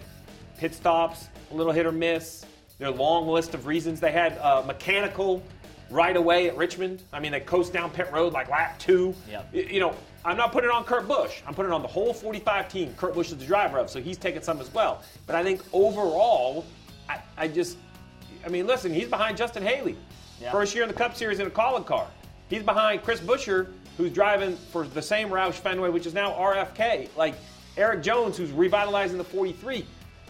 pit 0.58 0.74
stops, 0.74 1.28
a 1.50 1.54
little 1.54 1.72
hit 1.72 1.86
or 1.86 1.92
miss, 1.92 2.44
their 2.78 2.90
long 2.90 3.26
list 3.26 3.54
of 3.54 3.66
reasons. 3.66 4.00
They 4.00 4.12
had 4.12 4.36
uh, 4.38 4.62
mechanical 4.66 5.42
right 5.90 6.16
away 6.16 6.48
at 6.48 6.56
Richmond. 6.56 7.02
I 7.12 7.20
mean, 7.20 7.32
they 7.32 7.40
coast 7.40 7.72
down 7.72 7.90
pit 7.90 8.10
road 8.12 8.32
like 8.32 8.48
lap 8.48 8.78
two. 8.78 9.14
Yep. 9.30 9.54
You 9.54 9.80
know, 9.80 9.94
I'm 10.24 10.36
not 10.36 10.52
putting 10.52 10.70
it 10.70 10.74
on 10.74 10.84
Kurt 10.84 11.08
Busch. 11.08 11.42
I'm 11.46 11.54
putting 11.54 11.72
it 11.72 11.74
on 11.74 11.82
the 11.82 11.88
whole 11.88 12.12
45 12.12 12.68
team. 12.68 12.94
Kurt 12.96 13.14
Busch 13.14 13.30
is 13.30 13.38
the 13.38 13.46
driver 13.46 13.78
of, 13.78 13.88
so 13.88 14.00
he's 14.00 14.18
taking 14.18 14.42
some 14.42 14.60
as 14.60 14.72
well. 14.72 15.02
But 15.26 15.36
I 15.36 15.42
think 15.42 15.62
overall, 15.72 16.64
I, 17.08 17.20
I 17.36 17.48
just, 17.48 17.78
I 18.44 18.48
mean, 18.48 18.66
listen, 18.66 18.92
he's 18.92 19.08
behind 19.08 19.36
Justin 19.36 19.62
Haley. 19.62 19.96
Yeah. 20.40 20.52
First 20.52 20.74
year 20.74 20.84
in 20.84 20.88
the 20.88 20.94
Cup 20.94 21.16
Series 21.16 21.40
in 21.40 21.46
a 21.46 21.50
Kaulig 21.50 21.86
car. 21.86 22.06
He's 22.48 22.62
behind 22.62 23.02
Chris 23.02 23.20
Buescher, 23.20 23.68
who's 23.96 24.12
driving 24.12 24.56
for 24.70 24.86
the 24.86 25.02
same 25.02 25.28
Roush 25.28 25.54
Fenway, 25.54 25.90
which 25.90 26.06
is 26.06 26.14
now 26.14 26.32
RFK. 26.32 27.08
Like 27.16 27.34
Erik 27.76 28.02
Jones, 28.02 28.36
who's 28.36 28.52
revitalizing 28.52 29.18
the 29.18 29.24
43. 29.24 29.84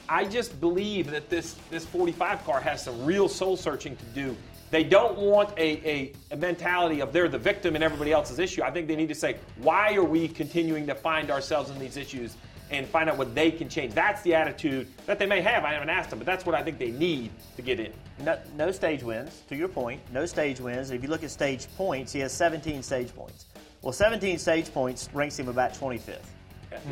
I 0.08 0.24
just 0.24 0.58
believe 0.60 1.10
that 1.10 1.28
this 1.28 1.56
this 1.70 1.84
45 1.84 2.44
car 2.44 2.60
has 2.60 2.82
some 2.82 3.04
real 3.04 3.28
soul 3.28 3.56
searching 3.56 3.94
to 3.96 4.04
do. 4.06 4.36
They 4.70 4.84
don't 4.84 5.16
want 5.16 5.50
a, 5.56 5.88
a, 5.88 6.12
a 6.30 6.36
mentality 6.36 7.00
of 7.00 7.12
they're 7.12 7.28
the 7.28 7.38
victim 7.38 7.74
and 7.74 7.82
everybody 7.82 8.12
else's 8.12 8.38
issue. 8.38 8.62
I 8.62 8.70
think 8.70 8.86
they 8.86 8.96
need 8.96 9.08
to 9.08 9.14
say, 9.14 9.36
why 9.56 9.94
are 9.94 10.04
we 10.04 10.28
continuing 10.28 10.86
to 10.86 10.94
find 10.94 11.30
ourselves 11.30 11.70
in 11.70 11.78
these 11.78 11.96
issues 11.96 12.36
and 12.70 12.86
find 12.86 13.08
out 13.08 13.16
what 13.16 13.34
they 13.34 13.50
can 13.50 13.68
change? 13.68 13.94
That's 13.94 14.20
the 14.22 14.34
attitude 14.34 14.88
that 15.06 15.18
they 15.18 15.24
may 15.24 15.40
have. 15.40 15.64
I 15.64 15.72
haven't 15.72 15.88
asked 15.88 16.10
them, 16.10 16.18
but 16.18 16.26
that's 16.26 16.44
what 16.44 16.54
I 16.54 16.62
think 16.62 16.78
they 16.78 16.90
need 16.90 17.30
to 17.56 17.62
get 17.62 17.80
in. 17.80 17.92
No, 18.22 18.38
no 18.56 18.70
stage 18.70 19.02
wins, 19.02 19.42
to 19.48 19.56
your 19.56 19.68
point. 19.68 20.02
No 20.12 20.26
stage 20.26 20.60
wins. 20.60 20.90
If 20.90 21.02
you 21.02 21.08
look 21.08 21.24
at 21.24 21.30
stage 21.30 21.66
points, 21.76 22.12
he 22.12 22.20
has 22.20 22.32
17 22.32 22.82
stage 22.82 23.14
points. 23.14 23.46
Well, 23.80 23.92
17 23.92 24.38
stage 24.38 24.72
points 24.74 25.08
ranks 25.14 25.38
him 25.38 25.48
about 25.48 25.72
25th. 25.72 26.18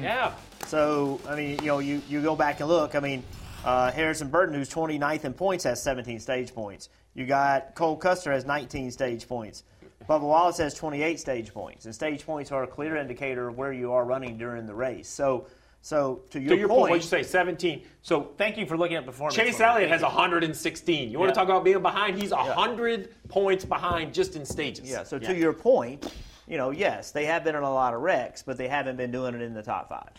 Yeah. 0.00 0.32
So, 0.66 1.20
I 1.28 1.36
mean, 1.36 1.58
you 1.58 1.66
know, 1.66 1.80
you, 1.80 2.00
you 2.08 2.22
go 2.22 2.36
back 2.36 2.60
and 2.60 2.68
look. 2.68 2.94
I 2.94 3.00
mean, 3.00 3.22
uh, 3.64 3.90
Harrison 3.90 4.28
Burton, 4.28 4.54
who's 4.54 4.70
29th 4.70 5.24
in 5.24 5.34
points, 5.34 5.64
has 5.64 5.82
17 5.82 6.20
stage 6.20 6.54
points. 6.54 6.88
You 7.16 7.24
got 7.24 7.74
Cole 7.74 7.96
Custer 7.96 8.30
has 8.30 8.44
19 8.44 8.90
stage 8.90 9.26
points. 9.26 9.64
Bubba 10.06 10.20
Wallace 10.20 10.58
has 10.58 10.74
28 10.74 11.18
stage 11.18 11.52
points. 11.52 11.86
And 11.86 11.94
stage 11.94 12.24
points 12.26 12.52
are 12.52 12.62
a 12.62 12.66
clear 12.66 12.96
indicator 12.96 13.48
of 13.48 13.56
where 13.56 13.72
you 13.72 13.90
are 13.92 14.04
running 14.04 14.36
during 14.36 14.66
the 14.66 14.74
race. 14.74 15.08
So, 15.08 15.46
so 15.80 16.20
to 16.30 16.38
your, 16.38 16.50
To 16.50 16.56
your 16.56 16.68
point, 16.68 16.78
point, 16.78 16.90
what'd 16.90 17.04
you 17.04 17.08
say? 17.08 17.22
17. 17.22 17.82
So 18.02 18.32
Thank 18.36 18.58
you 18.58 18.66
for 18.66 18.76
looking 18.76 18.98
at 18.98 19.06
performance. 19.06 19.34
Chase 19.34 19.56
for. 19.56 19.62
Elliott 19.64 19.88
has 19.90 20.02
116. 20.02 21.10
You 21.10 21.18
want 21.18 21.30
Yeah. 21.30 21.32
to 21.32 21.40
talk 21.40 21.48
about 21.48 21.64
being 21.64 21.80
behind? 21.80 22.18
He's 22.20 22.32
100 22.32 23.14
points 23.28 23.64
behind 23.64 24.12
just 24.12 24.36
in 24.36 24.44
stages. 24.44 24.88
Yeah, 24.88 25.02
so 25.02 25.18
to 25.18 25.34
your 25.34 25.54
point, 25.54 26.12
you 26.46 26.58
know, 26.58 26.70
yes, 26.70 27.12
they 27.12 27.24
have 27.24 27.44
been 27.44 27.56
in 27.56 27.62
a 27.62 27.72
lot 27.72 27.94
of 27.94 28.02
wrecks, 28.02 28.42
but 28.42 28.58
they 28.58 28.68
haven't 28.68 28.96
been 28.96 29.10
doing 29.10 29.34
it 29.34 29.40
in 29.40 29.54
the 29.54 29.62
top 29.62 29.88
five. 29.88 30.10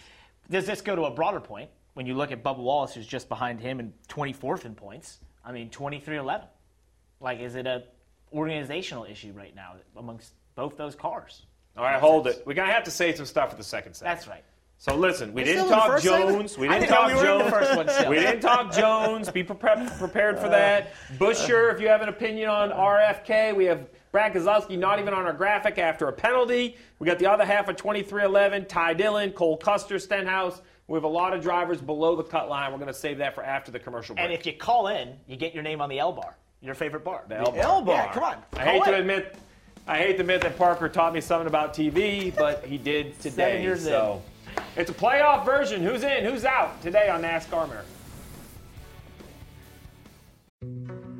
Does 0.50 0.66
this 0.66 0.82
go 0.82 0.96
to 0.96 1.04
a 1.06 1.12
broader 1.12 1.40
point? 1.40 1.70
When 1.94 2.08
you 2.08 2.16
look 2.16 2.32
at 2.32 2.44
Bubba 2.44 2.58
Wallace, 2.60 2.94
who's 2.96 3.08
just 3.08 3.30
behind 3.30 3.60
him 3.60 3.80
and 3.80 3.94
24th 4.08 4.66
in 4.66 4.74
points, 4.76 5.20
I 5.46 5.52
mean, 5.52 5.70
23XI. 5.70 6.44
Like, 7.20 7.40
is 7.40 7.56
it 7.56 7.68
a 7.68 7.84
organizational 8.34 9.06
issue 9.06 9.34
right 9.34 9.56
now 9.56 9.74
amongst 9.96 10.34
both 10.56 10.78
those 10.78 10.96
cars? 10.96 11.46
All 11.78 11.84
right, 11.84 12.00
hold 12.00 12.28
it. 12.28 12.44
We're 12.46 12.54
going 12.56 12.68
to 12.68 12.74
have 12.74 12.84
to 12.86 12.92
say 12.92 13.14
some 13.14 13.26
stuff 13.26 13.52
for 13.52 13.56
the 13.56 13.64
second 13.64 13.94
segment. 13.94 14.18
That's 14.18 14.28
right. 14.28 14.44
So 14.80 14.96
listen, 14.96 15.34
we 15.34 15.42
We're 15.42 15.46
didn't 15.46 15.66
still 15.66 15.66
in 15.66 15.70
the 15.72 15.76
talk 15.76 15.88
first 15.88 16.04
segment? 16.04 16.30
Jones. 16.30 16.58
We 16.58 16.68
didn't 16.68 16.82
didn't 16.82 16.96
talk 16.96 17.08
we 17.08 17.14
Jones. 17.22 17.50
first 17.50 17.76
one 17.76 17.90
still. 17.90 18.10
We 18.10 18.16
didn't 18.20 18.42
talk 18.42 18.72
Jones. 18.72 19.32
Be 19.32 19.44
prepared, 19.44 19.92
prepared 19.98 20.40
for 20.40 20.50
that. 20.50 20.94
Buescher, 21.18 21.74
if 21.74 21.82
you 21.82 21.88
have 21.88 22.02
an 22.02 22.10
opinion 22.10 22.50
on 22.50 22.70
RFK, 22.70 23.56
we 23.56 23.66
have 23.66 23.88
Brad 24.12 24.34
Keselowski 24.34 24.78
not 24.78 25.00
even 25.00 25.16
on 25.16 25.26
our 25.26 25.34
graphic 25.34 25.80
after 25.80 26.08
a 26.08 26.14
penalty. 26.14 26.78
We 27.00 27.08
got 27.08 27.18
the 27.18 27.26
other 27.26 27.44
half 27.44 27.68
of 27.70 27.76
23XI, 27.76 28.68
Ty 28.68 28.94
Dillon, 28.94 29.32
Cole 29.32 29.58
Custer, 29.58 29.98
Stenhouse. 29.98 30.62
We 30.88 30.96
have 30.96 31.04
a 31.04 31.08
lot 31.08 31.34
of 31.34 31.42
drivers 31.42 31.82
below 31.82 32.16
the 32.16 32.24
cut 32.24 32.48
line. 32.48 32.72
We're 32.72 32.78
going 32.78 32.88
to 32.88 32.94
save 32.94 33.18
that 33.18 33.34
for 33.36 33.44
after 33.44 33.72
the 33.72 33.80
commercial 33.80 34.16
break. 34.16 34.26
And 34.26 34.34
if 34.34 34.46
you 34.46 34.54
call 34.54 34.88
in, 34.88 35.16
you 35.28 35.38
get 35.38 35.54
your 35.56 35.64
name 35.64 35.82
on 35.82 35.90
the 35.90 36.00
L 36.00 36.14
bar, 36.14 36.38
your 36.62 36.76
favorite 36.76 37.04
bar. 37.04 37.24
The 37.28 37.38
L 37.38 37.82
bar. 37.82 37.96
Yeah, 37.96 38.14
come 38.14 38.24
on. 38.24 38.38
I 38.54 38.64
call 38.64 38.74
hate 38.74 38.84
to 38.86 38.96
admit, 38.96 39.36
I 39.88 39.98
hate 39.98 40.14
to 40.16 40.22
admit 40.22 40.42
that 40.42 40.58
Parker 40.58 40.90
taught 40.90 41.14
me 41.14 41.22
something 41.22 41.48
about 41.48 41.74
TV, 41.74 42.36
but 42.36 42.66
he 42.66 42.78
did 42.78 43.16
today. 43.20 43.36
Seven 43.36 43.62
years 43.62 43.84
so 43.84 44.22
it's 44.76 44.90
a 44.90 44.94
playoff 44.94 45.46
version. 45.46 45.84
Who's 45.84 46.04
in? 46.04 46.26
Who's 46.26 46.46
out 46.46 46.82
today 46.82 47.10
on 47.10 47.22
NASCAR 47.22 47.66
America? 47.66 47.88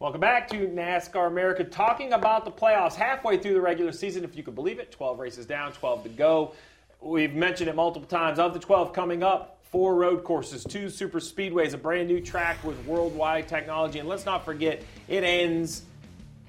Welcome 0.00 0.22
back 0.22 0.48
to 0.48 0.66
NASCAR 0.66 1.26
America, 1.26 1.62
talking 1.62 2.14
about 2.14 2.46
the 2.46 2.50
playoffs 2.50 2.94
halfway 2.94 3.36
through 3.36 3.52
the 3.52 3.60
regular 3.60 3.92
season, 3.92 4.24
if 4.24 4.34
you 4.34 4.42
can 4.42 4.54
believe 4.54 4.78
it. 4.78 4.90
12 4.90 5.18
races 5.18 5.44
down, 5.44 5.72
12 5.72 6.04
to 6.04 6.08
go. 6.08 6.54
We've 7.02 7.34
mentioned 7.34 7.68
it 7.68 7.76
multiple 7.76 8.08
times. 8.08 8.38
Of 8.38 8.54
the 8.54 8.60
12 8.60 8.94
coming 8.94 9.22
up, 9.22 9.58
four 9.64 9.96
road 9.96 10.24
courses, 10.24 10.64
two 10.64 10.88
super 10.88 11.20
speedways, 11.20 11.74
a 11.74 11.76
brand 11.76 12.08
new 12.08 12.18
track 12.18 12.64
with 12.64 12.82
worldwide 12.86 13.46
technology. 13.46 13.98
And 13.98 14.08
let's 14.08 14.24
not 14.24 14.42
forget, 14.42 14.82
it 15.06 15.22
ends 15.22 15.82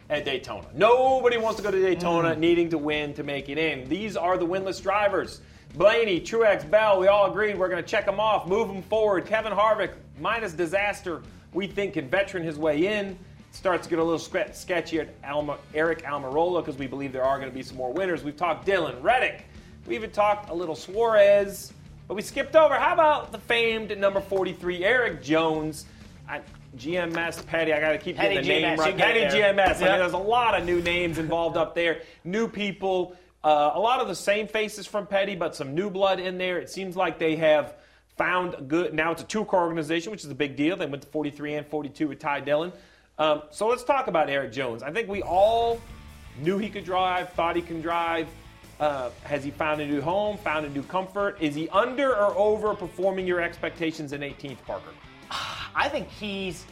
at 0.10 0.24
Daytona. 0.24 0.68
Nobody 0.74 1.36
wants 1.36 1.58
to 1.58 1.64
go 1.64 1.72
to 1.72 1.82
Daytona 1.82 2.34
mm. 2.34 2.38
needing 2.38 2.70
to 2.70 2.78
win 2.78 3.14
to 3.16 3.24
make 3.24 3.49
it 3.49 3.58
in. 3.58 3.84
These 3.89 4.16
are 4.16 4.38
the 4.38 4.47
winless 4.47 4.82
drivers. 4.82 5.41
Blaney, 5.76 6.22
Truex, 6.22 6.70
Bell, 6.70 7.02
we 7.02 7.08
all 7.08 7.30
agreed 7.30 7.58
we're 7.58 7.68
going 7.68 7.84
to 7.84 7.89
check 7.89 8.06
them 8.06 8.18
off, 8.18 8.47
move 8.47 8.70
them 8.70 8.82
forward. 8.84 9.26
Kevin 9.26 9.52
Harvick, 9.52 9.91
minus 10.22 10.54
disaster 10.54 11.22
we 11.54 11.68
think 11.68 11.95
can 11.95 12.08
veteran 12.08 12.43
his 12.43 12.58
way 12.58 12.88
in. 12.88 13.18
Starts 13.52 13.84
to 13.84 13.89
get 13.89 13.99
a 13.99 14.04
little 14.04 14.20
ske- 14.20 14.54
sketchy 14.54 14.99
at 14.99 15.10
Alma, 15.24 15.58
Aric 15.74 16.04
Almirola 16.04 16.64
because 16.64 16.80
we 16.80 16.88
believe 16.88 17.12
there 17.12 17.24
are 17.24 17.38
going 17.38 17.49
to 17.49 17.56
be 17.56 17.64
some 17.64 17.78
more 17.78 17.91
winners. 17.91 18.24
We've 18.24 18.38
talked 18.38 18.66
Dillon 18.66 19.02
Reddick. 19.02 19.45
We 19.88 19.95
even 19.95 20.12
talked 20.12 20.49
a 20.49 20.54
little 20.54 20.76
Suarez. 20.76 21.74
But 22.08 22.16
we 22.16 22.22
skipped 22.22 22.56
over. 22.56 22.76
How 22.76 22.93
about 22.93 23.32
the 23.32 23.38
famed 23.38 23.97
number 23.97 24.20
43, 24.20 24.84
Erik 24.84 25.24
Jones? 25.24 25.86
I, 26.28 26.41
GMS 26.78 27.45
Petty, 27.45 27.74
I 27.74 27.80
got 27.80 27.91
to 27.91 27.97
keep 27.97 28.16
Petty 28.16 28.36
getting 28.36 28.47
the 28.47 28.68
name 28.68 28.78
GMS, 28.78 28.80
right. 28.80 28.93
you 28.93 28.99
Petty. 28.99 29.20
GMS. 29.22 29.76
I 29.78 29.80
mean, 29.80 29.99
there's 29.99 30.14
a 30.14 30.18
lot 30.18 30.60
of 30.60 30.66
new 30.66 30.82
names 30.82 31.18
involved 31.18 31.58
up 31.58 31.76
there, 31.76 32.02
new 32.24 32.47
people. 32.47 33.16
Uh, 33.43 33.72
a 33.74 33.80
lot 33.80 33.99
of 33.99 34.08
the 34.08 34.16
same 34.16 34.47
faces 34.47 34.86
from 34.86 35.08
Petty, 35.08 35.36
but 35.36 35.56
some 35.56 35.74
new 35.74 35.89
blood 35.89 36.20
in 36.20 36.38
there. 36.38 36.60
It 36.60 36.70
seems 36.70 36.95
like 36.95 37.20
they 37.20 37.36
have 37.38 37.76
found 38.18 38.54
a 38.54 38.62
good. 38.62 38.93
Now 38.93 39.12
it's 39.12 39.24
a 39.24 39.26
two-car 39.26 39.64
organization, 39.64 40.12
which 40.12 40.24
is 40.24 40.32
a 40.32 40.36
big 40.36 40.56
deal. 40.56 40.78
They 40.78 40.86
went 40.86 41.04
to 41.04 41.10
43 41.10 41.56
and 41.56 41.68
42 41.68 42.08
with 42.08 42.20
Ty 42.20 42.41
Dillon. 42.41 42.72
Um, 43.22 43.43
so 43.51 43.67
let's 43.67 43.84
talk 43.84 44.07
about 44.07 44.32
Erik 44.32 44.51
Jones. 44.51 44.82
I 44.82 44.91
think 44.91 45.07
we 45.07 45.22
all 45.22 45.80
knew 46.39 46.57
he 46.57 46.72
could 46.72 46.84
drive, 46.84 47.32
thought 47.34 47.55
he 47.55 47.61
can 47.61 47.80
drive. 47.80 48.28
Uh, 48.80 49.11
has 49.22 49.43
he 49.43 49.51
found 49.51 49.80
a 49.80 49.86
new 49.86 50.01
home, 50.01 50.39
found 50.39 50.65
a 50.65 50.69
new 50.69 50.82
comfort? 50.82 51.38
Is 51.39 51.53
he 51.53 51.69
under 51.69 52.15
or 52.15 52.36
over 52.36 52.74
performing 52.74 53.28
your 53.28 53.39
expectations 53.39 54.11
in 54.13 54.22
18th, 54.22 54.57
Parker? 54.65 54.89
I 55.76 55.88
think 55.88 56.09
he's 56.09 56.65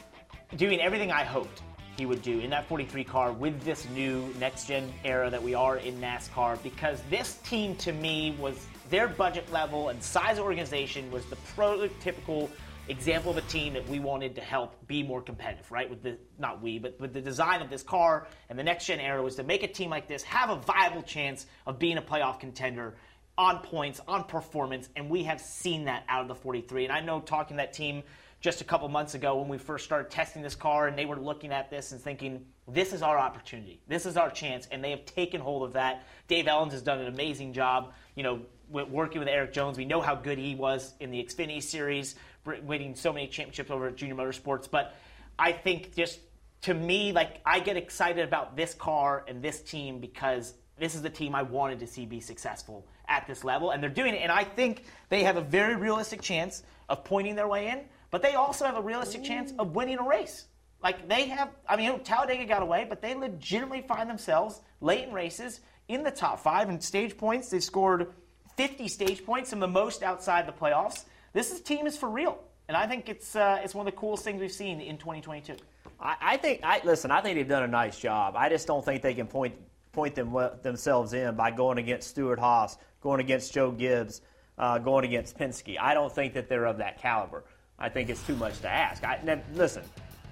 doing 0.56 0.82
everything 0.82 1.12
I 1.12 1.24
hoped 1.24 1.62
he 1.96 2.08
would 2.08 2.24
do 2.24 2.40
in 2.40 2.50
that 2.50 2.68
43 2.68 3.04
car 3.04 3.32
with 3.32 3.62
this 3.62 3.88
new 3.90 4.34
next 4.40 4.66
gen 4.66 4.92
era 5.06 5.30
that 5.30 5.44
we 5.44 5.54
are 5.54 5.78
in 5.78 6.02
NASCAR 6.02 6.64
because 6.64 7.00
this 7.12 7.36
team 7.44 7.76
to 7.76 7.94
me 7.94 8.36
was 8.40 8.66
their 8.90 9.08
budget 9.08 9.52
level 9.52 9.90
and 9.90 10.02
size 10.02 10.40
organization 10.40 11.12
was 11.12 11.24
the 11.26 11.36
prototypical 11.56 12.50
example 12.90 13.32
of 13.32 13.38
a 13.38 13.42
team 13.42 13.74
that 13.74 13.88
we 13.88 14.00
wanted 14.00 14.36
to 14.36 14.42
help 14.42 14.88
be 14.88 15.04
more 15.04 15.22
competitive, 15.22 15.72
right? 15.72 15.90
With 15.90 16.02
the 16.02 16.18
not 16.38 16.62
we, 16.62 16.80
but 16.80 17.00
with 17.00 17.14
the 17.14 17.22
design 17.22 17.62
of 17.62 17.70
this 17.70 17.84
car 17.84 18.28
and 18.50 18.58
the 18.58 18.64
next 18.64 18.86
gen 18.86 19.00
era 19.00 19.22
was 19.22 19.36
to 19.36 19.44
make 19.44 19.64
a 19.64 19.68
team 19.68 19.90
like 19.90 20.08
this 20.08 20.24
have 20.24 20.50
a 20.50 20.56
viable 20.56 21.04
chance 21.04 21.46
of 21.68 21.80
being 21.80 21.98
a 21.98 22.02
playoff 22.02 22.40
contender 22.40 22.96
on 23.38 23.60
points, 23.60 24.02
on 24.06 24.26
performance, 24.26 24.90
and 24.98 25.10
we 25.10 25.24
have 25.24 25.40
seen 25.40 25.86
that 25.86 26.04
out 26.10 26.22
of 26.22 26.28
the 26.28 26.36
43. 26.36 26.84
And 26.86 26.94
I 26.94 27.00
know 27.00 27.22
talking 27.22 27.56
to 27.56 27.64
that 27.64 27.72
team 27.72 28.04
just 28.42 28.60
a 28.62 28.66
couple 28.66 28.88
months 28.90 29.14
ago 29.14 29.38
when 29.38 29.48
we 29.48 29.58
first 29.58 29.86
started 29.86 30.12
testing 30.12 30.42
this 30.42 30.56
car, 30.56 30.88
and 30.88 30.98
they 30.98 31.06
were 31.06 31.16
looking 31.16 31.52
at 31.52 31.70
this 31.70 31.94
and 31.94 32.02
thinking, 32.02 32.46
this 32.68 32.92
is 32.92 33.02
our 33.02 33.18
opportunity, 33.18 33.80
this 33.88 34.06
is 34.06 34.18
our 34.18 34.30
chance, 34.30 34.68
and 34.72 34.84
they 34.84 34.92
have 34.92 35.06
taken 35.06 35.40
hold 35.40 35.64
of 35.64 35.74
that. 35.74 36.06
Dave 36.28 36.46
Elenz 36.46 36.72
has 36.72 36.82
done 36.82 37.00
an 37.00 37.08
amazing 37.08 37.54
job, 37.54 37.94
you 38.16 38.24
know, 38.24 38.42
working 38.70 39.20
with 39.20 39.28
Erik 39.28 39.54
Jones. 39.54 39.78
We 39.78 39.86
know 39.86 40.02
how 40.02 40.16
good 40.16 40.38
he 40.38 40.56
was 40.56 40.94
in 41.00 41.10
the 41.10 41.24
Xfinity 41.24 41.64
Series, 41.64 42.16
winning 42.64 42.96
so 42.96 43.14
many 43.14 43.28
championships 43.28 43.72
over 43.72 43.88
at 43.88 43.96
Junior 43.96 44.16
Motorsports. 44.16 44.70
But 44.70 44.96
I 45.38 45.52
think 45.52 45.96
just 45.96 46.20
to 46.62 46.74
me, 46.74 47.12
like 47.12 47.42
I 47.46 47.60
get 47.60 47.78
excited 47.78 48.28
about 48.28 48.56
this 48.56 48.74
car 48.74 49.24
and 49.28 49.42
this 49.42 49.62
team 49.62 50.00
because 50.00 50.54
this 50.78 50.96
is 50.96 51.02
the 51.02 51.10
team 51.10 51.36
I 51.36 51.44
wanted 51.44 51.80
to 51.80 51.88
see 51.88 52.06
be 52.06 52.20
successful 52.20 52.88
at 53.08 53.28
this 53.28 53.44
level, 53.44 53.72
and 53.72 53.82
they're 53.84 53.90
doing 53.90 54.14
it. 54.14 54.22
And 54.22 54.32
I 54.32 54.44
think 54.44 54.84
they 55.10 55.24
have 55.24 55.38
a 55.38 55.42
very 55.42 55.76
realistic 55.76 56.22
chance 56.22 56.64
of 56.88 57.04
pointing 57.04 57.36
their 57.36 57.48
way 57.48 57.68
in, 57.68 57.82
but 58.12 58.22
they 58.22 58.36
also 58.36 58.66
have 58.66 58.78
a 58.78 58.82
realistic 58.82 59.24
chance 59.24 59.54
of 59.60 59.76
winning 59.76 59.98
a 59.98 60.04
race. 60.04 60.46
Like 60.82 61.10
they 61.10 61.28
have, 61.28 61.50
I 61.68 61.76
mean, 61.76 62.00
Talladega 62.04 62.46
got 62.46 62.62
away, 62.62 62.86
but 62.88 63.02
they 63.02 63.14
legitimately 63.14 63.82
find 63.82 64.10
themselves 64.10 64.62
late 64.80 65.08
in 65.08 65.14
races 65.14 65.60
in 65.88 66.04
the 66.04 66.12
top 66.12 66.40
five 66.40 66.70
in 66.70 66.80
stage 66.80 67.18
points. 67.18 67.50
They 67.50 67.60
scored 67.60 68.14
50 68.56 68.88
stage 68.88 69.26
points, 69.26 69.54
and 69.54 69.62
the 69.62 69.68
most 69.68 70.04
outside 70.04 70.48
the 70.48 70.54
playoffs. 70.54 71.06
This 71.34 71.52
is, 71.52 71.62
team 71.62 71.86
is 71.86 71.98
for 71.98 72.10
real, 72.10 72.40
and 72.68 72.76
I 72.76 72.88
think 72.88 73.08
it's 73.10 73.36
uh, 73.36 73.60
it's 73.64 73.76
one 73.76 73.88
of 73.88 73.94
the 73.94 74.00
coolest 74.00 74.24
things 74.24 74.42
we've 74.42 74.52
seen 74.52 74.82
in 74.82 74.98
2022. 74.98 75.56
I, 76.00 76.16
I 76.22 76.38
think. 76.38 76.62
I 76.64 76.82
listen. 76.84 77.12
I 77.12 77.22
think 77.22 77.38
they've 77.38 77.48
done 77.48 77.64
a 77.64 77.68
nice 77.68 78.00
job. 78.00 78.36
I 78.36 78.50
just 78.50 78.68
don't 78.68 78.84
think 78.84 79.02
they 79.02 79.14
can 79.14 79.28
point 79.28 79.56
point 79.92 80.16
them 80.16 80.36
themselves 80.64 81.14
in 81.14 81.36
by 81.36 81.52
going 81.52 81.78
against 81.78 82.10
Stewart-Haas, 82.10 82.78
going 83.02 83.20
against 83.20 83.54
Joe 83.54 83.72
Gibbs, 83.72 84.22
uh, 84.58 84.78
going 84.80 85.06
against 85.06 85.38
Penske. 85.38 85.78
I 85.80 85.94
don't 85.94 86.14
think 86.14 86.34
that 86.34 86.50
they're 86.50 86.66
of 86.66 86.78
that 86.78 87.00
caliber. 87.02 87.44
I 87.78 87.90
think 87.90 88.10
it's 88.10 88.26
too 88.26 88.36
much 88.36 88.60
to 88.62 88.70
ask. 88.70 89.04
I, 89.04 89.20
now, 89.24 89.40
listen, 89.54 89.84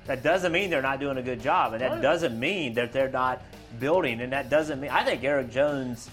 that 0.05 0.21
doesn't 0.21 0.51
mean 0.51 0.69
they're 0.69 0.81
not 0.81 0.99
doing 0.99 1.17
a 1.17 1.21
good 1.21 1.41
job, 1.41 1.73
and 1.73 1.81
that 1.81 1.91
Right. 1.91 2.01
doesn't 2.01 2.37
mean 2.39 2.73
that 2.73 2.91
they're 2.91 3.09
not 3.09 3.41
building, 3.79 4.21
and 4.21 4.33
that 4.33 4.49
doesn't 4.49 4.79
mean. 4.79 4.89
I 4.91 5.03
think 5.03 5.23
Erik 5.23 5.49
Jones 5.49 6.09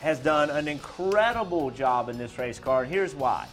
has 0.00 0.18
done 0.18 0.50
an 0.50 0.68
incredible 0.68 1.70
job 1.70 2.08
in 2.08 2.18
this 2.18 2.38
race 2.38 2.58
car, 2.58 2.82
and 2.82 2.92
here's 2.92 3.14
why. 3.14 3.46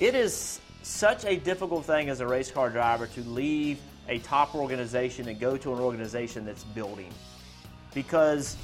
It 0.00 0.14
is 0.14 0.60
such 0.82 1.24
a 1.24 1.36
difficult 1.36 1.84
thing 1.84 2.08
as 2.08 2.20
a 2.20 2.26
race 2.26 2.52
car 2.52 2.70
driver 2.70 3.08
to 3.08 3.20
leave 3.22 3.80
a 4.08 4.20
top 4.20 4.54
organization 4.54 5.26
and 5.26 5.40
go 5.40 5.56
to 5.56 5.74
an 5.74 5.80
organization 5.80 6.44
that's 6.44 6.62
building 6.62 7.12
because 7.94 8.56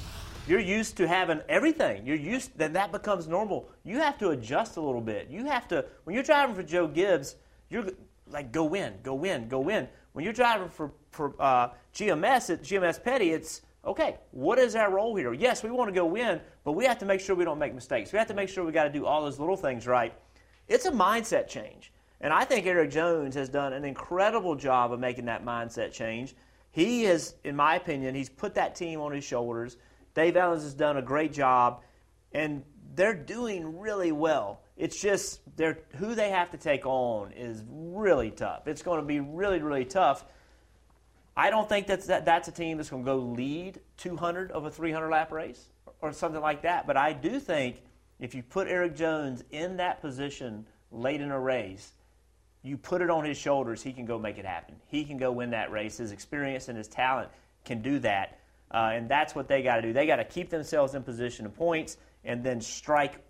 you're 0.47 0.61
used 0.61 0.95
to 0.95 1.09
having 1.09 1.41
everything. 1.49 2.07
You're 2.07 2.15
used 2.15 2.57
then 2.57 2.71
that 2.73 2.93
becomes 2.93 3.27
normal. 3.27 3.67
You 3.83 3.99
have 3.99 4.17
to 4.19 4.29
adjust 4.29 4.77
a 4.77 4.81
little 4.81 5.01
bit. 5.01 5.27
You 5.29 5.43
have 5.43 5.67
to 5.67 5.83
when 6.05 6.13
you're 6.13 6.23
driving 6.23 6.55
for 6.55 6.63
Joe 6.63 6.87
Gibbs, 6.87 7.35
you're 7.69 7.87
like 8.29 8.53
go 8.53 8.63
win, 8.63 8.93
go 9.03 9.13
win, 9.13 9.49
go 9.49 9.59
win. 9.59 9.89
When 10.13 10.23
you're 10.23 10.33
driving 10.33 10.69
for 10.69 10.93
for 11.11 11.35
uh, 11.37 11.67
GMS 11.93 12.49
at 12.49 12.63
GMS 12.63 13.03
Petty, 13.03 13.31
it's 13.31 13.61
okay. 13.83 14.19
What 14.31 14.57
is 14.57 14.73
our 14.73 14.89
role 14.89 15.17
here? 15.17 15.33
Yes, 15.33 15.63
we 15.63 15.69
want 15.69 15.89
to 15.89 15.93
go 15.93 16.05
win, 16.05 16.39
but 16.63 16.71
we 16.71 16.85
have 16.85 16.99
to 16.99 17.05
make 17.05 17.19
sure 17.19 17.35
we 17.35 17.43
don't 17.43 17.59
make 17.59 17.75
mistakes. 17.75 18.13
We 18.13 18.19
have 18.19 18.29
to 18.29 18.33
make 18.33 18.47
sure 18.47 18.63
we 18.63 18.71
got 18.71 18.85
to 18.85 18.89
do 18.89 19.05
all 19.05 19.21
those 19.25 19.37
little 19.37 19.57
things 19.57 19.85
right. 19.85 20.13
It's 20.67 20.85
a 20.85 20.91
mindset 20.91 21.47
change. 21.47 21.91
And 22.21 22.33
I 22.33 22.45
think 22.45 22.65
Erik 22.65 22.91
Jones 22.91 23.35
has 23.35 23.49
done 23.49 23.73
an 23.73 23.85
incredible 23.85 24.55
job 24.55 24.91
of 24.91 24.99
making 24.99 25.25
that 25.25 25.45
mindset 25.45 25.91
change. 25.91 26.35
He 26.71 27.03
has, 27.03 27.35
in 27.43 27.55
my 27.55 27.75
opinion, 27.75 28.15
he's 28.15 28.29
put 28.29 28.55
that 28.55 28.75
team 28.75 28.99
on 28.99 29.11
his 29.11 29.23
shoulders. 29.23 29.77
Dave 30.13 30.33
Elenz 30.33 30.63
has 30.63 30.73
done 30.73 30.97
a 30.97 31.01
great 31.01 31.33
job, 31.33 31.81
and 32.31 32.63
they're 32.95 33.13
doing 33.13 33.79
really 33.79 34.11
well. 34.11 34.61
It's 34.77 34.99
just 34.99 35.41
they're, 35.55 35.79
who 35.97 36.15
they 36.15 36.29
have 36.29 36.51
to 36.51 36.57
take 36.57 36.85
on 36.85 37.31
is 37.33 37.63
really 37.69 38.31
tough. 38.31 38.67
It's 38.67 38.81
going 38.81 38.99
to 38.99 39.05
be 39.05 39.19
really, 39.19 39.59
really 39.59 39.85
tough. 39.85 40.25
I 41.37 41.49
don't 41.49 41.67
think 41.67 41.87
that's, 41.87 42.07
that, 42.07 42.25
that's 42.25 42.47
a 42.47 42.51
team 42.51 42.77
that's 42.77 42.89
going 42.89 43.03
to 43.03 43.11
go 43.11 43.17
lead 43.17 43.79
200 43.97 44.51
of 44.51 44.65
a 44.65 44.71
300 44.71 45.09
lap 45.09 45.31
race 45.31 45.65
or 46.01 46.11
something 46.13 46.41
like 46.41 46.61
that. 46.63 46.87
But 46.87 46.97
I 46.97 47.13
do 47.13 47.39
think 47.39 47.81
if 48.19 48.33
you 48.35 48.43
put 48.43 48.67
Erik 48.67 48.95
Jones 48.95 49.43
in 49.51 49.77
that 49.77 50.01
position 50.01 50.65
late 50.91 51.21
in 51.21 51.31
a 51.31 51.39
race, 51.39 51.91
you 52.63 52.77
put 52.77 53.01
it 53.01 53.09
on 53.09 53.23
his 53.25 53.37
shoulders, 53.37 53.83
he 53.83 53.93
can 53.93 54.05
go 54.05 54.17
make 54.17 54.37
it 54.37 54.45
happen. 54.45 54.75
He 54.87 55.03
can 55.05 55.17
go 55.17 55.31
win 55.31 55.51
that 55.51 55.71
race. 55.71 55.97
His 55.97 56.11
experience 56.11 56.67
and 56.67 56.77
his 56.77 56.87
talent 56.87 57.29
can 57.63 57.81
do 57.81 57.99
that. 57.99 58.39
Uh, 58.71 58.91
and 58.93 59.07
that's 59.09 59.35
what 59.35 59.47
they 59.47 59.61
got 59.61 59.75
to 59.77 59.81
do. 59.83 59.93
They 59.93 60.07
got 60.07 60.15
to 60.15 60.25
keep 60.25 60.49
themselves 60.49 60.95
in 60.95 61.03
position 61.03 61.45
of 61.45 61.55
points 61.55 61.97
and 62.23 62.43
then 62.43 62.61
strike 62.61 63.23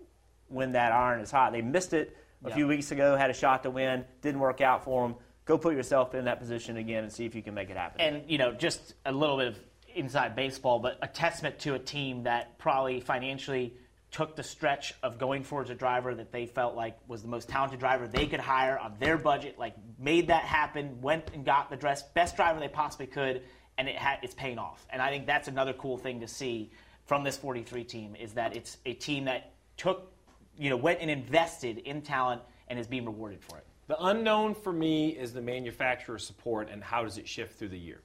when 0.48 0.72
that 0.74 0.92
iron 0.92 1.20
is 1.20 1.32
hot. 1.32 1.52
They 1.52 1.62
missed 1.62 1.94
it 1.94 2.16
a 2.46 2.50
Yeah. 2.50 2.56
few 2.56 2.68
weeks 2.68 2.92
ago, 2.92 3.18
had 3.18 3.30
a 3.30 3.34
shot 3.34 3.64
to 3.64 3.70
win, 3.70 4.06
didn't 4.22 4.40
work 4.40 4.62
out 4.62 4.84
for 4.86 5.08
them. 5.08 5.18
Go 5.44 5.58
put 5.58 5.76
yourself 5.76 6.16
in 6.16 6.26
that 6.26 6.40
position 6.40 6.78
again 6.78 7.04
and 7.04 7.12
see 7.12 7.26
if 7.26 7.36
you 7.36 7.42
can 7.42 7.54
make 7.54 7.70
it 7.70 7.78
happen. 7.78 8.00
And 8.00 8.30
you 8.30 8.38
know, 8.38 8.54
just 8.54 8.94
a 9.06 9.12
little 9.12 9.38
bit 9.38 9.48
of 9.50 9.60
inside 9.94 10.36
baseball, 10.36 10.80
but 10.80 10.98
a 11.02 11.08
testament 11.08 11.60
to 11.60 11.74
a 11.74 11.80
team 11.80 12.24
that 12.24 12.58
probably 12.58 13.00
financially 13.02 13.74
took 14.16 14.38
the 14.38 14.44
stretch 14.44 14.94
of 15.04 15.18
going 15.18 15.44
towards 15.44 15.70
a 15.70 15.76
driver 15.76 16.16
that 16.16 16.32
they 16.32 16.46
felt 16.46 16.74
like 16.74 16.98
was 17.06 17.22
the 17.22 17.28
most 17.28 17.50
talented 17.50 17.78
driver 17.82 18.08
they 18.08 18.26
could 18.26 18.40
hire 18.40 18.80
on 18.80 18.96
their 18.98 19.18
budget, 19.18 19.60
like 19.60 19.76
made 20.00 20.28
that 20.28 20.44
happen, 20.44 21.02
went 21.02 21.32
and 21.34 21.44
got 21.44 21.70
the 21.70 21.76
dress, 21.76 22.02
best 22.02 22.38
driver 22.38 22.58
they 22.58 22.70
possibly 22.70 23.08
could, 23.08 23.42
and 23.78 23.90
it 23.90 23.98
ha- 23.98 24.18
it's 24.24 24.34
paying 24.34 24.58
off. 24.58 24.88
And 24.90 25.02
I 25.02 25.10
think 25.10 25.26
that's 25.26 25.50
another 25.50 25.74
cool 25.74 25.98
thing 25.98 26.22
to 26.22 26.30
see 26.30 26.72
from 27.04 27.26
this 27.26 27.36
43 27.36 27.84
team 27.84 28.16
is 28.16 28.32
that 28.36 28.56
it's 28.56 28.78
a 28.86 28.94
team 28.94 29.26
that 29.26 29.52
took, 29.76 30.14
you 30.58 30.70
know, 30.70 30.78
went 30.78 31.02
and 31.02 31.12
invested 31.12 31.80
in 31.80 32.02
talent 32.02 32.42
and 32.70 32.80
is 32.80 32.88
being 32.88 33.04
rewarded 33.04 33.44
for 33.44 33.58
it. 33.58 33.66
The 33.88 34.02
unknown 34.02 34.56
for 34.56 34.72
me 34.72 35.10
is 35.10 35.34
the 35.34 35.42
manufacturer 35.42 36.20
support 36.20 36.70
and 36.72 36.82
how 36.82 37.04
does 37.04 37.18
it 37.18 37.28
shift 37.28 37.60
through 37.60 37.68
the 37.68 37.78
year. 37.78 38.00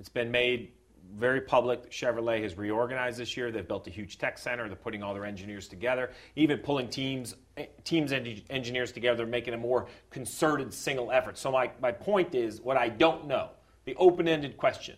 It's 0.00 0.08
been 0.08 0.32
made 0.32 0.72
very 1.16 1.40
public. 1.40 1.90
Chevrolet 1.90 2.42
has 2.42 2.56
reorganized 2.56 3.18
this 3.18 3.36
year. 3.36 3.50
They've 3.50 3.66
built 3.66 3.86
a 3.86 3.90
huge 3.90 4.18
tech 4.18 4.38
center. 4.38 4.66
They're 4.68 4.76
putting 4.76 5.02
all 5.02 5.14
their 5.14 5.24
engineers 5.24 5.68
together, 5.68 6.10
even 6.36 6.58
pulling 6.58 6.88
teams, 6.88 7.36
eh, 7.56 7.66
teams 7.84 8.12
and 8.12 8.42
engineers 8.50 8.92
together, 8.92 9.26
making 9.26 9.54
a 9.54 9.58
more 9.58 9.88
concerted 10.10 10.72
single 10.72 11.10
effort. 11.10 11.38
So 11.38 11.50
my, 11.50 11.70
my 11.80 11.92
point 11.92 12.34
is, 12.34 12.60
what 12.60 12.76
I 12.76 12.88
don't 12.88 13.26
know, 13.26 13.50
the 13.84 13.94
open-ended 13.96 14.56
question, 14.56 14.96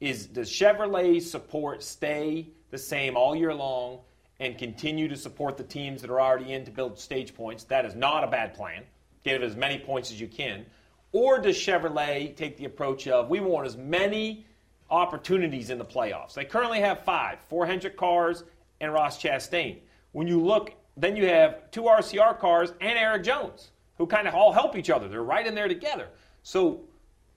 is 0.00 0.26
does 0.26 0.50
Chevrolet 0.50 1.22
support 1.22 1.82
stay 1.82 2.48
the 2.70 2.78
same 2.78 3.16
all 3.16 3.36
year 3.36 3.54
long 3.54 4.00
and 4.40 4.58
continue 4.58 5.06
to 5.08 5.16
support 5.16 5.56
the 5.56 5.62
teams 5.62 6.00
that 6.00 6.10
are 6.10 6.20
already 6.20 6.52
in 6.52 6.64
to 6.64 6.70
build 6.70 6.98
stage 6.98 7.34
points? 7.34 7.64
That 7.64 7.84
is 7.84 7.94
not 7.94 8.24
a 8.24 8.26
bad 8.26 8.54
plan. 8.54 8.82
Give 9.24 9.42
as 9.42 9.54
many 9.54 9.78
points 9.78 10.10
as 10.10 10.20
you 10.20 10.26
can. 10.26 10.66
Or 11.12 11.38
does 11.38 11.56
Chevrolet 11.56 12.34
take 12.34 12.56
the 12.56 12.64
approach 12.64 13.06
of 13.06 13.28
we 13.28 13.38
want 13.38 13.66
as 13.66 13.76
many 13.76 14.46
opportunities 14.92 15.70
in 15.70 15.78
the 15.78 15.84
playoffs? 15.84 16.34
They 16.34 16.44
currently 16.44 16.80
have 16.80 17.00
five 17.00 17.40
four 17.48 17.66
Hendrick 17.66 17.96
cars 17.96 18.44
and 18.80 18.92
Ross 18.92 19.20
Chastain. 19.20 19.78
When 20.12 20.28
you 20.28 20.40
look, 20.40 20.74
then 20.96 21.16
you 21.16 21.26
have 21.26 21.70
two 21.70 21.82
RCR 21.82 22.38
cars 22.38 22.72
and 22.80 22.98
Erik 22.98 23.24
Jones, 23.24 23.70
who 23.96 24.06
kind 24.06 24.28
of 24.28 24.34
all 24.34 24.52
help 24.52 24.76
each 24.76 24.90
other. 24.90 25.08
They're 25.08 25.24
right 25.24 25.46
in 25.46 25.54
there 25.54 25.68
together. 25.68 26.08
So 26.42 26.82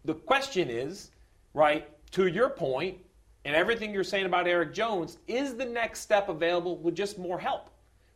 the 0.04 0.14
question 0.14 0.70
is, 0.70 1.12
right, 1.54 1.88
to 2.12 2.28
your 2.28 2.50
point, 2.50 2.98
and 3.46 3.56
everything 3.56 3.94
you're 3.94 4.04
saying 4.04 4.26
about 4.26 4.48
Erik 4.48 4.74
Jones, 4.74 5.20
is 5.28 5.56
the 5.56 5.66
next 5.66 6.02
step 6.02 6.30
available 6.30 6.78
with 6.78 6.96
just 6.96 7.18
more 7.18 7.40
help? 7.40 7.70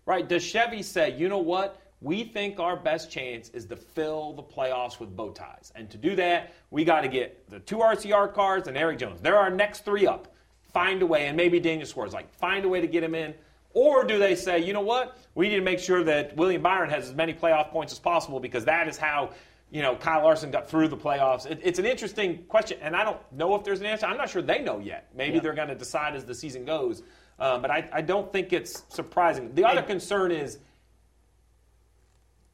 Right? 0.05 0.27
Does 0.27 0.43
Chevy 0.43 0.81
say, 0.81 1.15
you 1.15 1.29
know 1.29 1.37
what? 1.37 1.79
We 2.01 2.23
think 2.23 2.59
our 2.59 2.77
best 2.77 3.11
chance 3.11 3.49
is 3.49 3.65
to 3.67 3.75
fill 3.75 4.33
the 4.33 4.43
playoffs 4.43 4.99
with 4.99 5.15
bow 5.15 5.31
ties. 5.31 5.73
And 5.75 5.89
to 5.89 5.97
do 5.97 6.15
that, 6.15 6.53
we 6.71 6.85
got 6.85 7.01
to 7.01 7.09
get 7.09 7.49
the 7.49 7.59
two 7.59 7.77
RCR 7.77 8.33
cars 8.33 8.67
and 8.67 8.77
Erik 8.77 8.99
Jones. 8.99 9.21
They're 9.21 9.37
our 9.37 9.49
next 9.49 9.83
three 9.83 10.07
up. 10.07 10.33
Find 10.71 11.01
a 11.01 11.05
way, 11.05 11.27
and 11.27 11.35
maybe 11.35 11.59
Daniel 11.59 11.87
Suarez, 11.87 12.13
like, 12.13 12.31
find 12.35 12.63
a 12.63 12.69
way 12.69 12.79
to 12.79 12.87
get 12.87 13.03
him 13.03 13.15
in. 13.15 13.33
Or 13.73 14.03
do 14.03 14.17
they 14.17 14.35
say, 14.35 14.59
you 14.59 14.71
know 14.71 14.81
what? 14.81 15.17
We 15.35 15.49
need 15.49 15.55
to 15.55 15.61
make 15.61 15.79
sure 15.79 16.03
that 16.03 16.35
William 16.37 16.61
Byron 16.61 16.89
has 16.89 17.09
as 17.09 17.15
many 17.15 17.33
playoff 17.33 17.69
points 17.69 17.91
as 17.91 17.99
possible 17.99 18.39
because 18.39 18.65
that 18.65 18.87
is 18.87 18.97
how 18.97 19.31
you 19.71 19.81
know, 19.81 19.95
Kyle 19.95 20.23
Larson 20.23 20.51
got 20.51 20.69
through 20.69 20.87
the 20.87 20.97
playoffs. 20.97 21.45
It, 21.45 21.59
it's 21.63 21.79
an 21.79 21.85
interesting 21.85 22.43
question, 22.47 22.79
and 22.81 22.95
I 22.95 23.03
don't 23.03 23.19
know 23.31 23.55
if 23.55 23.63
there's 23.63 23.81
an 23.81 23.85
answer. 23.85 24.07
I'm 24.07 24.17
not 24.17 24.29
sure 24.29 24.41
they 24.41 24.61
know 24.61 24.79
yet. 24.79 25.09
Maybe 25.15 25.35
yeah. 25.35 25.41
they're 25.41 25.53
going 25.53 25.67
to 25.67 25.75
decide 25.75 26.15
as 26.15 26.25
the 26.25 26.33
season 26.33 26.65
goes. 26.65 27.03
Um, 27.39 27.61
but 27.61 27.71
I, 27.71 27.87
I, 27.93 28.01
don't 28.01 28.33
think 28.33 28.51
it's 28.51 28.83
surprising. 28.89 29.53
The 29.53 29.63
other 29.63 29.81
concern 29.81 30.31
is, 30.31 30.57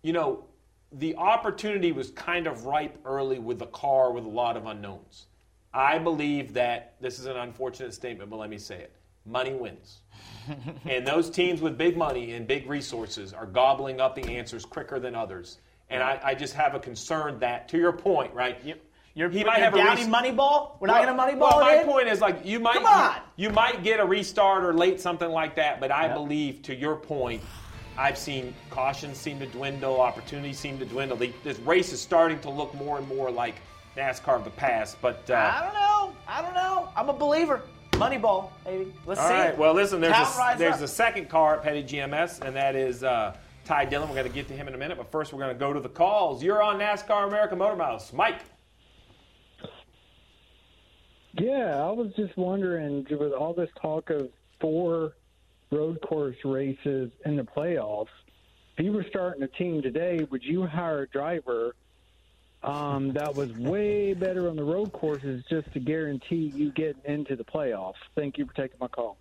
you 0.06 0.14
know, 0.14 0.44
the 0.92 1.16
opportunity 1.16 1.92
was 1.92 2.12
kind 2.12 2.46
of 2.46 2.66
ripe 2.66 2.96
early 3.06 3.40
with 3.40 3.58
the 3.58 3.66
car 3.66 4.12
with 4.12 4.24
a 4.24 4.30
lot 4.30 4.56
of 4.56 4.68
unknowns. 4.68 5.26
I 5.74 5.98
believe 5.98 6.54
that 6.54 6.94
this 7.02 7.18
is 7.18 7.26
an 7.26 7.36
unfortunate 7.38 7.92
statement, 7.92 8.30
but 8.30 8.38
let 8.38 8.52
me 8.52 8.60
say 8.60 8.76
it 8.76 8.92
money 9.26 9.56
wins. 9.56 10.02
and 10.86 11.08
those 11.08 11.32
teams 11.32 11.60
with 11.60 11.76
big 11.76 11.98
money 11.98 12.34
and 12.34 12.46
big 12.46 12.70
resources 12.70 13.34
are 13.34 13.48
gobbling 13.48 14.00
up 14.00 14.14
the 14.14 14.38
answers 14.38 14.64
quicker 14.64 15.00
than 15.00 15.16
others. 15.16 15.58
And 15.90 16.04
I, 16.04 16.20
I 16.24 16.36
just 16.36 16.54
have 16.54 16.76
a 16.76 16.80
concern 16.80 17.40
that, 17.40 17.68
to 17.70 17.80
your 17.80 17.92
point, 17.92 18.32
right? 18.36 18.60
Yep. 18.64 18.80
You're, 19.16 19.30
he 19.30 19.44
might 19.44 19.60
have 19.60 19.74
a 19.74 20.08
money 20.08 20.32
ball. 20.32 20.78
We're 20.80 20.88
well, 20.88 20.98
not 20.98 21.06
going 21.06 21.18
to 21.18 21.24
money 21.24 21.40
ball. 21.40 21.58
Well, 21.58 21.66
my 21.66 21.82
in? 21.82 21.88
point 21.88 22.10
is 22.10 22.22
like 22.22 22.46
you 22.46 22.60
might 22.60 22.82
You, 23.38 23.48
you, 23.48 23.50
might 23.50 23.82
get 23.82 24.00
a 24.00 24.06
restart 24.06 24.64
or 24.64 24.74
late 24.74 25.00
something 25.00 25.30
like 25.30 25.56
that, 25.56 25.80
but 25.80 25.90
I 25.90 26.08
yep. 26.08 26.16
believe 26.16 26.62
to 26.64 26.76
your 26.76 26.98
point, 26.98 27.42
I've 27.98 28.18
seen 28.18 28.54
caution 28.70 29.16
seem 29.16 29.40
to 29.40 29.46
dwindle, 29.48 30.02
opportunities 30.02 30.60
seem 30.60 30.78
to 30.80 30.86
dwindle. 30.86 31.18
The, 31.18 31.32
this 31.44 31.60
race 31.60 31.94
is 31.94 32.02
starting 32.02 32.40
to 32.42 32.50
look 32.50 32.74
more 32.76 32.98
and 32.98 33.08
more 33.08 33.32
like 33.32 33.56
NASCAR 33.96 34.36
of 34.36 34.44
the 34.44 34.50
past. 34.52 34.98
But 35.02 35.30
uh, 35.30 35.36
I 35.36 35.64
don't 35.64 35.74
know. 35.74 36.16
I 36.28 36.42
don't 36.42 36.54
know. 36.54 36.90
I'm 36.96 37.10
a 37.10 37.14
believer. 37.14 37.62
Moneyball, 37.92 38.50
maybe. 38.66 38.94
Let's 39.06 39.22
All 39.22 39.28
see. 39.28 39.34
All 39.34 39.40
right. 39.40 39.58
Well, 39.58 39.74
listen. 39.74 40.02
There's 40.02 40.16
a, 40.18 40.56
there's 40.58 40.82
a 40.82 40.88
second 40.88 41.30
car 41.30 41.56
at 41.56 41.64
Petty 41.64 41.84
GMS, 41.84 42.42
and 42.42 42.56
that 42.56 42.76
is. 42.76 43.04
Uh, 43.04 43.36
Ty 43.66 43.86
Dillon. 43.86 44.08
We're 44.08 44.16
going 44.16 44.28
to 44.28 44.34
get 44.34 44.48
to 44.50 44.54
him 44.54 44.68
in 44.68 44.76
a 44.76 44.78
minute, 44.78 44.96
but 44.96 45.12
first 45.12 45.34
we're 45.34 45.40
going 45.40 45.54
to 45.54 45.60
go 45.60 45.74
to 45.74 45.80
the 45.80 45.90
calls. 45.90 46.44
You're 46.44 46.62
on 46.62 46.80
NASCAR 46.80 47.28
America 47.28 47.56
Motor 47.56 47.76
Mouths. 47.76 48.14
Mike. 48.14 48.42
Yeah, 51.34 51.84
I 51.84 51.92
was 51.92 52.14
just 52.16 52.38
wondering 52.38 53.06
with 53.10 53.34
all 53.34 53.54
this 53.54 53.70
talk 53.82 54.10
of 54.10 54.30
four 54.62 55.14
road 55.76 56.02
course 56.02 56.38
races 56.44 57.12
in 57.26 57.36
the 57.36 57.44
playoffs, 57.44 58.08
if 58.78 58.86
you 58.86 58.92
were 58.92 59.06
starting 59.10 59.44
a 59.44 59.48
team 59.48 59.82
today, 59.82 60.26
would 60.30 60.44
you 60.44 60.66
hire 60.66 61.04
a 61.04 61.08
driver 61.08 61.76
um, 62.64 63.14
that 63.14 63.36
was 63.36 63.52
way 63.54 64.14
better 64.14 64.50
on 64.50 64.56
the 64.56 64.64
road 64.64 64.92
courses 64.92 65.44
just 65.50 65.72
to 65.74 65.80
guarantee 65.80 66.52
you 66.56 66.72
getting 66.72 67.02
into 67.06 67.36
the 67.36 67.44
playoffs? 67.44 67.96
Thank 68.16 68.38
you 68.38 68.46
for 68.46 68.54
taking 68.54 68.78
my 68.80 68.88
call. 68.88 69.18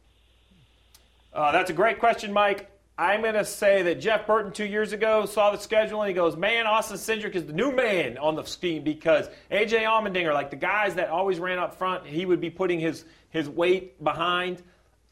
Uh, 1.33 1.53
that's 1.53 1.71
a 1.71 1.75
great 1.75 1.99
question, 1.99 2.33
Mike. 2.33 2.71
I'm 2.97 3.23
going 3.23 3.35
to 3.35 3.45
say 3.45 3.83
that 3.83 4.01
Jeff 4.01 4.25
Burton 4.25 4.53
two 4.53 4.65
years 4.65 4.93
ago 4.93 5.27
saw 5.27 5.51
the 5.51 5.59
schedule 5.59 6.03
and 6.03 6.09
he 6.09 6.15
goes, 6.15 6.37
man, 6.37 6.67
Austin 6.67 6.97
Cindric 6.97 7.35
is 7.35 7.45
the 7.45 7.53
new 7.53 7.73
man 7.73 8.19
on 8.19 8.37
the 8.37 8.45
scheme 8.45 8.85
because 8.85 9.29
A.J. 9.51 9.83
Allmendinger, 9.83 10.33
like 10.33 10.51
the 10.51 10.57
guys 10.57 10.95
that 10.95 11.09
always 11.09 11.41
ran 11.41 11.59
up 11.59 11.75
front, 11.75 12.07
he 12.07 12.25
would 12.25 12.41
be 12.41 12.51
putting 12.51 12.79
his, 12.79 13.05
his 13.31 13.49
weight 13.49 14.03
behind. 14.03 14.63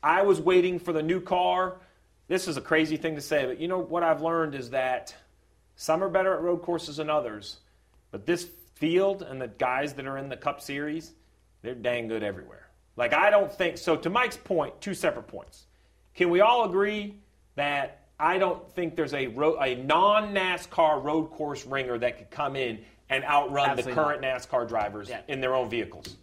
I 0.03 0.22
was 0.22 0.40
waiting 0.40 0.78
for 0.78 0.92
the 0.92 1.03
new 1.03 1.20
car. 1.20 1.76
This 2.28 2.48
is 2.48 2.57
a 2.57 2.61
crazy 2.61 2.96
thing 2.96 3.14
to 3.14 3.20
say, 3.20 3.46
but 3.46 3.61
you 3.61 3.68
know 3.68 3.78
what 3.78 4.03
I've 4.03 4.22
learned 4.22 4.55
is 4.55 4.70
that 4.70 5.14
some 5.76 6.03
are 6.03 6.09
better 6.09 6.34
at 6.34 6.42
road 6.42 6.62
courses 6.62 6.96
than 6.96 7.11
others, 7.11 7.59
but 8.11 8.26
this 8.26 8.48
field 8.74 9.22
and 9.22 9.40
the 9.40 9.48
guys 9.48 9.94
that 9.94 10.07
are 10.07 10.18
in 10.18 10.28
the 10.28 10.36
Cup 10.36 10.61
Series, 10.61 11.12
they're 11.62 11.74
dang 11.74 12.09
good 12.09 12.22
everywhere. 12.22 12.68
Like, 12.96 13.14
I 13.14 13.30
don't 13.30 13.53
think 13.53 13.78
so. 13.78 13.96
To 13.96 14.11
Mike's 14.11 14.36
point, 14.36 14.80
two 14.80 14.94
separate 14.94 15.26
points. 15.28 15.66
Can 16.14 16.30
we 16.30 16.40
all 16.40 16.68
agree 16.68 17.16
that 17.55 18.03
I 18.18 18.38
don't 18.38 18.70
think 18.72 18.96
there's 18.96 19.14
a, 19.14 19.28
ro- 19.28 19.59
a 19.61 19.74
non 19.76 20.34
NASCAR 20.34 21.03
road 21.03 21.30
course 21.30 21.64
ringer 21.64 21.98
that 21.98 22.18
could 22.18 22.30
come 22.30 22.57
in 22.57 22.80
and 23.09 23.24
outrun 23.24 23.70
Absolutely 23.70 23.94
the 23.94 24.00
current. 24.00 24.22
NASCAR 24.22 24.68
drivers 24.68 25.09
yeah. 25.09 25.20
in 25.28 25.40
their 25.40 25.55
own 25.55 25.68
vehicles. 25.68 26.16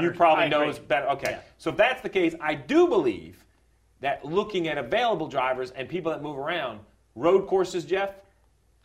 You 0.00 0.10
probably 0.12 0.48
know 0.48 0.72
better. 0.88 1.08
Okay. 1.10 1.32
Yeah. 1.32 1.40
So 1.58 1.70
if 1.70 1.76
that's 1.76 2.02
the 2.02 2.08
case, 2.08 2.34
I 2.40 2.54
do 2.54 2.88
believe 2.88 3.44
that 4.00 4.24
looking 4.24 4.68
at 4.68 4.78
available 4.78 5.28
drivers 5.28 5.70
and 5.70 5.88
people 5.88 6.12
that 6.12 6.22
move 6.22 6.36
around, 6.36 6.80
road 7.14 7.46
courses, 7.46 7.84
Jeff, 7.84 8.10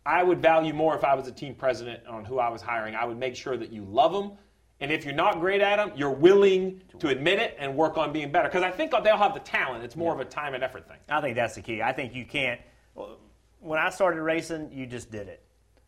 I 0.05 0.24
would 0.24 0.41
value 0.41 0.74
more 0.74 0.95
if 0.95 1.03
I 1.03 1.16
was 1.16 1.28
a 1.28 1.32
team 1.32 1.55
president 1.55 2.05
on 2.07 2.26
who 2.26 2.39
I 2.39 2.49
was 2.49 2.62
hiring. 2.62 2.95
I 2.95 3.05
would 3.05 3.18
make 3.18 3.36
sure 3.36 3.57
that 3.57 3.72
you 3.72 3.84
love 3.84 4.14
them 4.14 4.32
and 4.82 4.91
if 4.91 5.03
you're 5.03 5.14
not 5.14 5.39
great 5.39 5.62
at 5.62 5.76
them, 5.76 5.91
you're 5.95 6.10
willing 6.10 6.82
to 6.99 7.10
admit 7.10 7.39
it 7.39 7.55
and 7.60 7.76
work 7.76 7.97
on 7.97 8.14
being 8.14 8.32
better. 8.32 8.47
Because 8.47 8.64
I 8.64 8.72
think 8.72 8.91
they'll 8.91 9.18
have 9.18 9.34
the 9.34 9.41
talent. 9.41 9.84
It's 9.84 9.95
more 9.95 10.16
yeah. 10.16 10.22
of 10.22 10.28
a 10.28 10.30
time 10.30 10.53
and 10.53 10.64
effort 10.64 10.88
thing. 10.88 10.97
I 11.10 11.20
think 11.20 11.36
that's 11.36 11.55
the 11.55 11.62
key. 11.62 11.82
I 11.82 11.91
think 11.91 12.16
you 12.16 12.26
can't. 12.26 12.62
When 13.60 13.78
I 13.78 13.89
started 13.89 14.22
racing, 14.22 14.72
you 14.74 14.86
just 14.86 15.12
did 15.12 15.28
it. 15.28 15.43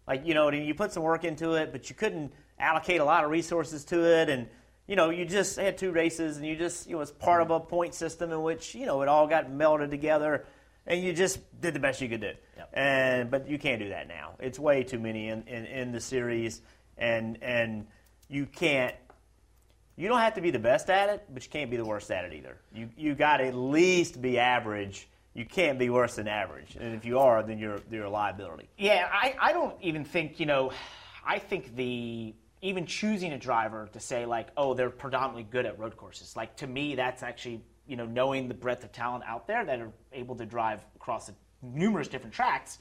Like, 0.08 0.26
you 0.26 0.34
know, 0.34 0.50
you 0.52 0.74
put 0.74 0.92
some 0.92 1.04
work 1.04 1.24
into 1.24 1.54
it, 1.54 1.72
but 1.72 1.90
you 1.90 1.96
couldn't 1.96 2.34
allocate 2.60 3.00
a 3.00 3.06
lot 3.06 3.24
of 3.24 3.32
resources 3.32 3.86
to 3.86 4.04
it. 4.04 4.30
And, 4.30 4.48
you 4.92 4.98
know, 4.98 5.10
you 5.10 5.24
just 5.24 5.56
had 5.56 5.78
two 5.78 5.94
races 5.94 6.36
and 6.36 6.46
you 6.46 6.58
just, 6.58 6.86
you 6.86 6.98
know, 6.98 7.02
it's 7.02 7.12
part 7.12 7.42
of 7.42 7.50
a 7.50 7.62
mm-hmm. 7.62 7.70
point 7.70 7.94
system 7.96 8.30
in 8.34 8.42
which, 8.42 8.76
you 8.76 8.86
know, 8.86 9.02
it 9.02 9.08
all 9.08 9.26
got 9.26 9.50
melded 9.50 9.90
together 9.90 10.46
and 10.86 11.02
you 11.02 11.14
just 11.14 11.40
did 11.62 11.74
the 11.74 11.80
best 11.80 12.02
you 12.02 12.10
could 12.10 12.20
do. 12.20 12.34
Yep. 12.58 12.70
And, 12.74 13.32
but 13.32 13.48
you 13.48 13.58
can't 13.58 13.80
do 13.80 13.88
that 13.88 14.10
now. 14.10 14.34
It's 14.40 14.60
way 14.60 14.84
too 14.84 15.00
many 15.00 15.30
in, 15.30 15.44
in, 15.44 15.66
in 15.66 15.92
the 15.94 16.02
series. 16.02 16.62
And, 16.98 17.38
and, 17.42 17.88
you 18.28 18.46
can't 18.46 18.96
you 19.98 20.08
don't 20.08 20.20
have 20.20 20.36
to 20.36 20.42
be 20.42 20.52
the 20.52 20.60
best 20.60 20.90
at 20.90 21.10
it, 21.10 21.26
but 21.32 21.44
you 21.44 21.50
can't 21.50 21.70
be 21.70 21.78
the 21.78 21.86
worst 21.86 22.10
at 22.12 22.24
it 22.24 22.34
either. 22.34 22.58
You 22.74 22.90
you 22.98 23.14
got 23.14 23.38
to 23.38 23.46
at 23.46 23.54
least 23.54 24.22
be 24.22 24.40
average. 24.40 25.08
You 25.34 25.46
can't 25.46 25.78
be 25.78 25.90
worse 25.90 26.16
than 26.16 26.30
average, 26.30 26.78
and 26.80 26.96
if 26.96 27.04
you 27.04 27.20
are, 27.20 27.44
then 27.44 27.60
you're 27.60 27.82
you're 27.92 28.06
a 28.06 28.10
liability. 28.10 28.70
Yeah, 28.78 29.08
I, 29.12 29.36
I 29.40 29.52
don't 29.52 29.76
even 29.82 30.06
think 30.06 30.40
you 30.40 30.46
know. 30.46 30.72
I 31.26 31.40
think 31.40 31.76
the 31.76 32.34
even 32.62 32.86
choosing 32.86 33.34
a 33.34 33.38
driver 33.38 33.90
to 33.94 34.00
say 34.00 34.26
like, 34.26 34.50
oh, 34.56 34.74
they're 34.74 34.90
predominantly 34.90 35.44
good 35.44 35.66
at 35.66 35.80
road 35.80 35.98
courses. 35.98 36.36
Like 36.36 36.58
to 36.58 36.68
me, 36.68 36.96
that's 36.96 37.24
actually 37.24 37.62
you 37.88 37.96
know 37.96 38.06
knowing 38.06 38.48
the 38.48 38.54
breadth 38.54 38.84
of 38.84 38.92
talent 38.92 39.24
out 39.28 39.48
there 39.48 39.66
that 39.66 39.80
are 39.80 39.92
able 40.14 40.36
to 40.36 40.46
drive 40.46 40.86
across 40.96 41.32
numerous 41.62 42.08
different 42.08 42.34
tracks 42.34 42.80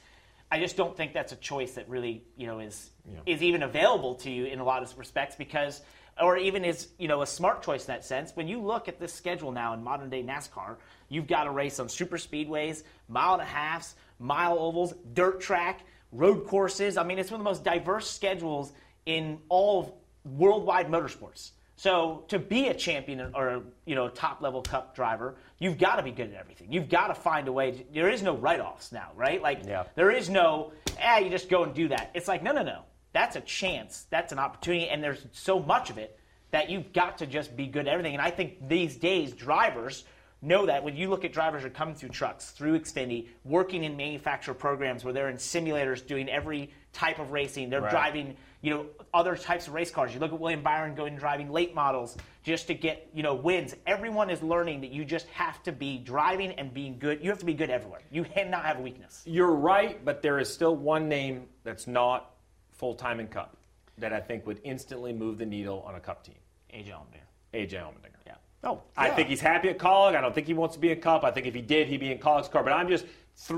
I 0.51 0.59
just 0.59 0.75
don't 0.75 0.95
think 0.95 1.13
that's 1.13 1.31
a 1.31 1.37
choice 1.37 1.75
that 1.75 1.87
really, 1.87 2.25
you 2.35 2.45
know, 2.45 2.59
is 2.59 2.91
yeah. 3.09 3.19
is 3.25 3.41
even 3.41 3.63
available 3.63 4.15
to 4.15 4.29
you 4.29 4.45
in 4.45 4.59
a 4.59 4.65
lot 4.65 4.83
of 4.83 4.97
respects 4.97 5.35
because 5.35 5.81
or 6.21 6.37
even 6.37 6.65
is, 6.65 6.89
you 6.99 7.07
know, 7.07 7.21
a 7.21 7.25
smart 7.25 7.63
choice 7.63 7.87
in 7.87 7.93
that 7.93 8.03
sense. 8.03 8.35
When 8.35 8.49
you 8.49 8.61
look 8.61 8.89
at 8.89 8.99
this 8.99 9.13
schedule 9.13 9.53
now 9.53 9.73
in 9.73 9.81
modern 9.81 10.09
day 10.09 10.21
NASCAR, 10.21 10.75
you've 11.07 11.25
got 11.25 11.45
to 11.45 11.51
race 11.51 11.79
on 11.79 11.87
super 11.87 12.17
speedways, 12.17 12.83
mile 13.07 13.33
and 13.33 13.41
a 13.41 13.45
halfs, 13.45 13.95
mile 14.19 14.59
ovals, 14.59 14.93
dirt 15.13 15.39
track, 15.39 15.85
road 16.11 16.45
courses. 16.45 16.97
I 16.97 17.03
mean, 17.03 17.17
it's 17.17 17.31
one 17.31 17.39
of 17.39 17.45
the 17.45 17.49
most 17.49 17.63
diverse 17.63 18.09
schedules 18.09 18.73
in 19.05 19.39
all 19.49 20.01
worldwide 20.23 20.87
motorsports. 20.87 21.51
So 21.75 22.25
to 22.27 22.37
be 22.37 22.67
a 22.67 22.75
champion 22.75 23.31
or 23.33 23.63
you 23.85 23.95
know 23.95 24.07
top 24.07 24.41
level 24.41 24.61
cup 24.61 24.95
driver, 24.95 25.35
you've 25.57 25.79
got 25.79 25.95
to 25.95 26.03
be 26.03 26.11
good 26.11 26.29
at 26.29 26.35
everything. 26.35 26.71
You've 26.71 26.89
got 26.89 27.07
to 27.07 27.15
find 27.15 27.47
a 27.47 27.51
way. 27.51 27.71
To, 27.71 27.83
there 27.91 28.09
is 28.09 28.21
no 28.21 28.37
write 28.37 28.59
offs 28.59 28.91
now, 28.91 29.09
right? 29.15 29.41
Like 29.41 29.65
yeah. 29.65 29.85
there 29.95 30.11
is 30.11 30.29
no, 30.29 30.73
ah, 31.01 31.17
you 31.17 31.31
just 31.31 31.49
go 31.49 31.63
and 31.63 31.73
do 31.73 31.87
that. 31.87 32.11
It's 32.13 32.27
like 32.27 32.43
no, 32.43 32.51
no, 32.51 32.61
no. 32.61 32.83
That's 33.13 33.35
a 33.35 33.41
chance. 33.41 34.05
That's 34.09 34.31
an 34.31 34.37
opportunity, 34.37 34.89
and 34.89 35.03
there's 35.03 35.25
so 35.31 35.59
much 35.59 35.89
of 35.89 35.97
it 35.97 36.19
that 36.51 36.69
you've 36.69 36.93
got 36.93 37.17
to 37.17 37.25
just 37.25 37.57
be 37.57 37.65
good 37.65 37.87
at 37.87 37.93
everything. 37.93 38.13
And 38.13 38.21
I 38.21 38.29
think 38.29 38.67
these 38.67 38.95
days 38.97 39.33
drivers 39.33 40.03
know 40.41 40.65
that 40.65 40.83
when 40.83 40.95
you 40.95 41.09
look 41.09 41.25
at 41.25 41.33
drivers 41.33 41.61
who 41.61 41.67
are 41.67 41.71
coming 41.71 41.95
through 41.95 42.09
trucks, 42.09 42.51
through 42.51 42.79
Xfinity, 42.79 43.27
working 43.43 43.83
in 43.83 43.95
manufacturer 43.95 44.53
programs 44.53 45.03
where 45.03 45.13
they're 45.13 45.29
in 45.29 45.37
simulators 45.37 46.05
doing 46.05 46.29
every 46.29 46.71
type 46.93 47.19
of 47.19 47.31
racing, 47.31 47.69
they're 47.69 47.81
right. 47.81 47.91
driving 47.91 48.35
you 48.61 48.69
know, 48.69 48.85
other 49.13 49.35
types 49.35 49.67
of 49.67 49.73
race 49.73 49.89
cars. 49.89 50.13
You 50.13 50.19
look 50.19 50.31
at 50.31 50.39
William 50.39 50.61
Byron 50.61 50.95
going 50.95 51.13
and 51.13 51.19
driving 51.19 51.51
late 51.51 51.73
models 51.73 52.15
just 52.43 52.67
to 52.67 52.73
get, 52.73 53.09
you 53.13 53.23
know, 53.23 53.33
wins. 53.33 53.75
Everyone 53.87 54.29
is 54.29 54.41
learning 54.43 54.81
that 54.81 54.91
you 54.91 55.03
just 55.03 55.27
have 55.27 55.61
to 55.63 55.71
be 55.71 55.97
driving 55.97 56.51
and 56.51 56.73
being 56.73 56.99
good. 56.99 57.23
You 57.23 57.29
have 57.29 57.39
to 57.39 57.45
be 57.45 57.53
good 57.53 57.69
everywhere. 57.69 58.01
You 58.11 58.23
cannot 58.23 58.63
have 58.65 58.77
a 58.77 58.81
weakness. 58.81 59.23
You're 59.25 59.53
right, 59.53 60.03
but 60.05 60.21
there 60.21 60.39
is 60.39 60.51
still 60.51 60.75
one 60.75 61.09
name 61.09 61.47
that's 61.63 61.87
not 61.87 62.31
full 62.71 62.93
time 62.93 63.19
in 63.19 63.27
Cup 63.27 63.57
that 63.97 64.13
I 64.13 64.19
think 64.19 64.45
would 64.45 64.61
instantly 64.63 65.13
move 65.13 65.37
the 65.37 65.45
needle 65.45 65.83
on 65.87 65.95
a 65.95 65.99
Cup 65.99 66.23
team. 66.23 66.35
AJ 66.73 66.89
Allmendinger. 66.89 67.53
AJ 67.53 67.73
Allmendinger. 67.73 68.21
Yeah. 68.25 68.35
Oh, 68.63 68.81
I 68.95 69.09
think 69.09 69.27
he's 69.27 69.41
happy 69.41 69.69
at 69.69 69.79
Kaulig. 69.79 70.15
I 70.15 70.21
don't 70.21 70.35
think 70.35 70.45
he 70.45 70.53
wants 70.53 70.75
to 70.75 70.81
be 70.81 70.91
in 70.91 71.01
Cup. 71.01 71.23
I 71.23 71.31
think 71.31 71.47
if 71.47 71.55
he 71.55 71.61
did, 71.61 71.87
he'd 71.87 71.99
be 71.99 72.11
in 72.11 72.19
Kaulig's 72.19 72.47
car. 72.47 72.63
But 72.63 72.73
I'm 72.73 72.87
just 72.87 73.05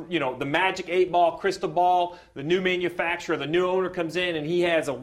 you 0.09 0.19
know, 0.19 0.37
the 0.37 0.45
magic 0.45 0.87
eight 0.89 1.11
ball, 1.11 1.37
crystal 1.37 1.69
ball, 1.69 2.17
the 2.33 2.43
new 2.43 2.61
manufacturer, 2.61 3.35
the 3.35 3.45
new 3.45 3.67
owner 3.67 3.89
comes 3.89 4.15
in 4.15 4.35
and 4.35 4.45
he 4.45 4.61
has 4.61 4.87
a 4.87 4.93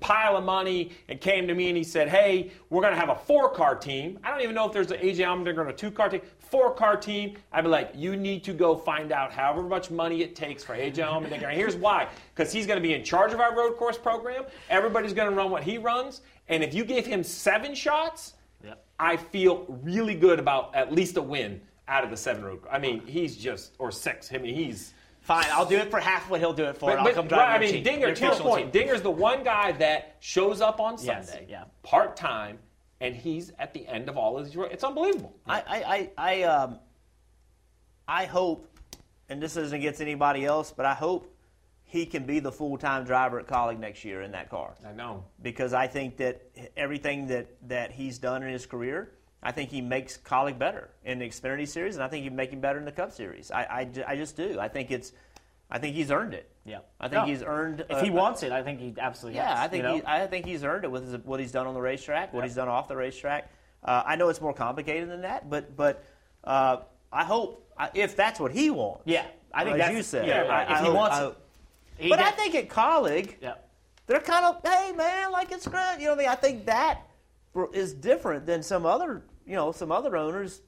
pile 0.00 0.36
of 0.36 0.44
money 0.44 0.92
and 1.08 1.20
came 1.20 1.46
to 1.48 1.54
me 1.54 1.68
and 1.68 1.76
he 1.76 1.84
said, 1.84 2.08
hey, 2.08 2.50
we're 2.68 2.82
going 2.82 2.92
to 2.92 3.00
have 3.00 3.08
a 3.08 3.14
four 3.14 3.50
car 3.50 3.74
team. 3.74 4.18
I 4.22 4.30
don't 4.30 4.42
even 4.42 4.54
know 4.54 4.66
if 4.66 4.72
there's 4.72 4.90
an 4.90 4.98
AJ 4.98 5.16
Allmendinger 5.18 5.60
on 5.60 5.68
a 5.68 5.72
two 5.72 5.90
car 5.90 6.08
team, 6.08 6.20
four 6.38 6.74
car 6.74 6.96
team. 6.96 7.36
I'd 7.52 7.62
be 7.62 7.68
like, 7.68 7.92
you 7.94 8.16
need 8.16 8.44
to 8.44 8.52
go 8.52 8.76
find 8.76 9.10
out 9.12 9.32
however 9.32 9.62
much 9.62 9.90
money 9.90 10.22
it 10.22 10.36
takes 10.36 10.62
for 10.62 10.74
AJ 10.74 10.96
Allmendinger. 10.96 11.48
And 11.48 11.56
here's 11.56 11.76
why 11.76 12.08
because 12.34 12.52
he's 12.52 12.66
going 12.66 12.78
to 12.78 12.86
be 12.86 12.94
in 12.94 13.04
charge 13.04 13.32
of 13.32 13.40
our 13.40 13.56
road 13.56 13.76
course 13.76 13.96
program. 13.98 14.44
Everybody's 14.68 15.14
going 15.14 15.30
to 15.30 15.34
run 15.34 15.50
what 15.50 15.62
he 15.62 15.78
runs. 15.78 16.20
And 16.48 16.62
if 16.62 16.74
you 16.74 16.84
give 16.84 17.06
him 17.06 17.22
seven 17.22 17.74
shots, 17.74 18.34
I 18.98 19.16
feel 19.16 19.64
really 19.82 20.14
good 20.14 20.38
about 20.38 20.74
at 20.74 20.92
least 20.92 21.16
a 21.16 21.22
win 21.22 21.62
out 21.90 22.04
of 22.04 22.10
the 22.10 22.16
seven 22.16 22.44
road. 22.44 22.60
I 22.70 22.78
mean, 22.78 23.04
he's 23.06 23.36
just 23.36 23.74
or 23.78 23.90
six. 23.90 24.32
I 24.32 24.38
mean, 24.38 24.54
he's 24.54 24.94
fine. 25.20 25.44
I'll 25.50 25.66
do 25.66 25.76
it 25.76 25.90
for 25.90 25.98
half 25.98 26.30
what 26.30 26.40
he'll 26.40 26.54
do 26.54 26.64
it 26.64 26.76
for. 26.76 26.90
But, 26.90 27.00
I'll 27.00 27.12
come 27.12 27.28
right, 27.28 27.56
I 27.56 27.58
mean, 27.58 27.82
Dinger. 27.82 28.14
To 28.14 28.24
your 28.24 28.36
point, 28.36 28.72
team. 28.72 28.82
Dinger's 28.82 29.02
the 29.02 29.10
one 29.10 29.42
guy 29.42 29.72
that 29.72 30.16
shows 30.20 30.60
up 30.60 30.80
on 30.80 30.96
Yes, 31.02 31.30
Sunday, 31.30 31.46
yeah. 31.50 31.64
part 31.82 32.16
time, 32.16 32.58
and 33.00 33.14
he's 33.14 33.52
at 33.58 33.74
the 33.74 33.86
end 33.86 34.08
of 34.08 34.16
all 34.16 34.38
of 34.38 34.46
these. 34.46 34.56
It's 34.70 34.84
unbelievable. 34.84 35.34
I, 35.46 35.60
I, 35.60 35.82
I, 35.82 36.10
I, 36.16 36.42
um, 36.44 36.78
I 38.06 38.24
hope, 38.24 38.68
and 39.28 39.42
this 39.42 39.56
isn't 39.56 39.76
against 39.76 40.00
anybody 40.00 40.44
else, 40.44 40.72
but 40.74 40.86
I 40.86 40.94
hope 40.94 41.34
he 41.82 42.06
can 42.06 42.24
be 42.24 42.38
the 42.38 42.52
full 42.52 42.78
time 42.78 43.04
driver 43.04 43.40
at 43.40 43.48
Kaulig 43.48 43.80
next 43.80 44.04
year 44.04 44.22
in 44.22 44.30
that 44.30 44.48
car. 44.48 44.74
I 44.86 44.92
know. 44.92 45.24
Because 45.42 45.72
I 45.72 45.88
think 45.88 46.18
that 46.18 46.40
everything 46.76 47.26
that, 47.26 47.48
that 47.68 47.90
he's 47.90 48.18
done 48.18 48.44
in 48.44 48.52
his 48.52 48.64
career, 48.64 49.10
I 49.42 49.52
think 49.52 49.70
he 49.70 49.80
makes 49.80 50.18
Kaulig 50.18 50.58
better 50.58 50.90
in 51.04 51.18
the 51.18 51.26
Xfinity 51.28 51.66
Series, 51.66 51.94
and 51.96 52.04
I 52.04 52.08
think 52.08 52.24
he'd 52.24 52.32
make 52.34 52.50
him 52.52 52.60
better 52.60 52.78
in 52.78 52.84
the 52.84 52.92
Cup 52.92 53.12
Series. 53.12 53.50
I, 53.50 53.62
I, 53.62 53.88
I 54.12 54.16
just 54.16 54.36
do. 54.36 54.58
I 54.60 54.68
think 54.68 54.90
it's, 54.90 55.12
I 55.70 55.78
think 55.78 55.94
he's 55.96 56.10
earned 56.10 56.34
it. 56.34 56.50
Yeah. 56.66 56.80
I 57.00 57.08
think 57.08 57.22
No. 57.22 57.26
he's 57.32 57.42
earned. 57.42 57.84
If 57.88 58.02
he 58.02 58.10
wants 58.10 58.42
it, 58.42 58.52
I 58.52 58.62
think 58.62 58.80
he 58.80 58.94
absolutely 58.98 59.38
Yeah, 59.38 59.48
has. 59.56 59.58
I 59.60 59.68
think 59.68 59.82
you 59.82 59.88
know? 59.88 59.94
he, 59.96 60.02
I 60.04 60.26
think 60.26 60.44
he's 60.44 60.62
earned 60.62 60.84
it 60.84 60.90
with 60.90 61.10
his, 61.10 61.24
what 61.24 61.40
he's 61.40 61.52
done 61.52 61.66
on 61.66 61.72
the 61.74 61.80
racetrack, 61.80 62.34
what 62.34 62.40
Yeah. 62.40 62.46
he's 62.48 62.54
done 62.56 62.68
off 62.68 62.86
the 62.86 62.96
racetrack. 62.96 63.48
Uh, 63.82 64.02
I 64.04 64.16
know 64.16 64.28
it's 64.28 64.42
more 64.42 64.52
complicated 64.52 65.08
than 65.08 65.22
that, 65.22 65.48
but 65.48 65.74
but 65.74 66.04
uh, 66.44 66.78
I 67.10 67.24
hope 67.24 67.66
I, 67.78 67.88
if 67.94 68.14
that's 68.14 68.38
what 68.38 68.52
he 68.52 68.68
wants. 68.68 69.04
Yeah, 69.06 69.24
I 69.54 69.64
think 69.64 69.76
as 69.76 69.78
that's- 69.78 69.96
you 69.96 70.02
said. 70.02 70.26
yeah, 70.26 70.40
right. 70.42 70.68
I 70.68 70.72
If 70.74 70.78
he 70.80 70.84
hope- 70.86 70.94
wants 70.96 71.16
I 71.16 71.26
it. 71.28 71.36
He 71.96 72.08
but 72.10 72.18
I 72.18 72.30
think 72.32 72.54
at 72.56 72.68
Kaulig, 72.68 73.36
Yeah. 73.40 73.54
they're 74.06 74.20
kind 74.20 74.44
of 74.44 74.60
hey 74.70 74.92
man, 74.92 75.32
like 75.32 75.50
it's 75.50 75.66
great. 75.66 75.96
You 75.98 76.04
know, 76.06 76.10
what 76.10 76.18
I 76.18 76.22
mean, 76.24 76.28
I 76.28 76.34
think 76.34 76.66
that 76.66 77.00
is 77.72 77.94
different 77.94 78.44
than 78.44 78.62
some 78.62 78.84
other 78.84 79.22
you 79.50 79.56
know 79.56 79.72
some 79.72 79.90
other 79.90 80.16
owners. 80.16 80.62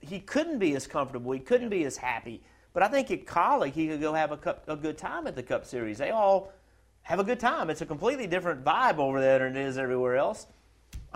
He 0.00 0.20
couldn't 0.20 0.58
be 0.58 0.74
as 0.74 0.86
comfortable. 0.86 1.32
He 1.32 1.38
couldn't 1.38 1.68
be 1.68 1.84
as 1.84 1.98
happy. 1.98 2.42
But 2.72 2.82
I 2.82 2.88
think 2.88 3.10
at 3.10 3.26
Kaulig, 3.26 3.72
he 3.72 3.88
could 3.88 4.00
go 4.00 4.14
have 4.14 4.32
a, 4.32 4.38
cup, 4.38 4.64
a 4.68 4.76
good 4.76 4.96
time 4.96 5.26
at 5.26 5.36
the 5.36 5.42
Cup 5.42 5.66
Series. 5.66 5.98
They 5.98 6.10
all 6.10 6.50
have 7.02 7.18
a 7.18 7.24
good 7.24 7.38
time. 7.38 7.68
It's 7.68 7.82
a 7.82 7.86
completely 7.86 8.26
different 8.26 8.64
vibe 8.64 8.96
over 8.96 9.20
there 9.20 9.40
than 9.40 9.54
it 9.54 9.66
is 9.66 9.76
everywhere 9.76 10.16
else. 10.16 10.46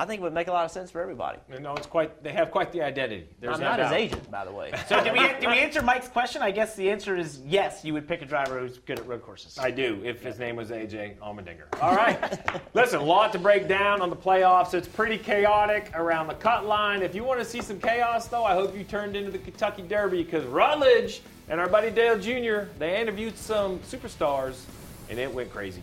I 0.00 0.06
think 0.06 0.20
it 0.20 0.22
would 0.22 0.32
make 0.32 0.48
a 0.48 0.52
lot 0.52 0.64
of 0.64 0.70
sense 0.70 0.90
for 0.90 1.02
everybody. 1.02 1.38
No, 1.60 1.74
it's 1.74 1.86
quite. 1.86 2.24
They 2.24 2.32
have 2.32 2.50
quite 2.50 2.72
the 2.72 2.80
identity. 2.80 3.28
There's 3.38 3.56
I'm 3.56 3.60
no 3.60 3.68
not 3.76 3.80
his 3.80 3.92
agent, 3.92 4.30
by 4.30 4.46
the 4.46 4.50
way. 4.50 4.72
So 4.88 5.04
did 5.04 5.12
we, 5.12 5.18
did 5.18 5.46
we 5.46 5.58
answer 5.58 5.82
Mike's 5.82 6.08
question? 6.08 6.40
I 6.40 6.50
guess 6.50 6.74
the 6.74 6.90
answer 6.90 7.16
is 7.16 7.42
yes. 7.46 7.84
You 7.84 7.92
would 7.92 8.08
pick 8.08 8.22
a 8.22 8.24
driver 8.24 8.58
who's 8.60 8.78
good 8.78 8.98
at 8.98 9.06
road 9.06 9.22
courses. 9.22 9.58
I 9.58 9.70
do, 9.70 10.00
if 10.02 10.22
his 10.22 10.38
name 10.38 10.56
was 10.56 10.70
AJ 10.70 11.18
Allmendinger. 11.18 11.66
All 11.82 11.94
right. 11.94 12.18
Listen, 12.74 12.98
a 13.00 13.04
lot 13.04 13.30
to 13.32 13.38
break 13.38 13.68
down 13.68 14.00
on 14.00 14.08
the 14.08 14.16
playoffs. 14.16 14.72
It's 14.72 14.88
pretty 14.88 15.18
chaotic 15.18 15.90
around 15.94 16.28
the 16.28 16.34
cut 16.34 16.64
line. 16.64 17.02
If 17.02 17.14
you 17.14 17.22
want 17.22 17.38
to 17.40 17.44
see 17.44 17.60
some 17.60 17.78
chaos, 17.78 18.26
though, 18.26 18.44
I 18.44 18.54
hope 18.54 18.74
you 18.74 18.84
turned 18.84 19.16
into 19.16 19.30
the 19.30 19.38
Kentucky 19.38 19.82
Derby 19.82 20.22
because 20.22 20.46
Rutledge 20.46 21.20
and 21.50 21.60
our 21.60 21.68
buddy 21.68 21.90
Dale 21.90 22.18
Jr., 22.18 22.70
they 22.78 22.98
interviewed 22.98 23.36
some 23.36 23.78
superstars, 23.80 24.62
and 25.10 25.18
it 25.18 25.32
went 25.32 25.52
crazy. 25.52 25.82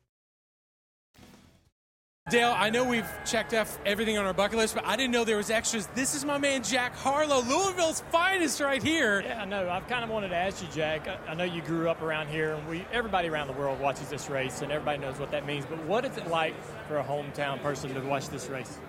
Dale, 2.31 2.55
I 2.57 2.69
know 2.69 2.85
we've 2.85 3.09
checked 3.25 3.53
off 3.53 3.77
everything 3.85 4.17
on 4.17 4.25
our 4.25 4.33
bucket 4.33 4.57
list, 4.57 4.73
but 4.73 4.85
I 4.85 4.95
didn't 4.95 5.11
know 5.11 5.25
there 5.25 5.35
was 5.35 5.49
extras. 5.49 5.87
This 5.87 6.15
is 6.15 6.23
my 6.23 6.37
man 6.37 6.63
Jack 6.63 6.95
Harlow, 6.95 7.41
Louisville's 7.41 8.03
finest 8.09 8.61
right 8.61 8.81
here. 8.81 9.19
Yeah, 9.19 9.41
I 9.41 9.45
know. 9.45 9.69
I've 9.69 9.85
kind 9.89 10.01
of 10.01 10.09
wanted 10.09 10.29
to 10.29 10.37
ask 10.37 10.63
you, 10.63 10.69
Jack. 10.73 11.09
I, 11.09 11.31
I 11.31 11.33
know 11.33 11.43
you 11.43 11.61
grew 11.61 11.89
up 11.89 12.01
around 12.01 12.29
here, 12.29 12.53
and 12.53 12.65
we 12.69 12.85
everybody 12.93 13.27
around 13.27 13.47
the 13.47 13.53
world 13.53 13.81
watches 13.81 14.07
this 14.07 14.29
race, 14.29 14.61
and 14.61 14.71
everybody 14.71 14.99
knows 14.99 15.19
what 15.19 15.31
that 15.31 15.45
means. 15.45 15.65
But 15.65 15.83
what 15.83 16.05
is 16.05 16.15
it 16.15 16.27
like 16.29 16.55
for 16.87 16.99
a 16.99 17.03
hometown 17.03 17.61
person 17.61 17.93
to 17.93 17.99
watch 17.99 18.29
this 18.29 18.47
race? 18.47 18.79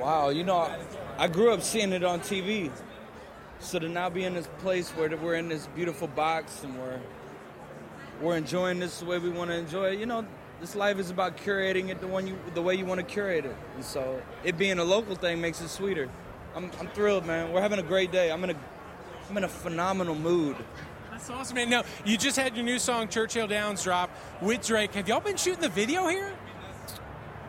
Wow, 0.00 0.30
you 0.30 0.42
know, 0.42 0.56
I, 0.56 0.80
I 1.16 1.28
grew 1.28 1.52
up 1.52 1.62
seeing 1.62 1.92
it 1.92 2.02
on 2.02 2.18
TV. 2.18 2.72
So 3.60 3.78
to 3.78 3.88
now 3.88 4.10
be 4.10 4.24
in 4.24 4.34
this 4.34 4.48
place 4.58 4.90
where 4.90 5.16
we're 5.16 5.36
in 5.36 5.48
this 5.48 5.68
beautiful 5.76 6.08
box 6.08 6.64
and 6.64 6.76
we're 6.76 6.98
we're 8.20 8.36
enjoying 8.36 8.80
this 8.80 8.98
the 8.98 9.04
way 9.04 9.18
we 9.18 9.30
want 9.30 9.50
to 9.50 9.56
enjoy 9.56 9.92
it, 9.92 10.00
you 10.00 10.06
know, 10.06 10.26
this 10.60 10.74
life 10.74 10.98
is 10.98 11.10
about 11.10 11.36
curating 11.36 11.88
it 11.88 12.00
the 12.00 12.06
one 12.06 12.26
you 12.26 12.36
the 12.54 12.62
way 12.62 12.74
you 12.74 12.84
want 12.84 13.00
to 13.00 13.06
curate 13.06 13.44
it. 13.44 13.56
And 13.76 13.84
so 13.84 14.20
it 14.44 14.58
being 14.58 14.78
a 14.78 14.84
local 14.84 15.14
thing 15.14 15.40
makes 15.40 15.60
it 15.60 15.68
sweeter. 15.68 16.08
I'm, 16.54 16.70
I'm 16.80 16.88
thrilled, 16.88 17.26
man. 17.26 17.52
We're 17.52 17.60
having 17.60 17.78
a 17.78 17.84
great 17.84 18.10
day. 18.10 18.32
I'm 18.32 18.42
in 18.44 18.50
a 18.50 18.56
I'm 19.28 19.36
in 19.36 19.44
a 19.44 19.48
phenomenal 19.48 20.14
mood. 20.14 20.56
That's 21.10 21.30
awesome, 21.30 21.56
man. 21.56 21.68
Now, 21.68 21.84
you 22.04 22.16
just 22.16 22.36
had 22.36 22.54
your 22.56 22.64
new 22.64 22.78
song 22.78 23.08
Churchill 23.08 23.46
Downs 23.46 23.82
drop 23.82 24.10
with 24.40 24.66
Drake. 24.66 24.94
Have 24.94 25.08
y'all 25.08 25.20
been 25.20 25.36
shooting 25.36 25.60
the 25.60 25.68
video 25.68 26.06
here? 26.06 26.32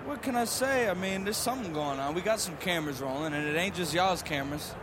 What 0.05 0.24
can 0.24 0.36
I 0.36 0.45
say? 0.45 0.89
I 0.89 0.95
mean, 0.95 1.24
there's 1.24 1.38
something 1.38 1.72
going 1.72 1.99
on. 1.99 2.16
We 2.16 2.22
got 2.22 2.39
some 2.39 2.57
cameras 2.57 2.99
rolling, 2.99 3.34
and 3.34 3.47
it 3.47 3.55
ain't 3.55 3.76
just 3.76 3.93
y'all's 3.93 4.24
cameras. 4.24 4.74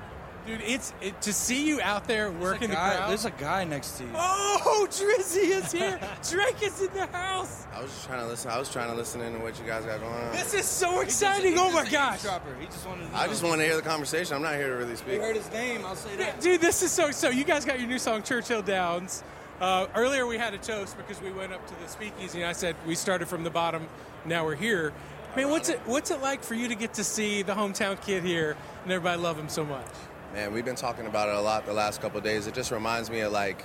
Dude, 0.47 0.61
it's 0.63 0.93
it, 1.01 1.21
to 1.23 1.33
see 1.33 1.67
you 1.67 1.81
out 1.81 2.07
there 2.07 2.31
working 2.31 2.71
the 2.71 2.77
crowd. 2.77 3.11
there's 3.11 3.25
a 3.25 3.33
guy 3.33 3.65
next 3.65 3.99
to 3.99 4.05
you. 4.05 4.11
Oh, 4.15 4.87
Drizzy 4.91 5.51
is 5.51 5.73
here. 5.73 5.99
Drake 6.31 6.63
is 6.63 6.81
in 6.81 6.93
the 6.95 7.07
house. 7.07 7.67
I 7.75 7.83
was 7.83 7.91
just 7.91 8.07
trying 8.07 8.21
to 8.21 8.27
listen. 8.27 8.51
I 8.53 8.59
was 8.59 8.71
trying 8.71 8.89
to 8.89 8.95
listen 8.95 9.21
into 9.23 9.41
what 9.41 9.59
you 9.59 9.67
guys 9.67 9.85
got 9.85 9.99
going 10.01 10.13
on. 10.13 10.33
This 10.33 10.55
is 10.55 10.65
so 10.65 11.01
exciting. 11.01 11.59
Oh 11.59 11.73
my 11.73 11.89
gosh. 11.89 12.23
He 12.61 12.67
just 12.67 12.87
wanted 12.87 13.11
to 13.11 13.17
I 13.17 13.27
just 13.27 13.43
want 13.43 13.61
to 13.61 13.65
hear 13.65 13.75
the 13.75 13.83
conversation. 13.83 14.37
I'm 14.37 14.43
not 14.43 14.55
here 14.55 14.69
to 14.69 14.77
really 14.77 14.95
speak. 14.95 15.15
You 15.15 15.21
heard 15.21 15.35
his 15.35 15.51
name. 15.51 15.85
I'll 15.85 15.97
say 15.97 16.15
that. 16.17 16.41
Dude, 16.41 16.61
this 16.61 16.81
is 16.83 16.93
so 16.93 17.11
so. 17.11 17.29
You 17.29 17.43
guys 17.43 17.65
got 17.65 17.81
your 17.81 17.89
new 17.89 17.99
song 17.99 18.23
Churchill 18.23 18.63
Downs. 18.63 19.25
Uh, 19.61 19.87
earlier 19.97 20.27
we 20.27 20.39
had 20.39 20.55
a 20.55 20.59
toast 20.59 20.97
because 20.97 21.21
we 21.21 21.33
went 21.33 21.53
up 21.53 21.67
to 21.67 21.75
the 21.81 21.89
speakeasy 21.89 22.43
and 22.43 22.49
I 22.49 22.53
said 22.53 22.77
we 22.87 22.95
started 22.95 23.27
from 23.27 23.43
the 23.43 23.51
bottom. 23.51 23.89
Now 24.25 24.45
we're 24.45 24.55
here. 24.55 24.93
Man, 25.35 25.51
what's 25.51 25.69
it 25.69 25.81
what's 25.87 26.11
it 26.11 26.23
like 26.23 26.43
for 26.43 26.55
you 26.55 26.69
to 26.69 26.75
get 26.75 26.95
to 26.95 27.05
see 27.05 27.43
the 27.43 27.53
hometown 27.53 28.01
kid 28.01 28.23
here 28.23 28.57
and 28.85 28.93
everybody 28.93 29.21
love 29.21 29.37
him 29.39 29.49
so 29.49 29.65
much? 29.65 29.87
Man, 30.35 30.53
we've 30.53 30.65
been 30.65 30.77
talking 30.77 31.07
about 31.07 31.29
it 31.29 31.35
a 31.35 31.41
lot 31.41 31.67
the 31.67 31.73
last 31.73 32.03
couple 32.03 32.21
days. 32.21 32.47
It 32.47 32.55
just 32.55 32.71
reminds 32.71 33.11
me 33.11 33.21
of 33.21 33.33
like, 33.33 33.65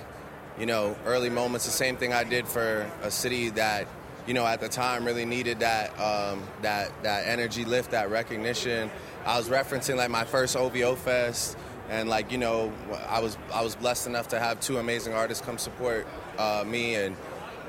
you 0.58 0.66
know, 0.66 0.96
early 1.04 1.28
moments. 1.28 1.66
The 1.66 1.72
same 1.72 1.96
thing 1.96 2.12
I 2.12 2.24
did 2.24 2.46
for 2.46 2.90
a 3.02 3.10
city 3.10 3.50
that, 3.50 3.86
you 4.26 4.34
know, 4.34 4.46
at 4.46 4.60
the 4.60 4.68
time 4.68 5.04
really 5.04 5.24
needed 5.24 5.60
that 5.60 5.90
um, 6.00 6.42
that 6.62 6.90
that 7.02 7.26
energy 7.26 7.64
lift, 7.64 7.90
that 7.90 8.10
recognition. 8.10 8.90
I 9.26 9.36
was 9.36 9.48
referencing 9.48 9.96
like 9.96 10.10
my 10.10 10.24
first 10.24 10.56
OVO 10.56 10.94
fest, 10.94 11.56
and 11.90 12.08
like 12.08 12.30
you 12.32 12.38
know, 12.38 12.72
I 13.08 13.20
was 13.20 13.36
I 13.52 13.62
was 13.62 13.74
blessed 13.76 14.06
enough 14.06 14.28
to 14.28 14.38
have 14.38 14.60
two 14.60 14.78
amazing 14.78 15.12
artists 15.14 15.44
come 15.44 15.58
support 15.58 16.06
uh, 16.38 16.64
me 16.66 16.94
and. 16.94 17.16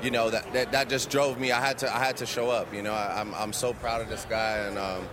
You 0.02 0.10
know 0.10 0.28
that, 0.28 0.52
that 0.52 0.72
that 0.72 0.88
just 0.90 1.08
drove 1.08 1.38
me. 1.38 1.52
I 1.52 1.60
had 1.60 1.78
to 1.78 1.94
I 1.94 1.98
had 2.04 2.18
to 2.18 2.26
show 2.26 2.50
up. 2.50 2.74
You 2.74 2.82
know 2.82 2.92
I, 2.92 3.20
I'm 3.20 3.32
I'm 3.36 3.52
so 3.54 3.72
proud 3.72 4.02
of 4.02 4.08
this 4.10 4.26
guy 4.28 4.56
and 4.58 4.76
um, 4.76 5.08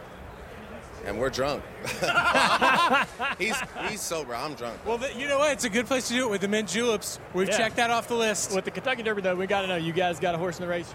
and 1.06 1.20
we're 1.20 1.30
drunk. 1.30 1.64
he's 3.40 3.56
he's 3.90 4.02
sober. 4.02 4.36
I'm 4.36 4.54
drunk. 4.56 4.80
Well, 4.86 4.98
th- 5.00 5.16
you 5.16 5.28
know 5.28 5.40
what? 5.40 5.52
It's 5.54 5.64
a 5.64 5.70
good 5.70 5.88
place 5.88 6.08
to 6.10 6.14
do 6.14 6.28
it 6.28 6.30
with 6.32 6.42
the 6.42 6.48
mint 6.48 6.70
juleps. 6.70 7.20
We've 7.34 7.48
Yeah. 7.50 7.58
checked 7.58 7.76
that 7.78 7.90
off 7.90 8.08
the 8.08 8.16
list. 8.16 8.54
With 8.54 8.66
the 8.66 8.72
Kentucky 8.72 9.04
Derby, 9.04 9.22
though, 9.22 9.36
we 9.36 9.48
got 9.48 9.62
to 9.62 9.68
know 9.68 9.76
you 9.78 9.94
guys 9.94 10.20
got 10.20 10.36
a 10.36 10.38
horse 10.38 10.58
in 10.60 10.64
the 10.66 10.70
race. 10.70 10.94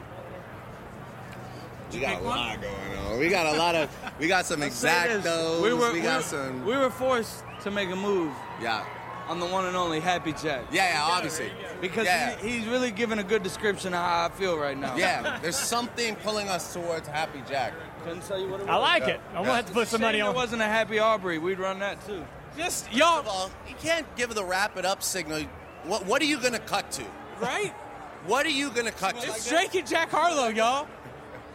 We 1.92 2.00
got 2.00 2.20
a 2.20 2.24
lot 2.24 2.60
going 2.60 2.98
on. 3.06 3.18
We 3.18 3.28
got 3.28 3.54
a 3.54 3.58
lot 3.58 3.74
of. 3.74 3.88
We 4.18 4.26
got 4.28 4.44
some 4.44 4.62
I'll 4.62 4.68
exactos. 4.68 5.62
We 5.62 5.72
were, 5.72 5.92
we 5.92 6.00
got 6.00 6.18
we- 6.18 6.22
some. 6.24 6.64
We 6.66 6.76
were 6.76 6.90
forced 6.90 7.44
to 7.62 7.70
make 7.70 7.90
a 7.90 7.96
move. 7.96 8.32
Yeah. 8.60 8.84
On 9.28 9.40
the 9.40 9.46
one 9.46 9.66
and 9.66 9.76
only 9.76 9.98
Happy 9.98 10.32
Jack. 10.32 10.66
Yeah, 10.70 10.88
yeah, 10.88 11.02
obviously. 11.02 11.50
Because 11.80 12.04
Yeah. 12.06 12.36
he, 12.36 12.58
he's 12.58 12.68
really 12.68 12.92
giving 12.92 13.18
a 13.18 13.24
good 13.24 13.42
description 13.42 13.92
of 13.92 13.98
how 14.00 14.26
I 14.26 14.28
feel 14.28 14.56
right 14.56 14.78
now. 14.78 14.94
Yeah, 14.96 15.40
there's 15.42 15.56
something 15.56 16.14
pulling 16.16 16.48
us 16.48 16.72
towards 16.72 17.08
Happy 17.08 17.42
Jack. 17.48 17.72
Couldn't 18.06 18.22
tell 18.26 18.38
you 18.40 18.48
what 18.48 18.60
it 18.60 18.66
was. 18.66 18.70
I 18.70 18.76
like 18.76 19.08
it. 19.08 19.20
I'm 19.30 19.42
gonna 19.44 19.56
have 19.56 19.66
to 19.66 19.72
put 19.72 19.88
some 19.88 20.00
money 20.00 20.18
Shame 20.18 20.26
on. 20.28 20.34
It 20.34 20.36
wasn't 20.36 20.62
a 20.62 20.66
Happy 20.66 20.98
Aubrey. 20.98 21.38
We'd 21.38 21.58
run 21.58 21.78
that 21.80 22.04
too. 22.06 22.24
Just 22.56 22.90
y'all. 22.92 23.16
First 23.22 23.28
of 23.28 23.34
all, 23.34 23.50
you 23.68 23.74
can't 23.80 24.06
give 24.16 24.34
the 24.34 24.44
wrap 24.44 24.76
it 24.78 24.84
up 24.86 25.02
signal. 25.02 25.42
What 25.84 26.06
What 26.06 26.22
are 26.22 26.26
you 26.26 26.38
going 26.40 26.52
to 26.54 26.58
cut 26.58 26.90
to? 26.92 27.04
Right? 27.40 27.74
What 28.26 28.44
are 28.44 28.50
you 28.50 28.70
going 28.70 28.86
to 28.86 28.92
cut 28.92 29.20
to? 29.20 29.28
It's 29.28 29.48
Drake 29.48 29.72
and 29.76 29.86
Jack 29.86 30.10
Harlow, 30.10 30.48
y'all. 30.48 30.88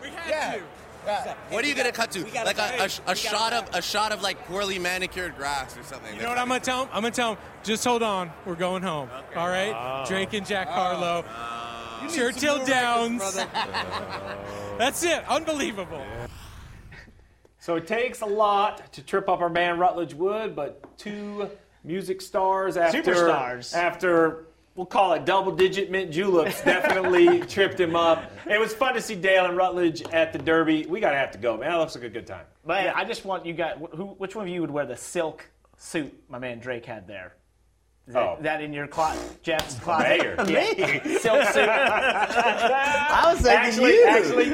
We 0.01 0.07
had 0.09 0.29
Yeah. 0.29 0.59
to. 1.25 1.35
What 1.49 1.65
are 1.65 1.67
you 1.67 1.73
going 1.75 1.87
to 1.87 1.91
cut 1.91 2.11
to? 2.11 2.21
gotta 2.23 2.45
Like 2.45 2.57
a, 2.57 2.77
fight. 2.77 2.99
a, 2.99 3.01
We 3.07 3.11
a 3.11 3.15
shot 3.15 3.51
of 3.51 3.69
a 3.75 3.81
shot 3.81 4.11
of 4.13 4.21
like 4.21 4.45
poorly 4.45 4.79
manicured 4.79 5.35
grass 5.35 5.75
or 5.77 5.83
something. 5.83 6.15
You 6.15 6.21
know 6.21 6.29
what 6.29 6.37
I'm 6.37 6.47
gonna 6.47 6.59
tell 6.61 6.83
him? 6.83 6.89
I'm 6.93 7.01
gonna 7.01 7.11
tell 7.13 7.31
him. 7.31 7.37
Just 7.63 7.83
hold 7.83 8.03
on. 8.03 8.31
We're 8.45 8.55
going 8.55 8.83
home. 8.83 9.09
All 9.35 9.49
right. 9.49 9.73
Oh. 9.75 10.05
Drake 10.07 10.31
and 10.33 10.45
Jack 10.45 10.67
Oh. 10.69 10.73
Harlow. 10.73 11.25
You 12.03 12.07
need 12.07 12.15
Churchill 12.15 12.63
Downs. 12.65 13.21
records, 13.21 13.37
That's 14.77 15.03
it. 15.03 15.27
Unbelievable. 15.27 16.05
So 17.61 17.75
it 17.75 17.85
takes 17.85 18.21
a 18.21 18.25
lot 18.25 18.91
to 18.93 19.03
trip 19.03 19.29
up 19.29 19.39
our 19.39 19.49
man 19.49 19.77
Rutledge 19.77 20.15
Wood, 20.15 20.55
but 20.55 20.97
two 20.97 21.47
music 21.83 22.19
stars 22.19 22.75
after 22.75 23.03
Superstars. 23.03 23.75
after 23.75 24.47
we'll 24.73 24.87
call 24.87 25.13
it 25.13 25.25
double 25.25 25.51
digit 25.51 25.91
mint 25.91 26.11
juleps 26.11 26.59
definitely 26.65 27.41
tripped 27.41 27.79
him 27.79 27.95
up. 27.95 28.31
It 28.49 28.59
was 28.59 28.73
fun 28.73 28.95
to 28.95 29.01
see 29.01 29.13
Dale 29.13 29.45
and 29.45 29.55
Rutledge 29.55 30.01
at 30.11 30.33
the 30.33 30.39
Derby. 30.39 30.87
We 30.87 30.99
gotta 30.99 31.17
have 31.17 31.29
to 31.31 31.37
go, 31.37 31.55
man. 31.55 31.69
That 31.69 31.77
looks 31.77 31.93
like 31.93 32.03
a 32.03 32.09
good 32.09 32.25
time. 32.25 32.45
But 32.65 32.95
I 32.95 33.05
just 33.05 33.25
want 33.25 33.45
you 33.45 33.53
guys. 33.53 33.77
Who, 33.95 34.05
which 34.17 34.35
one 34.35 34.47
of 34.47 34.51
you 34.51 34.61
would 34.61 34.71
wear 34.71 34.87
the 34.87 34.97
silk 34.97 35.47
suit 35.77 36.11
my 36.29 36.39
man 36.39 36.57
Drake 36.57 36.87
had 36.87 37.07
there? 37.07 37.35
Is 38.11 38.15
that, 38.15 38.23
Oh. 38.23 38.37
that 38.41 38.61
in 38.61 38.73
your 38.73 38.87
closet, 38.87 39.41
Jeff's 39.41 39.75
closet? 39.79 40.05
Mayor. 40.19 40.35
Yeah. 40.49 41.17
silk 41.19 41.47
suit. 41.53 41.69
I 41.69 43.31
was 43.31 43.39
thinking 43.39 43.85
actually, 43.85 43.93
you. 43.93 44.05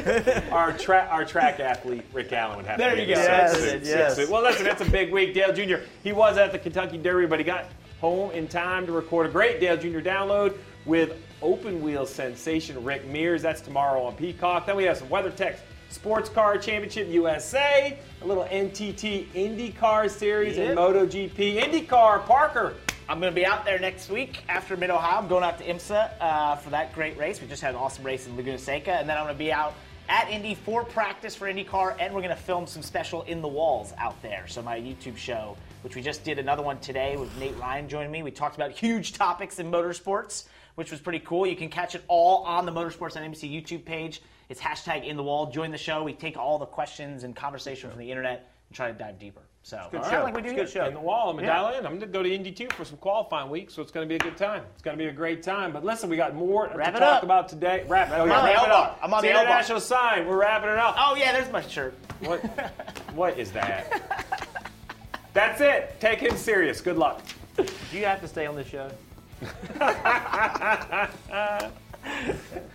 Actually, 0.03 0.49
our 0.51 0.73
tra- 0.77 1.07
our 1.09 1.25
track 1.25 1.59
athlete 1.59 2.03
Rick 2.13 2.31
Allen 2.33 2.57
would 2.57 2.67
have 2.67 2.77
There 2.77 2.93
to 2.93 3.01
you 3.01 3.07
be 3.07 3.13
go. 3.15 3.19
a 3.19 3.23
Yes, 3.23 3.57
six 3.57 3.71
suit, 3.71 3.83
yes. 3.83 4.15
six 4.15 4.27
suit. 4.27 4.31
Well, 4.31 4.43
listen, 4.43 4.63
that's 4.63 4.81
a 4.81 4.89
big 4.91 5.11
week. 5.11 5.33
Dale 5.33 5.51
Jr. 5.53 5.77
He 6.03 6.11
was 6.11 6.37
at 6.37 6.51
the 6.51 6.59
Kentucky 6.59 6.99
Derby, 6.99 7.25
but 7.25 7.39
he 7.39 7.45
got 7.45 7.65
home 7.99 8.29
in 8.29 8.47
time 8.47 8.85
to 8.85 8.91
record 8.91 9.25
a 9.25 9.29
great 9.29 9.59
Dale 9.59 9.75
Jr. 9.75 10.01
download 10.07 10.55
with 10.85 11.13
open 11.41 11.81
wheel 11.81 12.05
sensation 12.05 12.83
Rick 12.83 13.07
Mears. 13.07 13.41
That's 13.41 13.61
tomorrow 13.61 14.03
on 14.03 14.15
Peacock. 14.15 14.67
Then 14.67 14.75
we 14.75 14.83
have 14.83 14.97
some 14.97 15.09
weather 15.09 15.31
WeatherTech 15.31 15.55
Sports 15.89 16.29
Car 16.29 16.59
Championship 16.59 17.07
USA, 17.09 17.97
a 18.21 18.25
little 18.27 18.43
NTT 18.43 19.29
IndyCar 19.33 20.11
Series, 20.11 20.57
Yep. 20.57 20.69
and 20.69 20.77
MotoGP 20.77 21.59
IndyCar. 21.59 22.23
Parker. 22.25 22.75
I'm 23.09 23.21
going 23.21 23.31
to 23.31 23.35
be 23.35 23.45
out 23.45 23.63
there 23.63 23.79
next 23.79 24.09
week 24.09 24.43
after 24.49 24.75
Mid 24.75 24.89
Ohio. 24.89 25.19
I'm 25.19 25.29
going 25.29 25.41
out 25.41 25.57
to 25.59 25.63
IMSA 25.63 26.11
uh, 26.19 26.57
for 26.57 26.71
that 26.71 26.91
great 26.93 27.17
race. 27.17 27.39
We 27.39 27.47
just 27.47 27.61
had 27.61 27.73
an 27.73 27.79
awesome 27.79 28.03
race 28.03 28.27
in 28.27 28.35
Laguna 28.35 28.57
Seca, 28.57 28.91
and 28.91 29.07
then 29.07 29.17
I'm 29.17 29.23
going 29.23 29.33
to 29.33 29.39
be 29.39 29.49
out 29.49 29.75
at 30.09 30.29
Indy 30.29 30.55
for 30.55 30.83
practice 30.83 31.33
for 31.33 31.45
IndyCar, 31.45 31.95
and 32.01 32.13
we're 32.13 32.19
going 32.19 32.35
to 32.35 32.41
film 32.41 32.67
some 32.67 32.81
special 32.81 33.21
in 33.21 33.41
the 33.41 33.47
walls 33.47 33.93
out 33.97 34.21
there. 34.21 34.45
So 34.47 34.61
my 34.61 34.77
YouTube 34.77 35.15
show, 35.15 35.55
which 35.83 35.95
we 35.95 36.01
just 36.01 36.25
did 36.25 36.37
another 36.37 36.63
one 36.63 36.79
today 36.79 37.15
with 37.15 37.33
Nate 37.39 37.57
Ryan 37.57 37.87
joining 37.87 38.11
me. 38.11 38.23
We 38.23 38.31
talked 38.31 38.55
about 38.55 38.71
huge 38.71 39.13
topics 39.13 39.59
in 39.59 39.71
motorsports, 39.71 40.43
which 40.75 40.91
was 40.91 40.99
pretty 40.99 41.19
cool. 41.19 41.47
You 41.47 41.55
can 41.55 41.69
catch 41.69 41.95
it 41.95 42.03
all 42.09 42.43
on 42.43 42.65
the 42.65 42.73
Motorsports 42.73 43.15
on 43.15 43.23
NBC 43.23 43.49
YouTube 43.49 43.85
page. 43.85 44.21
It's 44.49 44.59
hashtag 44.59 45.05
in 45.05 45.15
the 45.15 45.23
wall. 45.23 45.49
Join 45.49 45.71
the 45.71 45.77
show. 45.77 46.03
We 46.03 46.11
take 46.11 46.35
all 46.35 46.59
the 46.59 46.65
questions 46.65 47.23
and 47.23 47.33
conversation 47.33 47.89
from 47.89 47.99
the 47.99 48.11
internet 48.11 48.51
and 48.67 48.75
try 48.75 48.91
to 48.91 48.97
dive 48.97 49.17
deeper. 49.17 49.46
So 49.67 49.85
Good 49.91 49.99
all 49.99 50.09
show. 50.09 50.15
right, 50.15 50.23
like 50.23 50.35
we 50.37 50.41
do 50.41 50.47
It's 50.51 50.55
good 50.57 50.69
show. 50.69 50.85
In 50.85 50.93
the 50.93 50.99
wall. 51.01 51.29
I'm 51.29 51.35
gonna 51.35 51.45
Yeah. 51.49 51.55
dial 51.55 51.77
in. 51.77 51.85
I'm 51.85 51.95
gonna 51.99 52.05
go 52.05 52.23
to 52.23 52.33
Indy 52.33 52.53
2 52.53 52.69
for 52.69 52.85
some 52.85 52.95
qualifying 52.99 53.49
week, 53.49 53.69
so 53.69 53.81
it's 53.81 53.91
gonna 53.91 54.05
be 54.05 54.15
a 54.15 54.19
good 54.19 54.37
time. 54.37 54.63
It's 54.73 54.81
gonna 54.81 54.95
be 54.95 55.07
a 55.07 55.11
great 55.11 55.43
time. 55.43 55.73
But 55.73 55.83
listen, 55.83 56.09
we 56.09 56.15
got 56.15 56.33
more 56.33 56.71
Wrap 56.73 56.93
to 56.93 56.99
talk 57.01 57.17
up. 57.17 57.23
about 57.23 57.49
today. 57.49 57.83
Wrap, 57.85 58.09
oh, 58.11 58.21
I'm 58.21 58.29
yeah, 58.29 58.37
on 58.37 58.45
the 58.45 58.53
wrap 58.53 58.63
it 58.63 58.71
up. 58.71 58.99
I'm 59.03 59.13
on 59.13 59.25
It's 59.25 59.33
the 59.33 59.41
international 59.41 59.81
sign. 59.81 60.25
We're 60.25 60.37
wrapping 60.37 60.69
it 60.69 60.77
up. 60.77 60.95
Oh 60.97 61.15
yeah, 61.17 61.33
there's 61.33 61.51
my 61.51 61.61
shirt. 61.61 61.95
What? 62.21 62.39
what 63.13 63.37
is 63.37 63.51
that? 63.51 64.37
That's 65.33 65.59
it. 65.59 65.99
Take 65.99 66.19
him 66.19 66.37
serious. 66.37 66.79
Good 66.79 66.97
luck. 66.97 67.21
Do 67.57 67.65
you 67.91 68.05
have 68.05 68.21
to 68.21 68.27
stay 68.29 68.45
on 68.45 68.55
this 68.55 68.67
show? 68.67 68.89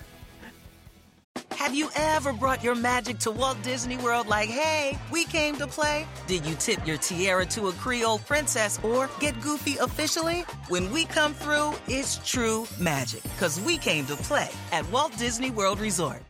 Have 1.63 1.77
you 1.77 1.91
ever 1.95 2.33
brought 2.33 2.65
your 2.65 2.75
magic 2.75 3.21
to 3.21 3.31
Walt 3.31 3.57
Disney 3.63 3.97
World 3.99 4.27
like, 4.27 4.49
hey, 4.49 4.99
we 5.13 5.25
came 5.25 5.55
to 5.59 5.69
play? 5.69 6.09
Did 6.27 6.45
you 6.45 6.57
tip 6.57 6.85
your 6.85 6.97
tiara 6.97 7.47
to 7.55 7.69
a 7.69 7.73
Creole 7.75 8.19
princess 8.19 8.81
or 8.83 9.09
get 9.21 9.41
goofy 9.41 9.77
officially? 9.77 10.41
When 10.67 10.91
we 10.91 11.05
come 11.05 11.35
through, 11.35 11.75
it's 11.87 12.19
true 12.29 12.67
magic 12.81 13.23
because 13.23 13.61
we 13.61 13.79
came 13.79 14.07
to 14.07 14.17
play 14.17 14.51
at 14.73 14.91
Walt 14.91 15.17
Disney 15.19 15.53
World 15.53 15.79
Resort. 15.79 16.21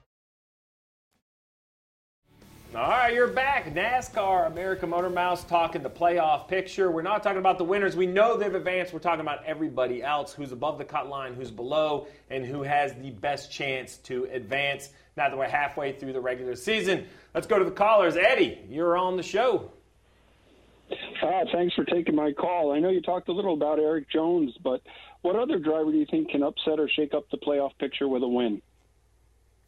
All 2.74 2.88
right, 2.88 3.14
you're 3.14 3.28
back. 3.28 3.72
NASCAR, 3.74 4.46
American 4.46 4.90
Motor 4.90 5.10
Mouths 5.10 5.44
talking 5.44 5.82
the 5.82 5.90
playoff 5.90 6.48
picture. 6.48 6.90
We're 6.90 7.02
not 7.02 7.22
talking 7.22 7.38
about 7.38 7.56
the 7.56 7.64
winners. 7.64 7.96
We 7.96 8.06
know 8.06 8.36
they've 8.36 8.54
advanced. 8.54 8.92
We're 8.92 8.98
talking 8.98 9.20
about 9.20 9.44
everybody 9.46 10.02
else 10.02 10.34
who's 10.34 10.52
above 10.52 10.76
the 10.76 10.84
cut 10.84 11.08
line, 11.08 11.34
who's 11.34 11.50
below, 11.50 12.06
and 12.28 12.44
who 12.44 12.62
has 12.62 12.94
the 12.94 13.10
best 13.10 13.50
chance 13.52 13.96
to 13.98 14.24
advance 14.32 14.90
now 15.16 15.28
that 15.28 15.36
we're 15.36 15.48
halfway 15.48 15.92
through 15.92 16.12
the 16.12 16.20
regular 16.20 16.56
season. 16.56 17.06
Let's 17.34 17.46
go 17.46 17.58
to 17.58 17.64
the 17.64 17.70
callers. 17.70 18.16
Eddie, 18.16 18.58
you're 18.68 18.96
on 18.96 19.16
the 19.16 19.22
show. 19.22 19.70
Ah, 21.22 21.42
thanks 21.52 21.74
for 21.74 21.84
taking 21.84 22.14
my 22.14 22.32
call. 22.32 22.72
I 22.72 22.78
know 22.78 22.90
you 22.90 23.00
talked 23.00 23.28
a 23.28 23.32
little 23.32 23.54
about 23.54 23.78
Erik 23.78 24.10
Jones, 24.10 24.54
but 24.62 24.82
what 25.22 25.36
other 25.36 25.58
driver 25.58 25.90
do 25.90 25.98
you 25.98 26.06
think 26.10 26.30
can 26.30 26.42
upset 26.42 26.78
or 26.78 26.88
shake 26.88 27.14
up 27.14 27.30
the 27.30 27.38
playoff 27.38 27.70
picture 27.78 28.08
with 28.08 28.22
a 28.22 28.28
win? 28.28 28.60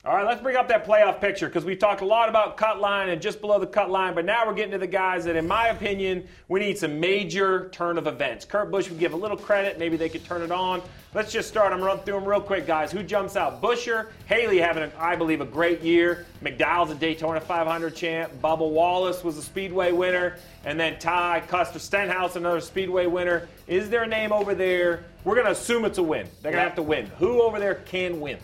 All 0.07 0.15
right, 0.15 0.27
let's 0.27 0.43
bring 0.43 0.57
up 0.57 0.69
that 0.69 0.87
playoff 0.87 1.19
picture 1.19 1.47
because 1.47 1.65
we've 1.65 1.79
talked 1.79 2.03
a 2.03 2.05
lot 2.05 2.29
about 2.29 2.59
cut 2.59 2.79
line 2.79 3.09
and 3.09 3.23
just 3.23 3.41
below 3.41 3.59
the 3.59 3.67
cut 3.67 3.91
line, 3.91 4.15
but 4.15 4.27
now 4.27 4.47
we're 4.47 4.53
getting 4.53 4.73
to 4.73 4.79
the 4.79 4.87
guys 4.87 5.25
that, 5.25 5.35
in 5.35 5.49
my 5.49 5.69
opinion, 5.69 6.29
we 6.49 6.61
need 6.61 6.77
some 6.77 7.01
major 7.01 7.71
turn 7.71 7.97
of 7.97 8.07
events. 8.07 8.45
Kurt 8.45 8.71
Busch 8.71 8.91
would 8.91 8.99
give 8.99 9.15
a 9.15 9.17
little 9.17 9.39
credit. 9.39 9.79
Maybe 9.79 9.97
they 9.97 10.11
could 10.11 10.23
turn 10.23 10.43
it 10.43 10.53
on. 10.53 10.83
Let's 11.15 11.33
just 11.33 11.49
start. 11.49 11.73
I'm 11.73 11.79
gonna 11.79 11.91
run 11.91 12.01
through 12.01 12.21
them 12.21 12.27
real 12.27 12.43
quick, 12.43 12.67
guys. 12.67 12.93
Who 12.93 13.03
jumps 13.03 13.35
out? 13.35 13.63
Buescher, 13.63 14.09
Haley 14.27 14.59
having, 14.59 14.93
I 14.99 15.17
believe, 15.17 15.41
a 15.41 15.47
great 15.47 15.81
year. 15.81 16.27
McDowell's 16.43 16.91
a 16.91 16.97
Daytona 16.97 17.41
500 17.41 17.97
champ. 17.97 18.31
Bubba 18.43 18.69
Wallace 18.69 19.25
was 19.25 19.39
a 19.39 19.43
Speedway 19.43 19.91
winner, 19.91 20.37
and 20.67 20.79
then 20.79 20.99
Ty 20.99 21.45
Custer 21.49 21.79
Stenhouse, 21.79 22.37
another 22.37 22.61
Speedway 22.61 23.07
winner. 23.07 23.49
Is 23.67 23.89
there 23.89 24.03
a 24.03 24.07
name 24.07 24.35
over 24.35 24.55
there? 24.55 25.05
We're 25.25 25.37
going 25.37 25.47
to 25.47 25.53
assume 25.53 25.87
it's 25.87 25.97
a 25.97 26.03
win. 26.03 26.29
They're 26.43 26.53
going 26.53 26.63
to 26.63 26.69
have 26.69 26.77
to 26.77 26.83
win. 26.83 27.07
Who 27.19 27.41
over 27.41 27.59
there 27.59 27.77
can 27.77 28.21
win? 28.21 28.37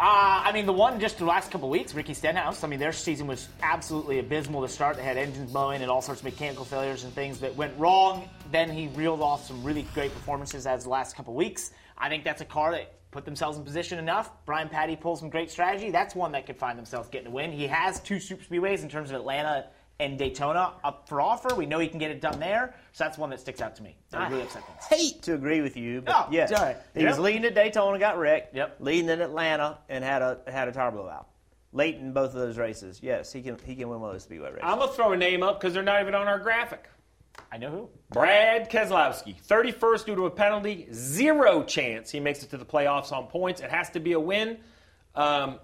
Uh, 0.00 0.42
I 0.44 0.52
mean, 0.52 0.64
the 0.64 0.72
one 0.72 1.00
just 1.00 1.18
the 1.18 1.24
last 1.24 1.50
couple 1.50 1.68
weeks, 1.68 1.92
Ricky 1.92 2.14
Stenhouse. 2.14 2.62
I 2.62 2.68
mean, 2.68 2.78
their 2.78 2.92
season 2.92 3.26
was 3.26 3.48
absolutely 3.62 4.20
abysmal 4.20 4.62
to 4.62 4.68
start. 4.68 4.96
They 4.96 5.02
had 5.02 5.16
engines 5.16 5.50
blowing 5.50 5.82
and 5.82 5.90
all 5.90 6.00
sorts 6.00 6.20
of 6.20 6.24
mechanical 6.24 6.64
failures 6.64 7.02
and 7.02 7.12
things 7.12 7.40
that 7.40 7.56
went 7.56 7.76
wrong. 7.76 8.28
Then 8.52 8.70
he 8.70 8.86
reeled 8.88 9.20
off 9.20 9.48
some 9.48 9.64
really 9.64 9.82
great 9.94 10.14
performances 10.14 10.68
as 10.68 10.84
the 10.84 10.90
last 10.90 11.16
couple 11.16 11.34
weeks. 11.34 11.72
I 11.96 12.08
think 12.08 12.22
that's 12.22 12.40
a 12.40 12.44
car 12.44 12.70
that 12.70 12.92
put 13.10 13.24
themselves 13.24 13.58
in 13.58 13.64
position 13.64 13.98
enough. 13.98 14.30
Brian 14.46 14.68
Pattie 14.68 14.94
pulls 14.94 15.18
some 15.18 15.30
great 15.30 15.50
strategy. 15.50 15.90
That's 15.90 16.14
one 16.14 16.30
that 16.30 16.46
could 16.46 16.58
find 16.58 16.78
themselves 16.78 17.08
getting 17.08 17.26
a 17.26 17.32
win. 17.32 17.50
He 17.50 17.66
has 17.66 17.98
two 17.98 18.20
super 18.20 18.44
speedways 18.44 18.84
in 18.84 18.88
terms 18.88 19.10
of 19.10 19.16
Atlanta 19.16 19.66
and 20.00 20.16
Daytona 20.16 20.74
up 20.84 21.08
for 21.08 21.20
offer. 21.20 21.54
We 21.56 21.66
know 21.66 21.78
he 21.80 21.88
can 21.88 21.98
get 21.98 22.10
it 22.12 22.20
done 22.20 22.38
there. 22.38 22.74
So 22.92 23.04
that's 23.04 23.18
one 23.18 23.30
that 23.30 23.40
sticks 23.40 23.60
out 23.60 23.74
to 23.76 23.82
me. 23.82 23.96
I 24.12 24.28
really 24.28 24.42
upset 24.42 24.62
hate 24.88 25.22
to 25.22 25.34
agree 25.34 25.60
with 25.60 25.76
you, 25.76 26.02
but 26.02 26.14
Oh, 26.16 26.28
yes, 26.30 26.50
it's 26.50 26.60
all 26.60 26.66
right. 26.66 26.76
he 26.94 27.04
was 27.04 27.18
leading 27.18 27.44
at 27.44 27.54
Daytona, 27.54 27.98
got 27.98 28.16
wrecked. 28.18 28.54
Yep. 28.54 28.76
Leading 28.80 29.10
in 29.10 29.20
Atlanta 29.20 29.78
and 29.88 30.04
had 30.04 30.22
a 30.22 30.38
had 30.46 30.68
a 30.68 30.72
tire 30.72 30.92
blowout. 30.92 31.28
Late 31.72 31.96
in 31.96 32.12
both 32.12 32.28
of 32.30 32.34
those 32.40 32.56
races, 32.56 33.00
yes, 33.02 33.32
he 33.32 33.42
can 33.42 33.58
he 33.64 33.74
can 33.74 33.88
win 33.88 34.00
one 34.00 34.10
of 34.10 34.14
those 34.14 34.22
speedway 34.22 34.48
races. 34.50 34.62
I'm 34.62 34.78
gonna 34.78 34.92
throw 34.92 35.12
a 35.12 35.16
name 35.16 35.42
up 35.42 35.60
because 35.60 35.74
they're 35.74 35.82
not 35.82 36.00
even 36.00 36.14
on 36.14 36.28
our 36.28 36.38
graphic. 36.38 36.88
I 37.52 37.56
know 37.58 37.70
who. 37.70 37.88
Brad 38.10 38.70
Keselowski, 38.70 39.36
31st 39.46 40.06
due 40.06 40.14
to 40.16 40.26
a 40.26 40.30
penalty, 40.30 40.88
zero 40.92 41.62
chance 41.62 42.10
he 42.10 42.20
makes 42.20 42.42
it 42.42 42.50
to 42.50 42.56
the 42.56 42.64
playoffs 42.64 43.12
on 43.12 43.26
points. 43.26 43.60
It 43.60 43.70
has 43.70 43.90
to 43.90 44.00
be 44.00 44.12
a 44.12 44.20
win. 44.20 44.58
Um, 45.14 45.58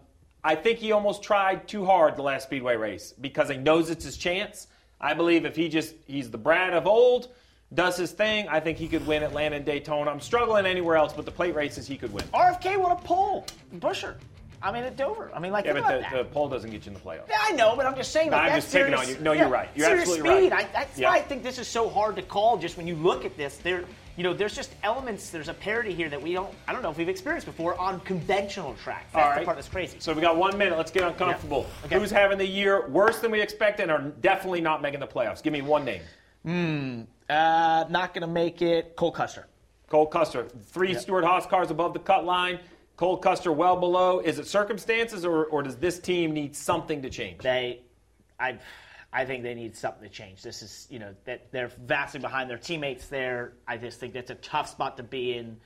I 0.46 0.54
think 0.54 0.78
he 0.78 0.92
almost 0.92 1.22
tried 1.22 1.66
too 1.66 1.86
hard 1.86 2.16
the 2.16 2.22
last 2.22 2.44
Speedway 2.44 2.76
race 2.76 3.14
because 3.18 3.48
he 3.48 3.56
knows 3.56 3.88
it's 3.88 4.04
his 4.04 4.18
chance. 4.18 4.66
I 5.00 5.14
believe 5.14 5.46
if 5.46 5.56
he 5.56 5.70
just 5.70 5.94
he's 6.06 6.30
the 6.30 6.38
Brad 6.38 6.74
of 6.74 6.86
old, 6.86 7.28
does 7.72 7.96
his 7.96 8.12
thing, 8.12 8.46
I 8.48 8.60
think 8.60 8.76
he 8.76 8.86
could 8.86 9.06
win 9.06 9.22
Atlanta 9.22 9.56
and 9.56 9.64
Daytona. 9.64 10.10
I'm 10.10 10.20
struggling 10.20 10.66
anywhere 10.66 10.96
else, 10.96 11.14
but 11.14 11.24
the 11.24 11.30
plate 11.30 11.54
races 11.54 11.86
he 11.86 11.96
could 11.96 12.12
win. 12.12 12.24
RFK 12.34 12.78
won 12.78 12.92
a 12.92 12.96
pole. 12.96 13.46
Buescher. 13.76 14.16
I 14.64 14.72
mean, 14.72 14.84
at 14.84 14.96
Dover. 14.96 15.30
I 15.34 15.38
mean, 15.40 15.52
like, 15.52 15.66
yeah, 15.66 15.74
think 15.74 15.84
but 15.84 15.96
about 16.00 16.10
the, 16.10 16.16
that. 16.16 16.28
the 16.28 16.32
poll 16.34 16.48
doesn't 16.48 16.70
get 16.70 16.86
you 16.86 16.90
in 16.92 16.94
the 16.94 17.00
playoffs. 17.00 17.28
Yeah, 17.28 17.36
I 17.42 17.52
know, 17.52 17.76
but 17.76 17.84
I'm 17.84 17.94
just 17.94 18.12
saying. 18.12 18.30
No, 18.30 18.36
Like, 18.38 18.46
I'm 18.46 18.52
that's 18.54 18.64
just 18.64 18.74
picking 18.74 18.92
serious- 18.96 19.10
on 19.10 19.16
you. 19.16 19.20
No, 19.22 19.32
you're 19.32 19.48
right. 19.48 19.68
You're 19.74 19.86
serious 19.88 20.08
absolutely 20.08 20.38
speed. 20.38 20.52
right. 20.52 20.64
I, 20.66 20.72
that's 20.72 20.98
Yeah. 20.98 21.10
why 21.10 21.16
I 21.16 21.20
think 21.20 21.42
this 21.42 21.58
is 21.58 21.68
so 21.68 21.86
hard 21.90 22.16
to 22.16 22.22
call. 22.22 22.56
Just 22.56 22.78
when 22.78 22.86
you 22.86 22.94
look 22.96 23.26
at 23.26 23.36
this, 23.36 23.58
there, 23.58 23.84
you 24.16 24.22
know, 24.24 24.32
there's 24.32 24.54
just 24.56 24.72
elements. 24.82 25.28
There's 25.28 25.48
a 25.48 25.54
parity 25.54 25.92
here 25.92 26.08
that 26.08 26.22
we 26.22 26.32
don't. 26.32 26.50
I 26.66 26.72
don't 26.72 26.80
know 26.82 26.90
if 26.90 26.96
we've 26.96 27.10
experienced 27.10 27.46
before 27.46 27.78
on 27.78 28.00
conventional 28.00 28.74
tracks. 28.82 29.12
That's 29.12 29.26
All 29.34 29.38
the 29.38 29.44
part 29.44 29.58
that's 29.58 29.68
crazy. 29.68 29.98
So 30.00 30.14
we 30.14 30.22
got 30.22 30.36
one 30.36 30.56
minute. 30.56 30.78
Let's 30.78 30.90
get 30.90 31.02
uncomfortable. 31.02 31.66
Okay. 31.84 31.98
Who's 31.98 32.10
having 32.10 32.38
the 32.38 32.46
year 32.46 32.88
worse 32.88 33.18
than 33.18 33.30
we 33.30 33.42
expected 33.42 33.82
and 33.82 33.92
are 33.92 34.00
definitely 34.22 34.62
not 34.62 34.80
making 34.80 35.00
the 35.00 35.06
playoffs? 35.06 35.42
Give 35.42 35.52
me 35.52 35.60
one 35.60 35.84
name. 35.84 36.00
Hmm. 36.44 37.02
Uh, 37.28 37.84
not 37.90 38.14
gonna 38.14 38.26
make 38.26 38.62
it. 38.62 38.96
Cole 38.96 39.12
Custer. 39.12 39.46
Cole 39.90 40.06
Custer. 40.06 40.46
Three 40.66 40.92
Yeah. 40.92 40.98
Stewart-Haas 40.98 41.46
cars 41.46 41.70
above 41.70 41.92
the 41.92 41.98
cut 42.00 42.24
line. 42.24 42.58
Cole 42.96 43.16
Custer 43.16 43.52
well 43.52 43.76
below. 43.76 44.20
Is 44.20 44.38
it 44.38 44.46
circumstances 44.46 45.24
or, 45.24 45.46
or 45.46 45.62
does 45.62 45.76
this 45.76 45.98
team 45.98 46.32
need 46.32 46.54
something 46.54 47.02
to 47.02 47.10
change? 47.10 47.42
They, 47.42 47.80
I, 48.38 48.58
I 49.12 49.24
think 49.24 49.42
they 49.42 49.54
need 49.54 49.76
something 49.76 50.02
to 50.02 50.08
change. 50.08 50.42
This 50.42 50.62
is, 50.62 50.86
you 50.90 50.98
know, 50.98 51.14
that 51.24 51.50
they're 51.50 51.72
vastly 51.86 52.20
behind 52.20 52.48
their 52.48 52.58
teammates 52.58 53.08
there. 53.08 53.54
I 53.66 53.76
just 53.76 53.98
think 53.98 54.12
that's 54.12 54.30
a 54.30 54.36
tough 54.36 54.68
spot 54.68 54.96
to 54.98 55.02
be 55.02 55.36
in. 55.36 55.56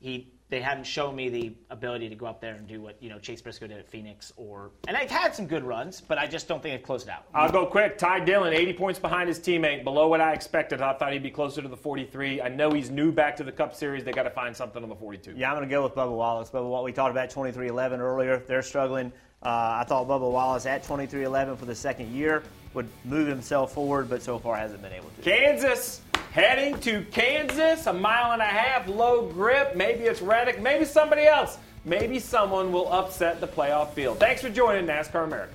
He, 0.00 0.32
they 0.50 0.60
haven't 0.60 0.84
shown 0.84 1.14
me 1.14 1.28
the 1.28 1.54
ability 1.70 2.08
to 2.08 2.16
go 2.16 2.26
up 2.26 2.40
there 2.40 2.54
and 2.54 2.66
do 2.66 2.82
what 2.82 3.00
you 3.00 3.08
know 3.08 3.18
Chase 3.18 3.40
Briscoe 3.40 3.68
did 3.68 3.78
at 3.78 3.88
Phoenix, 3.88 4.32
or 4.36 4.72
and 4.88 4.96
they've 4.96 5.10
had 5.10 5.34
some 5.34 5.46
good 5.46 5.62
runs, 5.62 6.00
but 6.00 6.18
I 6.18 6.26
just 6.26 6.48
don't 6.48 6.60
think 6.62 6.74
they've 6.74 6.86
closed 6.86 7.06
it 7.06 7.12
out. 7.12 7.24
I'll 7.32 7.50
go 7.50 7.64
quick. 7.64 7.96
Ty 7.96 8.20
Dillon, 8.20 8.52
80 8.52 8.72
points 8.74 8.98
behind 8.98 9.28
his 9.28 9.38
teammate, 9.38 9.84
below 9.84 10.08
what 10.08 10.20
I 10.20 10.32
expected. 10.32 10.82
I 10.82 10.92
thought 10.94 11.12
he'd 11.12 11.22
be 11.22 11.30
closer 11.30 11.62
to 11.62 11.68
the 11.68 11.76
43. 11.76 12.42
I 12.42 12.48
know 12.48 12.72
he's 12.72 12.90
new 12.90 13.12
back 13.12 13.36
to 13.36 13.44
the 13.44 13.52
Cup 13.52 13.74
Series. 13.74 14.04
They 14.04 14.12
got 14.12 14.24
to 14.24 14.30
find 14.30 14.54
something 14.54 14.82
on 14.82 14.88
the 14.88 14.96
42. 14.96 15.34
Yeah, 15.36 15.50
I'm 15.50 15.56
going 15.56 15.68
to 15.68 15.72
go 15.72 15.84
with 15.84 15.94
Bubba 15.94 16.14
Wallace. 16.14 16.50
Bubba, 16.50 16.68
what 16.68 16.82
we 16.82 16.92
talked 16.92 17.12
about 17.12 17.30
23XI 17.30 17.98
earlier, 18.00 18.42
they're 18.46 18.62
struggling. 18.62 19.12
Uh, 19.42 19.78
I 19.80 19.84
thought 19.84 20.06
Bubba 20.06 20.30
Wallace 20.30 20.66
at 20.66 20.84
23XI 20.84 21.56
for 21.56 21.64
the 21.64 21.74
second 21.74 22.12
year 22.12 22.42
would 22.74 22.88
move 23.04 23.26
himself 23.26 23.72
forward, 23.72 24.08
but 24.08 24.22
so 24.22 24.38
far 24.38 24.56
hasn't 24.56 24.82
been 24.82 24.92
able 24.92 25.10
to. 25.10 25.22
Kansas 25.22 26.02
heading 26.32 26.78
to 26.80 27.04
Kansas, 27.10 27.86
a 27.86 27.92
mile 27.92 28.32
and 28.32 28.42
a 28.42 28.44
half, 28.44 28.86
low 28.88 29.26
grip. 29.26 29.74
Maybe 29.74 30.04
it's 30.04 30.22
Reddick, 30.22 30.60
maybe 30.62 30.84
somebody 30.84 31.26
else. 31.26 31.58
Maybe 31.84 32.18
someone 32.18 32.72
will 32.72 32.92
upset 32.92 33.40
the 33.40 33.48
playoff 33.48 33.92
field. 33.94 34.20
Thanks 34.20 34.42
for 34.42 34.50
joining 34.50 34.86
NASCAR 34.86 35.24
America. 35.24 35.54